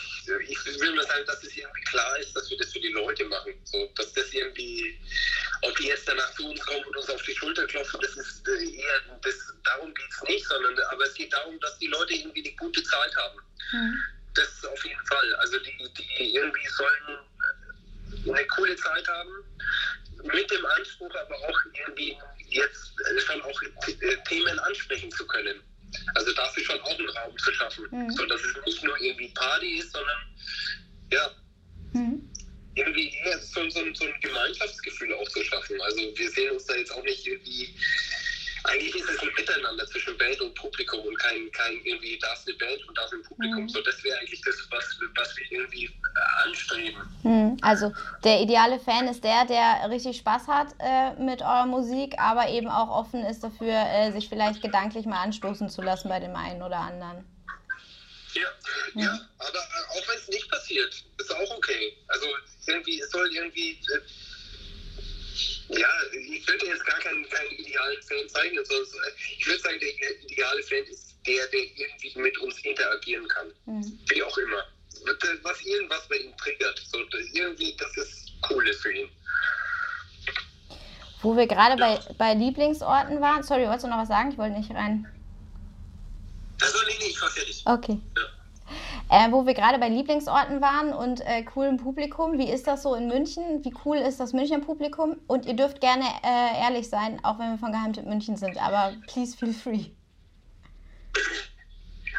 ich 0.70 0.80
will 0.80 0.94
nur 0.94 1.04
sagen, 1.04 1.24
dass 1.26 1.42
es 1.42 1.56
irgendwie 1.56 1.82
klar 1.82 2.18
ist, 2.18 2.34
dass 2.34 2.50
wir 2.50 2.58
das 2.58 2.72
für 2.72 2.80
die 2.80 2.88
Leute 2.88 3.24
machen. 3.24 3.54
So, 3.64 3.90
dass 3.96 4.12
das 4.12 4.32
irgendwie, 4.32 4.98
ob 5.62 5.76
die 5.76 5.88
jetzt 5.88 6.08
danach 6.08 6.32
zu 6.34 6.48
uns 6.48 6.60
kommen 6.66 6.84
und 6.84 6.96
uns 6.96 7.10
auf 7.10 7.22
die 7.22 7.34
Schulter 7.34 7.66
klopfen, 7.66 8.00
das 8.00 8.16
ist 8.16 8.46
äh, 8.48 8.76
eher, 8.76 9.00
das, 9.22 9.34
darum 9.64 9.92
geht 9.94 10.10
es 10.10 10.28
nicht, 10.28 10.46
sondern 10.46 10.78
aber 10.90 11.04
es 11.04 11.14
geht 11.14 11.32
darum, 11.32 11.58
dass 11.60 11.78
die 11.78 11.88
Leute 11.88 12.14
irgendwie 12.14 12.46
eine 12.46 12.56
gute 12.56 12.82
Zeit 12.82 13.16
haben. 13.16 13.38
Mhm. 13.72 14.02
Das 14.34 14.64
auf 14.64 14.84
jeden 14.84 15.06
Fall. 15.06 15.34
Also 15.36 15.58
die, 15.58 15.76
die 15.96 16.34
irgendwie 16.34 16.68
sollen 16.68 17.18
eine 18.28 18.46
coole 18.48 18.76
Zeit 18.76 19.06
haben, 19.08 19.44
mit 20.22 20.50
dem 20.50 20.66
Anspruch 20.66 21.14
aber 21.14 21.36
auch 21.36 21.60
irgendwie 21.74 22.16
jetzt 22.48 22.92
schon 23.26 23.42
auch 23.42 23.60
Themen 24.28 24.58
ansprechen 24.60 25.10
zu 25.12 25.26
können. 25.26 25.62
Also 26.14 26.32
dafür 26.32 26.64
schon 26.64 26.80
auch 26.80 26.98
einen 26.98 27.08
Raum 27.08 27.38
zu 27.38 27.52
schaffen. 27.52 27.86
Mhm. 27.90 28.10
So 28.10 28.26
dass 28.26 28.40
es 28.42 28.54
nicht 28.66 28.82
nur 28.84 28.98
irgendwie 29.00 29.28
Party 29.28 29.78
ist, 29.78 29.92
sondern 29.92 30.18
ja. 31.12 31.30
Mhm. 31.92 32.22
Irgendwie 32.74 33.12
so, 33.40 33.68
so, 33.70 33.80
so 33.94 34.04
ein 34.04 34.14
Gemeinschaftsgefühl 34.20 35.12
auch 35.14 35.28
zu 35.28 35.42
schaffen. 35.42 35.80
Also 35.80 36.00
wir 36.14 36.30
sehen 36.30 36.52
uns 36.52 36.64
da 36.66 36.76
jetzt 36.76 36.92
auch 36.92 37.02
nicht 37.02 37.26
irgendwie 37.26 37.74
eigentlich 38.64 38.94
ist 38.94 39.08
es 39.08 39.20
ein 39.20 39.28
Miteinander 39.36 39.86
zwischen 39.86 40.16
Band 40.18 40.40
und 40.40 40.54
Publikum 40.54 41.00
und 41.00 41.18
kein, 41.18 41.50
kein 41.52 41.74
irgendwie, 41.84 42.18
da 42.20 42.32
ist 42.32 42.48
eine 42.48 42.56
Band 42.56 42.88
und 42.88 42.98
da 42.98 43.04
ist 43.04 43.12
ein 43.12 43.22
Publikum. 43.22 43.62
Mhm. 43.62 43.68
So, 43.68 43.80
das 43.82 44.02
wäre 44.02 44.18
eigentlich 44.18 44.40
das, 44.42 44.56
was, 44.70 44.84
was 45.16 45.36
wir 45.36 45.52
irgendwie 45.52 45.84
äh, 45.84 46.48
anstreben. 46.48 47.02
Mhm. 47.22 47.56
Also 47.62 47.92
der 48.24 48.40
ideale 48.40 48.78
Fan 48.80 49.08
ist 49.08 49.22
der, 49.22 49.44
der 49.44 49.88
richtig 49.90 50.18
Spaß 50.18 50.48
hat 50.48 50.68
äh, 50.78 51.14
mit 51.22 51.42
eurer 51.42 51.66
Musik, 51.66 52.18
aber 52.18 52.48
eben 52.48 52.68
auch 52.68 52.90
offen 52.90 53.24
ist 53.24 53.42
dafür, 53.42 53.72
äh, 53.72 54.12
sich 54.12 54.28
vielleicht 54.28 54.60
gedanklich 54.62 55.06
mal 55.06 55.22
anstoßen 55.22 55.68
zu 55.68 55.82
lassen 55.82 56.08
bei 56.08 56.20
dem 56.20 56.34
einen 56.34 56.62
oder 56.62 56.78
anderen. 56.78 57.24
Ja, 58.40 58.48
mhm. 58.94 59.02
ja 59.02 59.28
aber 59.38 59.58
äh, 59.58 59.98
auch 59.98 60.08
wenn 60.08 60.18
es 60.18 60.28
nicht 60.28 60.48
passiert, 60.50 61.04
ist 61.18 61.34
auch 61.34 61.50
okay. 61.56 61.96
Also 62.08 62.26
irgendwie, 62.66 63.00
es 63.00 63.10
soll 63.10 63.32
irgendwie 63.32 63.70
äh, 63.70 64.00
ja, 65.68 65.88
ich 66.12 66.46
würde 66.48 66.66
jetzt 66.66 66.84
gar 66.84 66.98
keinen, 67.00 67.28
keinen 67.28 67.50
idealen 67.50 68.02
Fan 68.02 68.28
zeigen. 68.28 68.58
Also, 68.58 68.74
ich 69.38 69.46
würde 69.46 69.60
sagen, 69.60 69.78
der 69.78 70.22
ideale 70.22 70.62
Fan 70.62 70.84
ist 70.84 71.14
der, 71.26 71.46
der 71.48 71.60
irgendwie 71.60 72.18
mit 72.18 72.38
uns 72.38 72.58
interagieren 72.64 73.28
kann. 73.28 73.48
Mhm. 73.66 73.98
Wie 74.08 74.22
auch 74.22 74.38
immer. 74.38 74.64
Was 75.42 75.60
irgendwas 75.64 76.08
bei 76.08 76.16
ihm 76.16 76.36
triggert. 76.38 76.82
So, 76.90 76.98
irgendwie, 77.34 77.76
dass 77.76 77.96
es 77.98 78.26
cool 78.50 78.66
ist 78.66 78.80
für 78.80 78.92
ihn. 78.92 79.08
Wo 81.20 81.36
wir 81.36 81.46
gerade 81.46 81.78
ja. 81.78 81.96
bei, 81.96 82.14
bei 82.14 82.34
Lieblingsorten 82.34 83.20
waren. 83.20 83.42
Sorry, 83.42 83.66
wolltest 83.66 83.84
du 83.84 83.88
noch 83.88 83.98
was 83.98 84.08
sagen? 84.08 84.32
Ich 84.32 84.38
wollte 84.38 84.56
nicht 84.56 84.70
rein. 84.70 85.06
Ich 87.18 87.22
war 87.22 87.30
fertig. 87.30 87.62
Okay. 87.64 88.00
Ja. 88.16 88.22
Äh, 89.10 89.32
wo 89.32 89.46
wir 89.46 89.54
gerade 89.54 89.78
bei 89.78 89.88
Lieblingsorten 89.88 90.60
waren 90.60 90.92
und 90.92 91.20
äh, 91.22 91.42
coolem 91.42 91.78
Publikum. 91.78 92.38
Wie 92.38 92.50
ist 92.50 92.66
das 92.66 92.82
so 92.82 92.94
in 92.94 93.08
München? 93.08 93.64
Wie 93.64 93.74
cool 93.84 93.96
ist 93.96 94.20
das 94.20 94.32
Münchner 94.32 94.60
Publikum? 94.60 95.18
Und 95.26 95.46
ihr 95.46 95.54
dürft 95.54 95.80
gerne 95.80 96.04
äh, 96.22 96.62
ehrlich 96.62 96.88
sein, 96.88 97.18
auch 97.24 97.38
wenn 97.38 97.52
wir 97.52 97.58
von 97.58 97.72
Geheimtipp 97.72 98.04
München 98.04 98.36
sind, 98.36 98.56
aber 98.58 98.94
please 99.08 99.36
feel 99.36 99.52
free. 99.52 99.86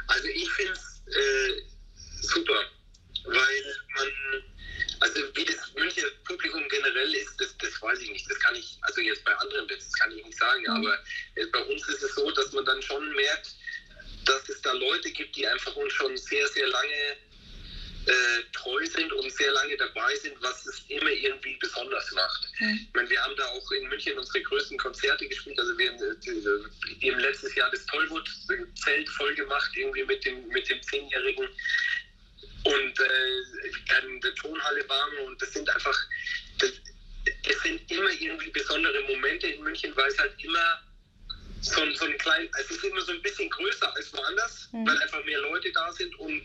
Also 0.08 0.28
ich 0.28 0.50
finde 0.52 0.74
es 0.74 1.02
äh, 1.16 1.62
super, 2.22 2.60
weil 3.26 3.36
man, 3.96 4.08
also 5.02 5.22
wie 5.36 5.46
das 5.46 5.74
Münchner 5.76 6.10
Publikum 6.26 6.64
generell 6.70 7.14
ist, 7.14 7.40
das, 7.40 7.56
das 7.60 7.82
weiß 7.82 8.00
ich 8.00 8.12
nicht. 8.12 8.30
Das 8.30 8.40
kann 8.40 8.56
ich, 8.56 8.78
also 8.82 9.00
jetzt 9.00 9.24
bei 9.24 9.36
anderen 9.36 9.68
das 9.68 9.94
kann 9.94 10.12
ich 10.12 10.26
nicht 10.26 10.38
sagen, 10.38 10.62
mhm. 10.64 10.78
aber 10.78 10.98
äh, 11.36 11.46
bei 11.54 11.64
uns 11.66 11.88
ist 11.88 12.02
es 12.02 12.16
so, 12.16 12.32
dass 12.32 12.52
man 12.52 12.66
dann 12.66 12.82
schon 12.82 13.08
merkt, 13.14 13.59
dass 14.30 14.48
es 14.48 14.62
da 14.62 14.72
Leute 14.74 15.12
gibt, 15.12 15.36
die 15.36 15.48
einfach 15.48 15.76
uns 15.76 15.92
schon 15.94 16.16
sehr, 16.18 16.48
sehr 16.48 16.68
lange 16.68 17.18
äh, 18.06 18.44
treu 18.54 18.86
sind 18.86 19.12
und 19.12 19.32
sehr 19.32 19.52
lange 19.52 19.76
dabei 19.78 20.16
sind, 20.16 20.36
was 20.42 20.66
es 20.68 20.84
immer 20.88 21.10
irgendwie 21.10 21.58
besonders 21.60 22.12
macht. 22.12 22.48
Mhm. 22.60 22.80
Ich 22.88 22.94
meine, 22.94 23.10
wir 23.10 23.22
haben 23.22 23.36
da 23.36 23.46
auch 23.46 23.72
in 23.72 23.88
München 23.90 24.18
unsere 24.18 24.42
größten 24.44 24.78
Konzerte 24.78 25.28
gespielt. 25.28 25.60
Also 25.60 25.78
wir 25.78 25.92
haben 25.92 26.00
äh, 26.02 27.06
eben 27.06 27.20
letztes 27.20 27.56
Jahr 27.56 27.70
das 27.72 27.86
Tollwood-Zelt 27.88 29.10
voll 29.10 29.34
gemacht, 29.36 29.72
irgendwie 29.76 30.04
mit 30.06 30.24
dem, 30.26 30.48
mit 30.50 30.70
dem 30.70 30.82
Zehnjährigen. 30.84 31.48
Und 32.64 33.00
äh, 33.00 34.06
in 34.06 34.22
der 34.22 34.36
Tonhalle 34.36 34.88
waren 34.90 35.18
und 35.28 35.42
das 35.42 35.54
sind 35.54 35.70
einfach, 35.70 35.98
das, 36.60 36.72
das 37.44 37.62
sind 37.64 37.90
immer 37.90 38.12
irgendwie 38.12 38.50
besondere 38.50 39.02
Momente 39.04 39.48
in 39.48 39.64
München, 39.64 39.96
weil 39.96 40.10
es 40.10 40.18
halt 40.20 40.34
immer 40.44 40.82
so, 41.62 41.94
so 41.94 42.06
ein 42.06 42.18
klein, 42.18 42.50
es 42.60 42.72
ist 42.72 42.84
immer 42.84 43.02
so 43.02 43.12
ein 43.12 43.22
bisschen 43.22 43.50
größer 43.50 43.96
als 43.96 44.14
woanders, 44.14 44.70
mhm. 44.72 44.88
weil 44.88 44.98
einfach 45.02 45.24
mehr 45.26 45.40
Leute 45.40 45.72
da 45.72 45.92
sind 45.92 46.14
und 46.20 46.44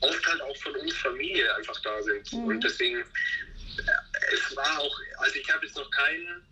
oft 0.00 0.26
halt 0.26 0.40
auch 0.42 0.56
von 0.58 0.74
uns 0.76 0.94
Familie 0.96 1.54
einfach 1.56 1.80
da 1.82 2.02
sind. 2.02 2.32
Mhm. 2.32 2.44
Und 2.44 2.64
deswegen, 2.64 2.98
äh, 2.98 4.32
es 4.32 4.56
war 4.56 4.78
auch, 4.78 5.00
also 5.18 5.34
ich 5.36 5.52
habe 5.52 5.66
jetzt 5.66 5.76
noch 5.76 5.90
keinen, 5.90 6.42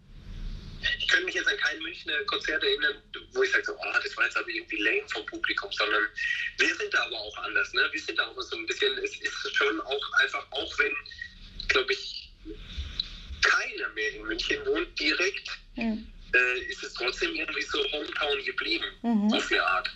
ich 0.98 1.08
könnte 1.08 1.26
mich 1.26 1.34
jetzt 1.34 1.48
an 1.48 1.56
kein 1.58 1.78
Münchner 1.80 2.22
Konzert 2.24 2.62
erinnern, 2.62 3.02
wo 3.32 3.42
ich 3.42 3.50
sage 3.50 3.64
so, 3.64 3.78
ah, 3.80 4.00
das 4.02 4.16
war 4.16 4.24
jetzt 4.24 4.36
aber 4.36 4.48
irgendwie 4.48 4.78
lame 4.78 5.08
vom 5.08 5.24
Publikum, 5.26 5.70
sondern 5.72 6.04
wir 6.58 6.74
sind 6.74 6.92
da 6.92 7.04
aber 7.04 7.18
auch 7.18 7.36
anders, 7.38 7.72
ne? 7.72 7.88
Wir 7.92 8.00
sind 8.00 8.18
da 8.18 8.26
auch 8.26 8.40
so 8.42 8.56
ein 8.56 8.66
bisschen, 8.66 8.96
es 8.98 9.20
ist 9.20 9.56
schon 9.56 9.80
auch 9.80 10.12
einfach, 10.20 10.46
auch 10.50 10.78
wenn, 10.78 10.94
glaube 11.68 11.92
ich, 11.92 12.30
keiner 13.42 13.88
mehr 13.90 14.12
in 14.12 14.22
München 14.24 14.64
wohnt 14.66 14.98
direkt, 14.98 15.50
mhm 15.76 16.06
äh, 16.34 16.58
ist 16.70 16.82
es 16.82 16.94
trotzdem 16.94 17.34
irgendwie 17.34 17.62
so 17.62 17.78
Hometown 17.78 18.44
geblieben, 18.44 18.86
mhm. 19.02 19.32
auf 19.32 19.50
eine 19.50 19.66
Art. 19.66 19.90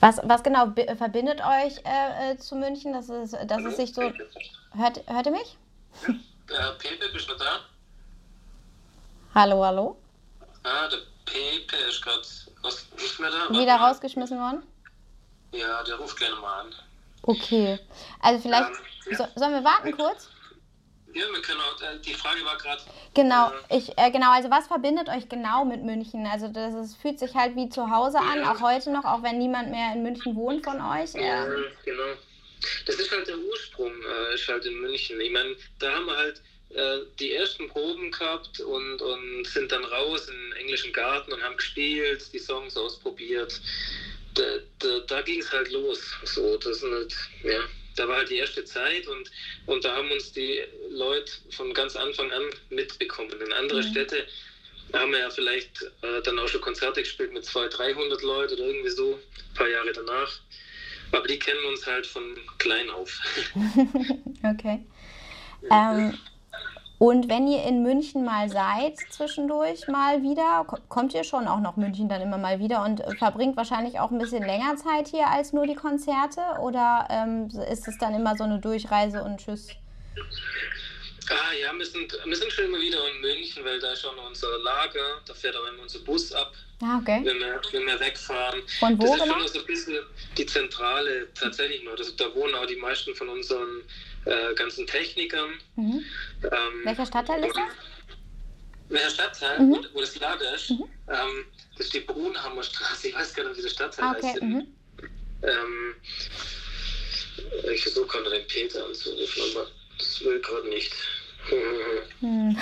Was, 0.00 0.20
was 0.24 0.42
genau 0.42 0.72
verbindet 0.96 1.40
euch 1.40 1.78
äh, 1.84 2.32
äh, 2.32 2.36
zu 2.38 2.56
München, 2.56 2.92
dass 2.92 3.08
es, 3.08 3.32
dass 3.32 3.50
Hallo, 3.50 3.68
es 3.68 3.76
sich 3.76 3.94
so. 3.94 4.02
Hört, 4.02 5.06
hört 5.06 5.26
ihr 5.26 5.32
mich? 5.32 5.56
Ja, 6.50 6.70
äh, 6.70 6.74
Pepe, 6.78 7.08
bist 7.12 7.28
du 7.28 7.34
da? 7.34 7.60
Hallo, 9.34 9.64
hallo? 9.64 9.96
Ah, 10.64 10.88
der 10.88 10.98
Pepe 11.24 11.76
ist 11.88 12.02
gerade 12.02 12.26
nicht 12.98 13.20
mehr 13.20 13.30
da. 13.30 13.50
Wieder 13.50 13.76
rausgeschmissen 13.76 14.38
worden? 14.38 14.62
Ja, 15.52 15.82
der 15.84 15.96
ruft 15.96 16.18
gerne 16.18 16.36
mal 16.36 16.60
an. 16.60 16.74
Okay. 17.22 17.78
Also 18.20 18.40
vielleicht. 18.40 18.70
Ähm, 18.70 18.76
ja. 19.10 19.16
so, 19.16 19.26
sollen 19.36 19.52
wir 19.52 19.64
warten 19.64 19.92
kurz? 19.92 20.28
Ja, 21.12 21.24
wir 21.32 21.42
können 21.42 21.60
auch, 21.60 21.80
äh, 21.82 21.98
die 21.98 22.14
Frage 22.14 22.44
war 22.44 22.56
gerade. 22.56 22.80
Genau, 23.14 23.50
äh, 23.68 23.78
ich, 23.78 23.96
äh, 23.98 24.10
genau, 24.10 24.30
also 24.32 24.50
was 24.50 24.66
verbindet 24.66 25.08
euch 25.08 25.28
genau 25.28 25.64
mit 25.64 25.82
München? 25.82 26.26
Also 26.26 26.48
das 26.48 26.74
ist, 26.74 26.96
fühlt 26.96 27.18
sich 27.18 27.34
halt 27.34 27.56
wie 27.56 27.68
zu 27.68 27.90
Hause 27.90 28.18
an, 28.18 28.38
ja. 28.38 28.52
auch 28.52 28.60
heute 28.60 28.90
noch, 28.92 29.04
auch 29.04 29.22
wenn 29.22 29.38
niemand 29.38 29.70
mehr 29.70 29.92
in 29.94 30.02
München 30.02 30.36
wohnt 30.36 30.64
von 30.64 30.80
euch. 30.80 31.14
Ja, 31.14 31.46
ähm. 31.46 31.64
genau. 31.84 32.14
Das 32.86 32.96
ist 32.96 33.10
halt 33.10 33.26
der 33.26 33.38
Ursprung, 33.38 33.92
äh, 33.92 34.34
ist 34.34 34.46
halt 34.46 34.66
in 34.66 34.80
München. 34.80 35.20
Ich 35.20 35.32
meine, 35.32 35.56
da 35.78 35.92
haben 35.92 36.06
wir 36.06 36.16
halt 36.16 36.42
äh, 36.70 36.98
die 37.18 37.32
ersten 37.32 37.68
Proben 37.68 38.10
gehabt 38.12 38.60
und, 38.60 39.02
und 39.02 39.46
sind 39.46 39.72
dann 39.72 39.84
raus 39.84 40.28
in 40.28 40.34
den 40.34 40.52
englischen 40.60 40.92
Garten 40.92 41.32
und 41.32 41.42
haben 41.42 41.56
gespielt, 41.56 42.32
die 42.32 42.38
Songs 42.38 42.76
ausprobiert. 42.76 43.60
Da, 44.34 44.42
da, 44.78 45.00
da 45.00 45.22
ging 45.22 45.40
es 45.40 45.50
halt 45.50 45.72
los. 45.72 46.00
So, 46.24 46.56
das 46.58 46.80
sind 46.80 46.92
halt, 46.92 47.14
ja 47.42 47.60
da 48.00 48.08
war 48.08 48.16
halt 48.16 48.30
die 48.30 48.38
erste 48.38 48.64
Zeit 48.64 49.06
und, 49.06 49.30
und 49.66 49.84
da 49.84 49.94
haben 49.94 50.10
uns 50.10 50.32
die 50.32 50.62
Leute 50.88 51.30
von 51.50 51.74
ganz 51.74 51.96
Anfang 51.96 52.32
an 52.32 52.44
mitbekommen. 52.70 53.30
In 53.44 53.52
andere 53.52 53.82
mhm. 53.82 53.90
Städte 53.90 54.26
haben 54.94 55.12
wir 55.12 55.18
ja 55.20 55.30
vielleicht 55.30 55.82
äh, 56.02 56.22
dann 56.24 56.38
auch 56.38 56.48
schon 56.48 56.62
Konzerte 56.62 57.02
gespielt 57.02 57.32
mit 57.32 57.44
200, 57.44 57.78
300 57.78 58.22
Leuten 58.22 58.54
oder 58.54 58.64
irgendwie 58.64 58.90
so, 58.90 59.14
ein 59.14 59.54
paar 59.54 59.68
Jahre 59.68 59.92
danach. 59.92 60.40
Aber 61.12 61.26
die 61.26 61.38
kennen 61.38 61.64
uns 61.66 61.86
halt 61.86 62.06
von 62.06 62.22
klein 62.58 62.88
auf. 62.88 63.20
okay. 64.44 64.80
Ähm, 65.70 66.18
und 67.00 67.30
wenn 67.30 67.48
ihr 67.48 67.64
in 67.64 67.82
München 67.82 68.26
mal 68.26 68.50
seid, 68.50 68.98
zwischendurch 69.08 69.88
mal 69.88 70.22
wieder, 70.22 70.66
kommt 70.90 71.14
ihr 71.14 71.24
schon 71.24 71.48
auch 71.48 71.60
nach 71.60 71.76
München 71.76 72.10
dann 72.10 72.20
immer 72.20 72.36
mal 72.36 72.58
wieder 72.58 72.84
und 72.84 73.00
äh, 73.00 73.16
verbringt 73.16 73.56
wahrscheinlich 73.56 73.98
auch 73.98 74.10
ein 74.10 74.18
bisschen 74.18 74.44
länger 74.44 74.76
Zeit 74.76 75.08
hier 75.08 75.26
als 75.26 75.54
nur 75.54 75.66
die 75.66 75.74
Konzerte? 75.74 76.42
Oder 76.60 77.08
ähm, 77.08 77.48
ist 77.72 77.88
es 77.88 77.96
dann 77.96 78.14
immer 78.14 78.36
so 78.36 78.44
eine 78.44 78.58
Durchreise 78.58 79.24
und 79.24 79.38
Tschüss? 79.38 79.68
Ah 81.30 81.54
ja, 81.58 81.72
wir 81.72 81.86
sind, 81.86 82.12
wir 82.22 82.36
sind 82.36 82.52
schon 82.52 82.66
immer 82.66 82.80
wieder 82.80 82.98
in 83.14 83.22
München, 83.22 83.64
weil 83.64 83.80
da 83.80 83.92
ist 83.92 84.02
schon 84.02 84.18
unser 84.18 84.58
Lager, 84.58 85.22
da 85.24 85.32
fährt 85.32 85.56
auch 85.56 85.72
immer 85.72 85.84
unser 85.84 86.00
Bus 86.00 86.30
ab, 86.34 86.52
ah, 86.82 86.98
okay. 86.98 87.22
wenn, 87.24 87.38
wir, 87.38 87.62
wenn 87.72 87.86
wir 87.86 87.98
wegfahren. 87.98 88.60
Von 88.78 89.00
wo 89.00 89.06
das 89.06 89.16
ist 89.16 89.22
genau? 89.22 89.38
schon 89.38 89.48
so 89.48 89.60
ein 89.60 89.66
bisschen 89.66 89.98
die 90.36 90.44
Zentrale 90.44 91.28
tatsächlich 91.32 91.82
nur. 91.82 91.96
Das, 91.96 92.14
da 92.16 92.34
wohnen 92.34 92.54
auch 92.56 92.66
die 92.66 92.76
meisten 92.76 93.14
von 93.14 93.30
unseren 93.30 93.84
äh, 94.24 94.54
ganzen 94.54 94.86
Technikern. 94.86 95.50
Mhm. 95.76 96.04
Ähm, 96.44 96.84
Welcher 96.84 97.06
Stadtteil 97.06 97.44
ist 97.44 97.56
das? 97.56 97.64
Welcher 98.88 99.10
Stadtteil, 99.10 99.60
mhm. 99.60 99.70
wo, 99.70 99.84
wo, 99.94 100.00
das 100.00 100.18
Lager 100.18 100.54
ist? 100.54 100.70
Mhm. 100.70 100.84
Ähm, 101.08 101.44
das 101.76 101.86
ist 101.86 101.94
die 101.94 102.00
Brunhammer 102.00 102.62
Straße. 102.62 103.08
Ich 103.08 103.14
weiß 103.14 103.34
gar 103.34 103.44
nicht, 103.48 103.58
wie 103.58 103.62
der 103.62 103.68
Stadtteil 103.68 104.04
ah, 104.04 104.14
okay. 104.16 104.26
heißt. 104.26 104.42
Mhm. 104.42 104.66
Ähm, 105.42 105.94
ich 107.72 107.82
versuche 107.82 108.06
gerade 108.06 108.30
den 108.30 108.46
Peter 108.46 108.84
anzurufen, 108.84 109.42
aber 109.52 109.66
das 109.98 110.24
will 110.24 110.40
gerade 110.40 110.68
nicht. 110.68 110.92
Hm. 112.20 112.54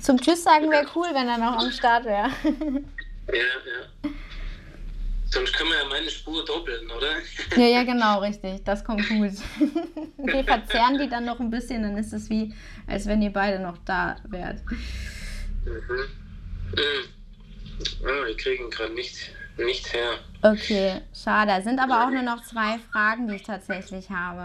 Zum 0.00 0.20
Tschüss 0.20 0.44
sagen 0.44 0.70
wäre 0.70 0.86
cool, 0.94 1.08
wenn 1.12 1.28
er 1.28 1.38
noch 1.38 1.58
am 1.58 1.72
Start 1.72 2.04
wäre. 2.04 2.30
ja, 3.32 3.34
ja. 3.34 4.10
Sonst 5.30 5.52
können 5.52 5.70
wir 5.70 5.78
ja 5.78 5.84
meine 5.84 6.08
Spur 6.08 6.44
doppeln, 6.44 6.90
oder? 6.90 7.16
Ja, 7.56 7.66
ja, 7.66 7.82
genau, 7.92 8.20
richtig. 8.20 8.64
Das 8.64 8.84
kommt 8.84 9.06
gut. 9.08 9.32
Wir 10.16 10.44
verzerren 10.44 10.98
die 10.98 11.08
dann 11.08 11.24
noch 11.26 11.38
ein 11.38 11.50
bisschen, 11.50 11.82
dann 11.82 11.96
ist 11.96 12.12
es 12.12 12.28
wie, 12.28 12.52
als 12.86 13.06
wenn 13.06 13.22
ihr 13.22 13.32
beide 13.32 13.60
noch 13.60 13.78
da 13.84 14.16
wärt. 14.28 14.62
Mhm. 15.64 16.08
Mhm. 16.72 17.18
Ah, 18.04 18.26
wir 18.26 18.36
kriegen 18.36 18.68
gerade 18.70 18.92
nicht, 18.94 19.30
nicht 19.56 19.92
her. 19.92 20.18
Okay, 20.42 21.00
schade. 21.14 21.52
Es 21.56 21.64
sind 21.64 21.78
aber 21.78 22.04
auch 22.04 22.10
nur 22.10 22.22
noch 22.22 22.42
zwei 22.42 22.78
Fragen, 22.90 23.28
die 23.28 23.36
ich 23.36 23.44
tatsächlich 23.44 24.10
habe. 24.10 24.44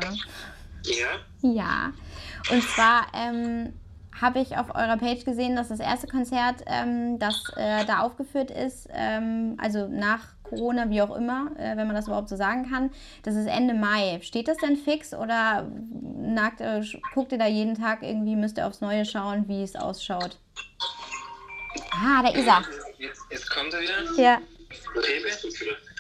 Ja? 0.83 1.19
Ja. 1.41 1.93
Und 2.51 2.63
zwar 2.63 3.07
ähm, 3.13 3.73
habe 4.21 4.39
ich 4.39 4.55
auf 4.57 4.75
eurer 4.75 4.97
Page 4.97 5.25
gesehen, 5.25 5.55
dass 5.55 5.69
das 5.69 5.79
erste 5.79 6.07
Konzert, 6.07 6.63
ähm, 6.67 7.17
das 7.19 7.43
äh, 7.55 7.85
da 7.85 8.01
aufgeführt 8.01 8.51
ist, 8.51 8.87
ähm, 8.93 9.57
also 9.59 9.87
nach 9.87 10.27
Corona, 10.55 10.89
wie 10.89 11.01
auch 11.01 11.15
immer, 11.15 11.51
äh, 11.57 11.75
wenn 11.77 11.87
man 11.87 11.95
das 11.95 12.07
überhaupt 12.07 12.29
so 12.29 12.35
sagen 12.35 12.69
kann, 12.69 12.91
das 13.23 13.35
ist 13.35 13.47
Ende 13.47 13.73
Mai. 13.73 14.19
Steht 14.21 14.47
das 14.47 14.57
denn 14.57 14.77
fix 14.77 15.13
oder 15.13 15.67
nagt, 15.91 16.61
äh, 16.61 16.81
guckt 17.13 17.31
ihr 17.31 17.37
da 17.37 17.47
jeden 17.47 17.75
Tag 17.75 18.03
irgendwie, 18.03 18.35
müsst 18.35 18.57
ihr 18.57 18.67
aufs 18.67 18.81
Neue 18.81 19.05
schauen, 19.05 19.47
wie 19.47 19.63
es 19.63 19.75
ausschaut? 19.75 20.37
Ah, 21.91 22.21
da 22.23 22.29
ist 22.29 22.47
er. 22.47 22.63
Jetzt, 22.97 23.21
jetzt 23.31 23.49
kommt 23.49 23.73
er 23.73 23.81
wieder. 23.81 24.21
Ja. 24.21 24.41
Pepe? 24.93 25.29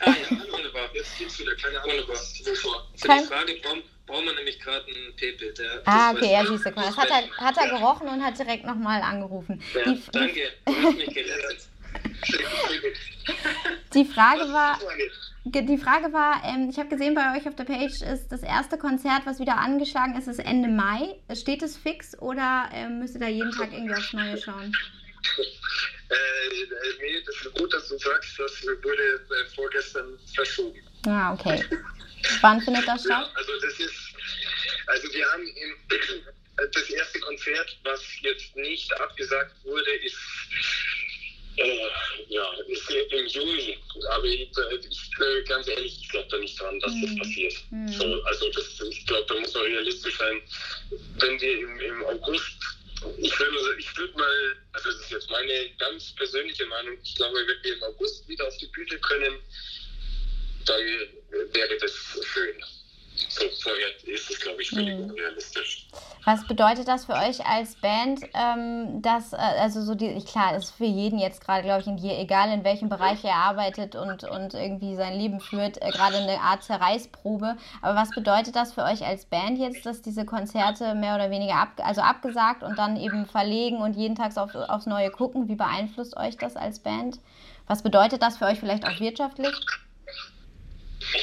Ah 0.01 0.09
ja, 0.09 0.37
wunderbar. 0.51 0.83
Jetzt 0.93 1.17
geht's 1.17 1.39
wieder. 1.39 1.55
Keine 1.55 1.79
Ahnung, 1.81 1.91
wunderbar. 1.93 2.15
Für 2.15 3.07
Kein- 3.07 3.21
die 3.21 3.27
Frage 3.27 3.53
brauchen, 3.61 3.81
brauchen 4.07 4.25
wir 4.25 4.33
nämlich 4.35 4.59
gerade 4.59 4.85
einen 4.85 5.15
Pepe. 5.15 5.53
Der, 5.53 5.81
Ah, 5.85 6.11
okay, 6.11 6.31
ja, 6.33 6.41
ich. 6.43 6.49
siehst 6.49 6.65
du, 6.65 6.69
guck 6.69 6.77
mal, 6.77 6.85
das 6.87 6.97
hat 6.97 7.09
er, 7.09 7.29
hat 7.45 7.57
er 7.57 7.69
gerochen 7.69 8.07
und 8.07 8.23
hat 8.23 8.37
direkt 8.37 8.65
nochmal 8.65 9.01
angerufen. 9.01 9.61
Ja, 9.73 9.91
die, 9.91 10.01
danke, 10.11 10.41
du 10.65 10.73
hast 10.75 10.97
mich 10.97 11.13
gerettet. 11.13 11.67
Die 13.93 14.05
Frage 14.05 14.41
war, 14.53 14.79
Die 15.45 15.77
Frage 15.77 16.13
war, 16.13 16.41
ähm, 16.45 16.69
ich 16.69 16.77
habe 16.77 16.89
gesehen, 16.89 17.15
bei 17.15 17.37
euch 17.37 17.47
auf 17.47 17.55
der 17.55 17.65
Page 17.65 18.01
ist 18.01 18.27
das 18.29 18.41
erste 18.43 18.77
Konzert, 18.77 19.25
was 19.25 19.39
wieder 19.39 19.57
angeschlagen 19.57 20.17
ist, 20.17 20.27
ist 20.27 20.39
Ende 20.39 20.69
Mai. 20.69 21.15
Steht 21.35 21.61
es 21.63 21.77
fix 21.77 22.17
oder 22.19 22.69
ähm, 22.73 22.99
müsst 22.99 23.15
ihr 23.15 23.19
da 23.21 23.27
jeden 23.27 23.51
Tag 23.51 23.71
irgendwie 23.73 23.93
aufs 23.93 24.13
Neue 24.13 24.37
schauen? 24.37 24.71
Äh, 26.09 26.13
äh, 26.15 26.67
nee, 27.01 27.21
das 27.25 27.35
ist 27.35 27.53
gut, 27.55 27.73
dass 27.73 27.87
du 27.87 27.97
sagst, 27.97 28.39
das 28.39 28.63
wurde 28.63 29.03
äh, 29.03 29.55
vorgestern 29.55 30.17
verschoben. 30.35 30.79
Ah, 31.07 31.33
okay. 31.33 31.63
Wann 32.41 32.61
findet 32.61 32.87
das 32.87 33.03
Ja, 33.05 33.21
statt? 33.21 33.31
also 33.35 33.51
das 33.61 33.79
ist, 33.79 34.15
also 34.87 35.13
wir 35.13 35.25
haben 35.31 35.43
im, 35.43 35.75
das 36.71 36.89
erste 36.89 37.19
Konzert, 37.19 37.77
was 37.83 38.01
jetzt 38.21 38.55
nicht 38.55 38.93
abgesagt 39.01 39.53
wurde, 39.65 39.91
ist, 40.05 40.17
äh, 41.57 41.89
ja, 42.29 42.51
ist 42.67 42.89
im 42.89 43.25
Juni. 43.27 43.77
Aber 44.09 44.23
ich, 44.25 44.49
ich 44.89 45.45
ganz 45.47 45.67
ehrlich, 45.67 45.97
ich 46.01 46.09
glaube 46.09 46.27
da 46.29 46.37
nicht 46.37 46.59
dran, 46.59 46.79
dass 46.79 46.91
das 47.01 47.09
Mhm. 47.11 47.17
passiert. 47.19 47.53
Mhm. 47.71 47.87
So, 47.89 48.23
also 48.23 48.49
das, 48.51 48.81
ich 48.89 49.05
glaube, 49.05 49.25
da 49.27 49.39
muss 49.39 49.53
man 49.53 49.63
realistisch 49.63 50.17
sein. 50.17 50.41
Wenn 51.19 51.39
wir 51.41 51.59
im, 51.59 51.79
im 51.79 52.05
August, 52.05 52.57
ich 53.17 53.39
würde, 53.39 53.75
ich 53.79 53.97
würde 53.97 54.17
mal, 54.17 54.55
also 54.73 54.91
das 54.91 55.01
ist 55.01 55.11
jetzt 55.11 55.29
meine 55.29 55.69
ganz 55.77 56.13
persönliche 56.15 56.65
Meinung, 56.65 56.97
ich 57.03 57.15
glaube, 57.15 57.35
wenn 57.35 57.63
wir 57.63 57.73
im 57.75 57.83
August 57.83 58.27
wieder 58.27 58.47
auf 58.47 58.57
die 58.57 58.67
Bühne 58.67 58.97
können, 58.99 59.39
dann 60.65 60.81
wäre 61.51 61.77
das 61.77 61.91
schön. 62.33 62.63
So, 63.29 63.43
vorher 63.61 63.89
ist 64.05 64.29
es, 64.29 64.39
glaube 64.39 64.61
ich, 64.61 64.69
völlig 64.69 64.99
Mhm. 64.99 65.09
unrealistisch. 65.09 65.87
Was 66.25 66.47
bedeutet 66.47 66.87
das 66.87 67.05
für 67.05 67.15
euch 67.15 67.45
als 67.45 67.75
Band? 67.75 68.21
Ähm, 68.33 69.01
dass, 69.01 69.33
äh, 69.33 69.37
also 69.37 69.81
so 69.83 69.93
die, 69.93 70.23
klar, 70.23 70.55
ist 70.55 70.71
für 70.71 70.85
jeden 70.85 71.19
jetzt 71.19 71.41
gerade, 71.43 71.63
glaube 71.63 71.81
ich, 71.81 71.87
in 71.87 71.97
je, 71.97 72.17
egal 72.17 72.51
in 72.51 72.63
welchem 72.63 72.87
Bereich 72.89 73.23
er 73.25 73.35
arbeitet 73.35 73.95
und, 73.95 74.23
und 74.23 74.53
irgendwie 74.53 74.95
sein 74.95 75.17
Leben 75.17 75.41
führt, 75.41 75.81
äh, 75.81 75.91
gerade 75.91 76.17
eine 76.17 76.39
Art 76.39 76.63
Zerreißprobe. 76.63 77.57
Aber 77.81 77.95
was 77.99 78.13
bedeutet 78.13 78.55
das 78.55 78.73
für 78.73 78.83
euch 78.83 79.05
als 79.05 79.25
Band 79.25 79.57
jetzt, 79.59 79.85
dass 79.85 80.01
diese 80.01 80.25
Konzerte 80.25 80.95
mehr 80.95 81.15
oder 81.15 81.29
weniger 81.29 81.55
ab, 81.55 81.71
also 81.83 82.01
abgesagt 82.01 82.63
und 82.63 82.79
dann 82.79 82.95
eben 82.97 83.25
verlegen 83.25 83.77
und 83.81 83.95
jeden 83.95 84.15
Tag 84.15 84.35
auf, 84.37 84.55
aufs 84.55 84.85
Neue 84.85 85.11
gucken? 85.11 85.47
Wie 85.49 85.55
beeinflusst 85.55 86.15
euch 86.17 86.37
das 86.37 86.55
als 86.55 86.79
Band? 86.79 87.19
Was 87.67 87.81
bedeutet 87.83 88.21
das 88.21 88.37
für 88.37 88.45
euch 88.45 88.59
vielleicht 88.59 88.85
auch 88.85 88.99
wirtschaftlich? 88.99 89.67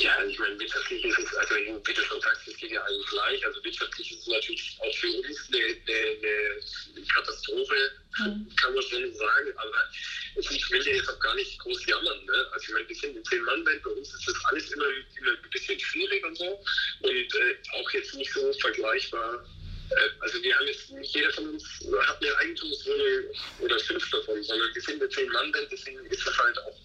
Ja, 0.00 0.22
ich 0.24 0.38
meine, 0.38 0.58
wirtschaftlich 0.58 1.04
ist 1.04 1.18
es, 1.18 1.34
also 1.34 1.54
wie 1.54 1.94
du 1.94 2.02
schon 2.02 2.20
sagst, 2.20 2.46
es 2.48 2.56
geht 2.56 2.70
ja 2.70 2.82
allen 2.82 3.02
gleich. 3.10 3.44
Also 3.46 3.62
wirtschaftlich 3.64 4.12
ist 4.12 4.20
es 4.20 4.26
natürlich 4.28 4.78
auch 4.80 4.96
für 4.96 5.08
uns 5.08 5.48
eine, 5.48 5.58
eine, 5.58 6.60
eine 6.96 7.06
Katastrophe, 7.06 7.90
Hm. 8.16 8.48
kann 8.56 8.74
man 8.74 8.82
schon 8.82 9.14
sagen. 9.14 9.52
Aber 9.56 9.90
ich 10.36 10.70
will 10.70 10.86
ja 10.86 10.94
jetzt 10.94 11.08
auch 11.08 11.20
gar 11.20 11.34
nicht 11.36 11.58
groß 11.60 11.86
jammern. 11.86 12.24
Ne? 12.24 12.46
Also 12.52 12.66
ich 12.66 12.72
meine, 12.72 12.88
wir 12.88 12.96
sind 12.96 13.10
eine 13.10 13.22
Zehn-Mann-Band, 13.22 13.82
bei 13.82 13.90
uns 13.90 14.12
ist 14.12 14.26
das 14.26 14.44
alles 14.46 14.70
immer, 14.72 14.84
immer 15.18 15.30
ein 15.30 15.50
bisschen 15.50 15.78
schwierig 15.78 16.24
und 16.24 16.36
so. 16.36 16.60
Und 17.02 17.34
äh, 17.34 17.56
auch 17.72 17.90
jetzt 17.92 18.14
nicht 18.14 18.32
so 18.32 18.52
vergleichbar. 18.54 19.44
Äh, 19.90 20.10
also 20.20 20.42
wir 20.42 20.56
haben 20.56 20.66
jetzt, 20.66 20.90
nicht 20.90 21.14
jeder 21.14 21.32
von 21.32 21.50
uns 21.50 21.64
hat 22.06 22.20
eine 22.22 22.36
Eigentumswohnung 22.38 23.34
oder 23.58 23.78
fünf 23.78 24.10
davon, 24.10 24.42
sondern 24.42 24.74
wir 24.74 24.82
sind 24.82 25.00
eine 25.00 25.08
Zehn-Mann-Band, 25.08 25.68
deswegen 25.70 26.04
ist 26.06 26.26
das 26.26 26.36
halt 26.36 26.58
auch 26.58 26.80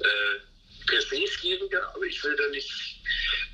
äh, 0.00 0.40
per 0.88 1.00
se 1.02 1.26
schwieriger, 1.26 1.94
aber 1.94 2.04
ich 2.04 2.22
will 2.24 2.34
da 2.36 2.48
nicht, 2.48 2.70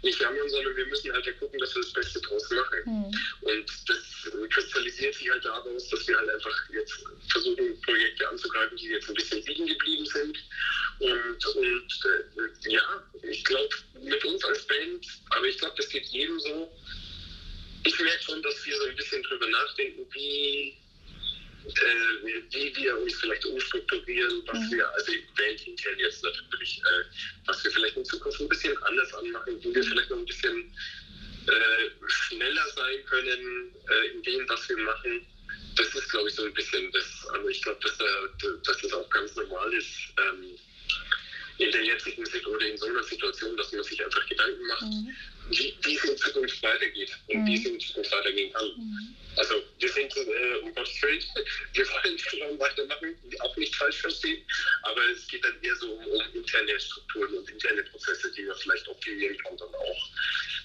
nicht 0.03 0.21
jammern, 0.21 0.49
sondern 0.49 0.77
wir 0.77 0.87
müssen 0.87 1.13
halt 1.13 1.27
ja 1.27 1.33
gucken, 1.33 1.59
dass 1.59 1.75
wir 1.75 1.83
das 1.83 1.93
Beste 1.93 2.21
draus 2.21 2.51
machen. 2.51 2.85
Hm. 2.85 3.05
Und 3.43 3.71
das 3.89 4.51
kristallisiert 4.51 5.15
sich 5.15 5.31
halt 5.31 5.45
daraus, 5.45 5.89
dass 5.89 6.07
wir 6.07 6.17
halt 6.17 6.31
einfach 6.31 6.71
jetzt 6.73 7.05
versuchen, 7.29 7.81
Projekte 7.83 8.29
anzugreifen, 8.29 8.77
die 8.77 8.89
jetzt 8.89 9.09
ein 9.09 9.15
bisschen 9.15 9.43
liegen 9.45 9.67
geblieben 9.67 10.07
sind. 10.07 10.39
Und, 11.01 11.47
und 11.57 12.01
äh, 12.05 12.71
ja, 12.71 13.03
ich 13.23 13.45
glaube, 13.45 13.75
mit 14.01 14.25
uns 14.25 14.45
als 14.45 14.67
Band, 14.67 15.07
aber 15.31 15.47
ich 15.47 15.59
glaube, 15.59 15.75
das 15.77 15.89
geht 15.89 16.07
jedem 16.07 16.39
so. 16.41 16.73
Ich 17.87 17.99
merke 17.99 18.23
schon, 18.23 18.43
dass 18.43 18.65
wir 18.65 18.77
so 18.77 18.85
ein 18.85 18.97
bisschen 18.97 19.23
drüber 19.25 19.47
nachdenken, 19.49 20.07
wie, 20.13 20.75
wie 22.51 22.77
wir 22.77 22.99
uns 22.99 23.15
vielleicht 23.15 23.45
umstrukturieren, 23.47 24.43
was 24.47 24.59
Mhm. 24.59 24.77
wir, 24.77 24.95
also 24.95 25.13
bandintern 25.37 25.99
jetzt 25.99 26.23
natürlich, 26.23 26.79
äh, 26.79 27.05
was 27.47 27.65
wir 27.65 27.71
vielleicht 27.71 27.97
in 27.97 28.05
Zukunft 28.05 28.41
ein 28.41 28.49
bisschen 28.49 28.77
anders 28.83 29.13
anmachen, 29.15 29.59
wie 29.63 29.75
wir 29.75 29.83
vielleicht 29.83 30.11
noch 30.11 30.19
ein 30.19 30.27
bisschen 30.27 30.75
äh, 31.47 31.91
schneller 32.09 32.67
sein 32.75 33.05
können 33.07 33.75
äh, 33.89 34.07
in 34.13 34.23
dem, 34.23 34.49
was 34.49 34.69
wir 34.69 34.77
machen. 34.79 35.27
Das 35.77 35.95
ist, 35.95 36.09
glaube 36.11 36.29
ich, 36.29 36.35
so 36.35 36.45
ein 36.45 36.55
bisschen 36.55 36.91
das. 36.93 37.27
Also 37.33 37.49
ich 37.49 37.61
glaube, 37.63 37.81
dass, 37.83 37.99
da, 37.99 38.05
dass 38.65 38.81
das 38.83 38.93
auch 38.93 39.09
ganz 39.11 39.35
normal 39.37 39.73
ist 39.75 39.91
ähm, 40.19 40.57
in 41.59 41.71
der 41.71 41.85
jetzigen 41.85 42.25
Situation 42.25 42.57
oder 42.57 42.67
in 42.67 42.77
so 42.77 42.87
einer 42.87 43.03
Situation, 43.03 43.57
dass 43.57 43.73
man 43.73 43.83
sich 43.83 44.05
einfach 44.05 44.27
Gedanken 44.27 44.67
macht, 44.67 44.83
Mhm. 44.83 45.09
Wie, 45.51 45.75
wie 45.83 45.95
es 45.97 46.05
in 46.05 46.17
Zukunft 46.17 46.63
weitergeht 46.63 47.11
und 47.29 47.41
Mhm. 47.43 47.47
wie 47.47 47.55
es 47.57 47.65
in 47.67 47.81
Zukunft 47.81 48.13
weitergehen 48.13 48.53
kann. 48.53 48.67
Mhm. 48.77 49.15
Also 49.37 49.55
wir 49.81 49.89
sind, 49.93 50.17
äh, 50.17 50.57
um 50.63 50.73
Gottes 50.75 51.03
Willen, 51.03 51.21
wir 51.75 51.85
wollen 51.89 52.19
schon 52.19 52.59
weitermachen, 52.61 53.15
auch 53.41 53.57
nicht 53.57 53.75
falsch 53.75 53.97
verstehen, 54.01 54.43
aber 54.83 55.01
es 55.13 55.27
geht 55.27 55.45
dann 55.45 55.55
eher 55.63 55.75
so 55.77 55.93
um, 55.93 56.05
um 56.07 56.23
interne 56.35 56.79
Strukturen 56.79 57.35
und 57.39 57.51
interne 57.51 57.83
Prozesse, 57.85 58.31
die 58.33 58.43
man 58.45 58.57
vielleicht 58.57 58.89
optimieren 58.89 59.37
kann, 59.39 59.57
dann 59.57 59.69
auch 59.75 60.09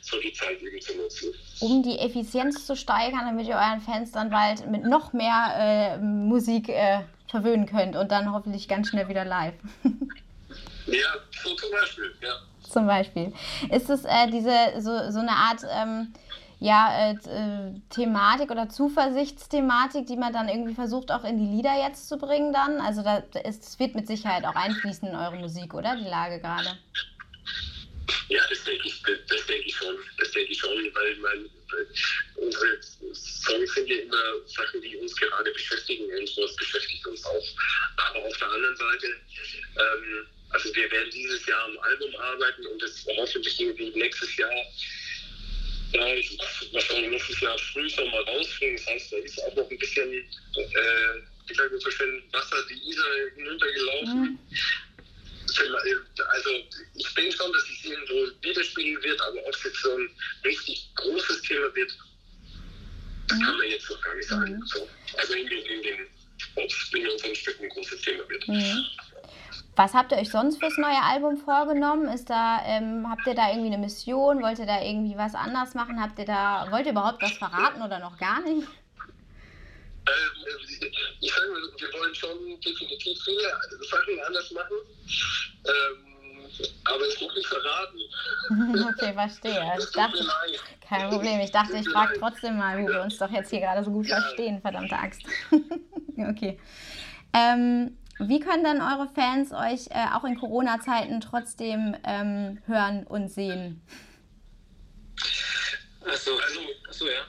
so 0.01 0.19
die 0.19 0.31
Zeit 0.33 0.61
eben 0.61 0.79
zu 0.81 0.95
nutzen. 0.95 1.33
um 1.61 1.83
die 1.83 1.97
Effizienz 1.99 2.65
zu 2.65 2.75
steigern, 2.75 3.25
damit 3.25 3.47
ihr 3.47 3.55
euren 3.55 3.81
Fans 3.81 4.11
dann 4.11 4.29
bald 4.29 4.65
mit 4.69 4.83
noch 4.83 5.13
mehr 5.13 5.97
äh, 5.97 5.97
Musik 6.03 6.69
äh, 6.69 7.01
verwöhnen 7.27 7.65
könnt 7.65 7.95
und 7.95 8.11
dann 8.11 8.31
hoffentlich 8.31 8.67
ganz 8.67 8.89
schnell 8.89 9.07
wieder 9.09 9.25
live. 9.25 9.55
Ja, 10.87 11.17
so 11.43 11.53
zum 11.55 11.69
Beispiel, 11.71 12.15
ja. 12.21 12.41
Zum 12.69 12.87
Beispiel. 12.87 13.33
Ist 13.71 13.89
es 13.89 14.05
äh, 14.05 14.27
diese 14.31 14.79
so, 14.79 15.11
so 15.11 15.19
eine 15.19 15.31
Art 15.31 15.61
ähm, 15.69 16.13
ja, 16.59 17.11
äh, 17.11 17.13
äh, 17.13 17.73
Thematik 17.89 18.51
oder 18.51 18.69
Zuversichtsthematik, 18.69 20.05
die 20.07 20.17
man 20.17 20.33
dann 20.33 20.49
irgendwie 20.49 20.73
versucht 20.73 21.11
auch 21.11 21.23
in 21.23 21.37
die 21.37 21.55
Lieder 21.55 21.73
jetzt 21.81 22.07
zu 22.07 22.17
bringen 22.17 22.53
dann? 22.53 22.81
Also 22.81 23.01
da 23.01 23.23
ist, 23.45 23.63
es 23.63 23.79
wird 23.79 23.95
mit 23.95 24.07
Sicherheit 24.07 24.45
auch 24.45 24.55
einfließen 24.55 25.07
in 25.07 25.15
eure 25.15 25.37
Musik, 25.37 25.73
oder? 25.73 25.95
Die 25.95 26.09
Lage 26.09 26.39
gerade. 26.39 26.77
Ja, 28.27 28.41
das 28.49 28.63
denke 28.63 28.87
ich, 28.87 29.01
das, 29.03 29.17
das 29.27 29.45
denke 29.47 29.65
ich 29.65 29.75
schon. 29.75 29.95
Das 30.17 30.31
denke 30.31 30.51
ich 30.51 30.59
schon, 30.59 30.69
weil 30.69 31.15
man, 31.17 31.49
unsere 32.35 32.81
Songs 33.13 33.73
sind 33.73 33.87
ja 33.87 33.97
immer 33.97 34.17
Sachen, 34.45 34.81
die 34.81 34.97
uns 34.97 35.15
gerade 35.15 35.51
beschäftigen 35.51 36.05
und 36.19 36.27
sowas 36.29 36.55
beschäftigt 36.57 37.07
uns 37.07 37.25
auch. 37.25 37.47
Aber 37.97 38.25
auf 38.25 38.37
der 38.37 38.51
anderen 38.51 38.75
Seite, 38.75 39.07
ähm, 39.07 40.27
also 40.49 40.75
wir 40.75 40.91
werden 40.91 41.09
dieses 41.11 41.45
Jahr 41.45 41.63
am 41.65 41.77
Album 41.79 42.15
arbeiten 42.15 42.65
und 42.65 42.81
das 42.81 43.05
hoffentlich 43.17 43.59
irgendwie 43.59 43.89
nächstes 43.91 44.35
Jahr, 44.37 44.51
ja, 45.93 46.15
ich, 46.15 46.37
wahrscheinlich 46.71 47.11
nächstes 47.11 47.39
Jahr 47.41 47.57
früh 47.57 47.89
schon 47.89 48.09
mal 48.09 48.23
rausbringen. 48.23 48.77
Das 48.77 48.87
heißt, 48.87 49.11
da 49.11 49.17
ist 49.17 49.43
auch 49.43 49.55
noch 49.55 49.69
ein 49.69 49.77
bisschen, 49.77 50.11
äh, 50.11 51.21
wie 51.47 51.53
sagt 51.53 51.71
man 51.71 51.79
so 51.79 51.91
schön, 51.91 52.23
Wasser 52.31 52.57
die 52.69 52.89
Isar 52.89 53.05
hinuntergelaufen. 53.35 54.21
Mhm. 54.21 54.39
Also 56.29 56.49
ich 56.95 57.13
denke 57.15 57.35
schon, 57.35 57.51
dass 57.51 57.63
es 57.63 57.83
irgendwo 57.83 58.31
widerspiegeln 58.41 59.03
wird, 59.03 59.19
aber 59.21 59.45
ob 59.45 59.53
es 59.53 59.63
jetzt 59.63 59.81
so 59.81 59.97
ein 59.97 60.09
richtig 60.45 60.89
großes 60.95 61.41
Thema 61.41 61.75
wird, 61.75 61.91
das 63.27 63.39
kann 63.39 63.57
man 63.57 63.67
jetzt 63.67 63.89
noch 63.89 64.01
gar 64.01 64.15
nicht 64.15 64.27
sagen. 64.27 64.55
Mhm. 64.55 64.65
So. 64.67 64.87
Also 65.17 65.33
in 65.33 65.47
den, 65.47 65.65
in 65.65 65.83
den 65.83 66.07
ob 66.55 66.65
es 66.65 66.93
in 66.93 67.07
unseren 67.07 67.35
Stücken 67.35 67.63
ein 67.63 67.69
großes 67.69 68.01
Thema 68.01 68.27
wird. 68.29 68.47
Mhm. 68.47 68.85
Was 69.79 69.93
habt 69.93 70.11
ihr 70.11 70.17
euch 70.17 70.29
sonst 70.29 70.59
fürs 70.59 70.77
neue 70.77 71.01
Album 71.01 71.37
vorgenommen? 71.37 72.09
Ist 72.09 72.29
da, 72.29 72.61
ähm, 72.65 73.09
habt 73.09 73.25
ihr 73.25 73.33
da 73.33 73.47
irgendwie 73.47 73.73
eine 73.73 73.77
Mission? 73.77 74.41
Wollt 74.41 74.59
ihr 74.59 74.65
da 74.65 74.81
irgendwie 74.81 75.17
was 75.17 75.35
anders 75.35 75.73
machen? 75.73 76.01
Habt 76.01 76.19
ihr 76.19 76.25
da, 76.25 76.67
wollt 76.69 76.85
ihr 76.85 76.91
überhaupt 76.91 77.21
was 77.21 77.31
verraten 77.31 77.81
oder 77.81 77.97
noch 77.99 78.17
gar 78.17 78.41
nicht? 78.41 78.67
Ähm, 78.67 78.73
ich 81.21 81.33
sage, 81.33 81.47
wir 81.77 81.87
wollen 81.97 82.13
schon 82.13 82.59
definitiv 82.59 83.17
viele 83.23 83.53
Sachen 83.89 84.19
anders 84.27 84.51
machen. 84.51 84.75
Ähm, 85.63 86.43
aber 86.83 87.07
ich 87.07 87.21
will 87.21 87.29
nicht 87.33 87.47
verraten. 87.47 87.99
okay, 88.93 89.13
verstehe. 89.13 89.63
Ich 89.79 89.91
dachte, 89.93 90.27
kein 90.89 91.09
Problem. 91.09 91.39
Ich 91.39 91.51
dachte, 91.51 91.77
ich 91.77 91.87
frage 91.87 92.19
trotzdem 92.19 92.57
mal, 92.57 92.83
wo 92.83 92.85
wir 92.85 93.01
uns 93.01 93.17
doch 93.17 93.31
jetzt 93.31 93.49
hier 93.49 93.61
gerade 93.61 93.85
so 93.85 93.91
gut 93.91 94.07
verstehen, 94.07 94.59
verdammte 94.59 94.97
Axt. 94.97 95.21
okay. 96.17 96.59
Ähm, 97.31 97.95
wie 98.19 98.39
können 98.39 98.63
dann 98.63 98.81
eure 98.81 99.09
Fans 99.13 99.51
euch 99.51 99.87
äh, 99.91 100.05
auch 100.13 100.25
in 100.25 100.37
Corona-Zeiten 100.37 101.21
trotzdem 101.21 101.95
ähm, 102.03 102.61
hören 102.65 103.07
und 103.07 103.29
sehen? 103.29 103.81
Achso, 106.05 106.37
also, 106.37 106.59
achso 106.87 107.05
ja. 107.07 107.25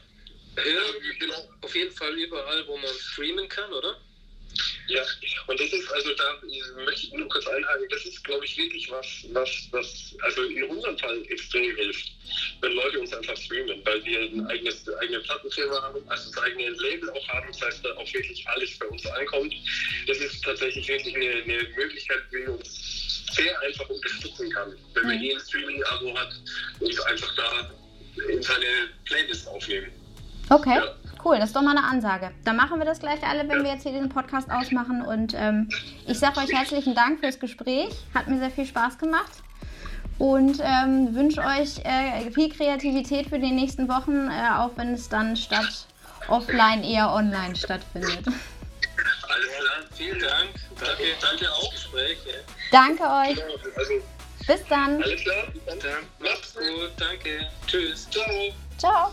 Hören 0.56 0.94
genau. 1.18 1.34
auf 1.62 1.74
jeden 1.74 1.94
Fall 1.94 2.12
überall, 2.14 2.66
wo 2.66 2.76
man 2.76 2.90
streamen 2.98 3.48
kann, 3.48 3.72
oder? 3.72 3.96
Ja, 4.90 5.02
und 5.46 5.60
das 5.60 5.72
ist, 5.72 5.88
also 5.92 6.10
da 6.14 6.24
möchte 6.84 7.06
ich 7.06 7.12
nur 7.12 7.28
kurz 7.28 7.46
einhaken, 7.46 7.86
das 7.90 8.04
ist, 8.06 8.24
glaube 8.24 8.44
ich, 8.44 8.56
wirklich 8.58 8.90
was, 8.90 9.06
was, 9.32 9.68
was, 9.70 10.16
also 10.22 10.42
in 10.42 10.64
unserem 10.64 10.98
Fall 10.98 11.22
extrem 11.28 11.76
hilft, 11.76 12.10
wenn 12.60 12.72
Leute 12.72 12.98
uns 12.98 13.12
einfach 13.12 13.36
streamen, 13.36 13.80
weil 13.84 14.04
wir 14.04 14.20
ein 14.20 14.44
eigenes, 14.48 14.88
eigene 15.00 15.20
Plattenfirma 15.20 15.80
haben, 15.80 16.02
also 16.08 16.32
das 16.32 16.42
eigene 16.42 16.70
Label 16.70 17.08
auch 17.10 17.28
haben, 17.28 17.46
das 17.52 17.62
heißt, 17.62 17.84
da 17.84 17.90
auch 17.94 18.12
wirklich 18.12 18.44
alles 18.48 18.76
bei 18.80 18.86
uns 18.86 19.06
ankommt. 19.06 19.54
Das 20.08 20.18
ist 20.18 20.42
tatsächlich 20.42 20.88
wirklich 20.88 21.14
eine, 21.14 21.42
eine 21.42 21.68
Möglichkeit, 21.76 22.22
wie 22.32 22.46
uns 22.48 23.26
sehr 23.32 23.60
einfach 23.60 23.88
unterstützen 23.88 24.50
kann, 24.50 24.74
wenn 24.94 25.04
man 25.04 25.18
mhm. 25.18 25.22
eh 25.22 25.34
ein 25.34 25.40
Streaming-Abo 25.40 26.18
hat 26.18 26.34
und 26.80 27.06
einfach 27.06 27.36
da 27.36 27.70
in 28.28 28.42
seine 28.42 28.66
Playlist 29.04 29.46
aufnehmen. 29.46 29.92
Okay. 30.48 30.74
Ja. 30.74 30.99
Cool, 31.24 31.38
das 31.38 31.50
ist 31.50 31.56
doch 31.56 31.62
mal 31.62 31.76
eine 31.76 31.84
Ansage. 31.86 32.30
Dann 32.44 32.56
machen 32.56 32.78
wir 32.78 32.86
das 32.86 33.00
gleich 33.00 33.22
alle, 33.22 33.48
wenn 33.48 33.62
wir 33.62 33.72
jetzt 33.72 33.82
hier 33.82 33.92
diesen 33.92 34.08
Podcast 34.08 34.50
ausmachen. 34.50 35.02
Und 35.02 35.34
ähm, 35.36 35.68
ich 36.06 36.18
sage 36.18 36.40
euch 36.40 36.52
herzlichen 36.52 36.94
Dank 36.94 37.20
fürs 37.20 37.38
Gespräch. 37.38 37.90
Hat 38.14 38.28
mir 38.28 38.38
sehr 38.38 38.50
viel 38.50 38.66
Spaß 38.66 38.98
gemacht. 38.98 39.30
Und 40.18 40.60
ähm, 40.62 41.14
wünsche 41.14 41.40
euch 41.40 41.78
äh, 41.84 42.30
viel 42.30 42.50
Kreativität 42.50 43.28
für 43.28 43.38
die 43.38 43.52
nächsten 43.52 43.88
Wochen, 43.88 44.28
äh, 44.28 44.50
auch 44.54 44.70
wenn 44.76 44.92
es 44.92 45.08
dann 45.08 45.34
statt 45.34 45.86
offline 46.28 46.84
eher 46.84 47.10
online 47.10 47.56
stattfindet. 47.56 48.26
Alles 48.26 49.48
klar, 49.58 49.86
vielen 49.92 50.20
Dank. 50.20 50.50
Danke, 50.78 51.04
danke 51.20 51.52
auch. 51.52 51.70
Gespräch, 51.70 52.18
Danke 52.70 53.02
euch. 53.02 53.42
Also, 53.76 53.92
Bis 54.46 54.66
dann. 54.68 55.02
Alles 55.02 55.20
klar, 55.22 55.44
dann. 55.66 55.78
Macht's 56.18 56.54
gut, 56.54 56.90
danke. 56.98 57.46
Tschüss. 57.66 58.08
Ciao. 58.10 58.52
Ciao. 58.78 59.12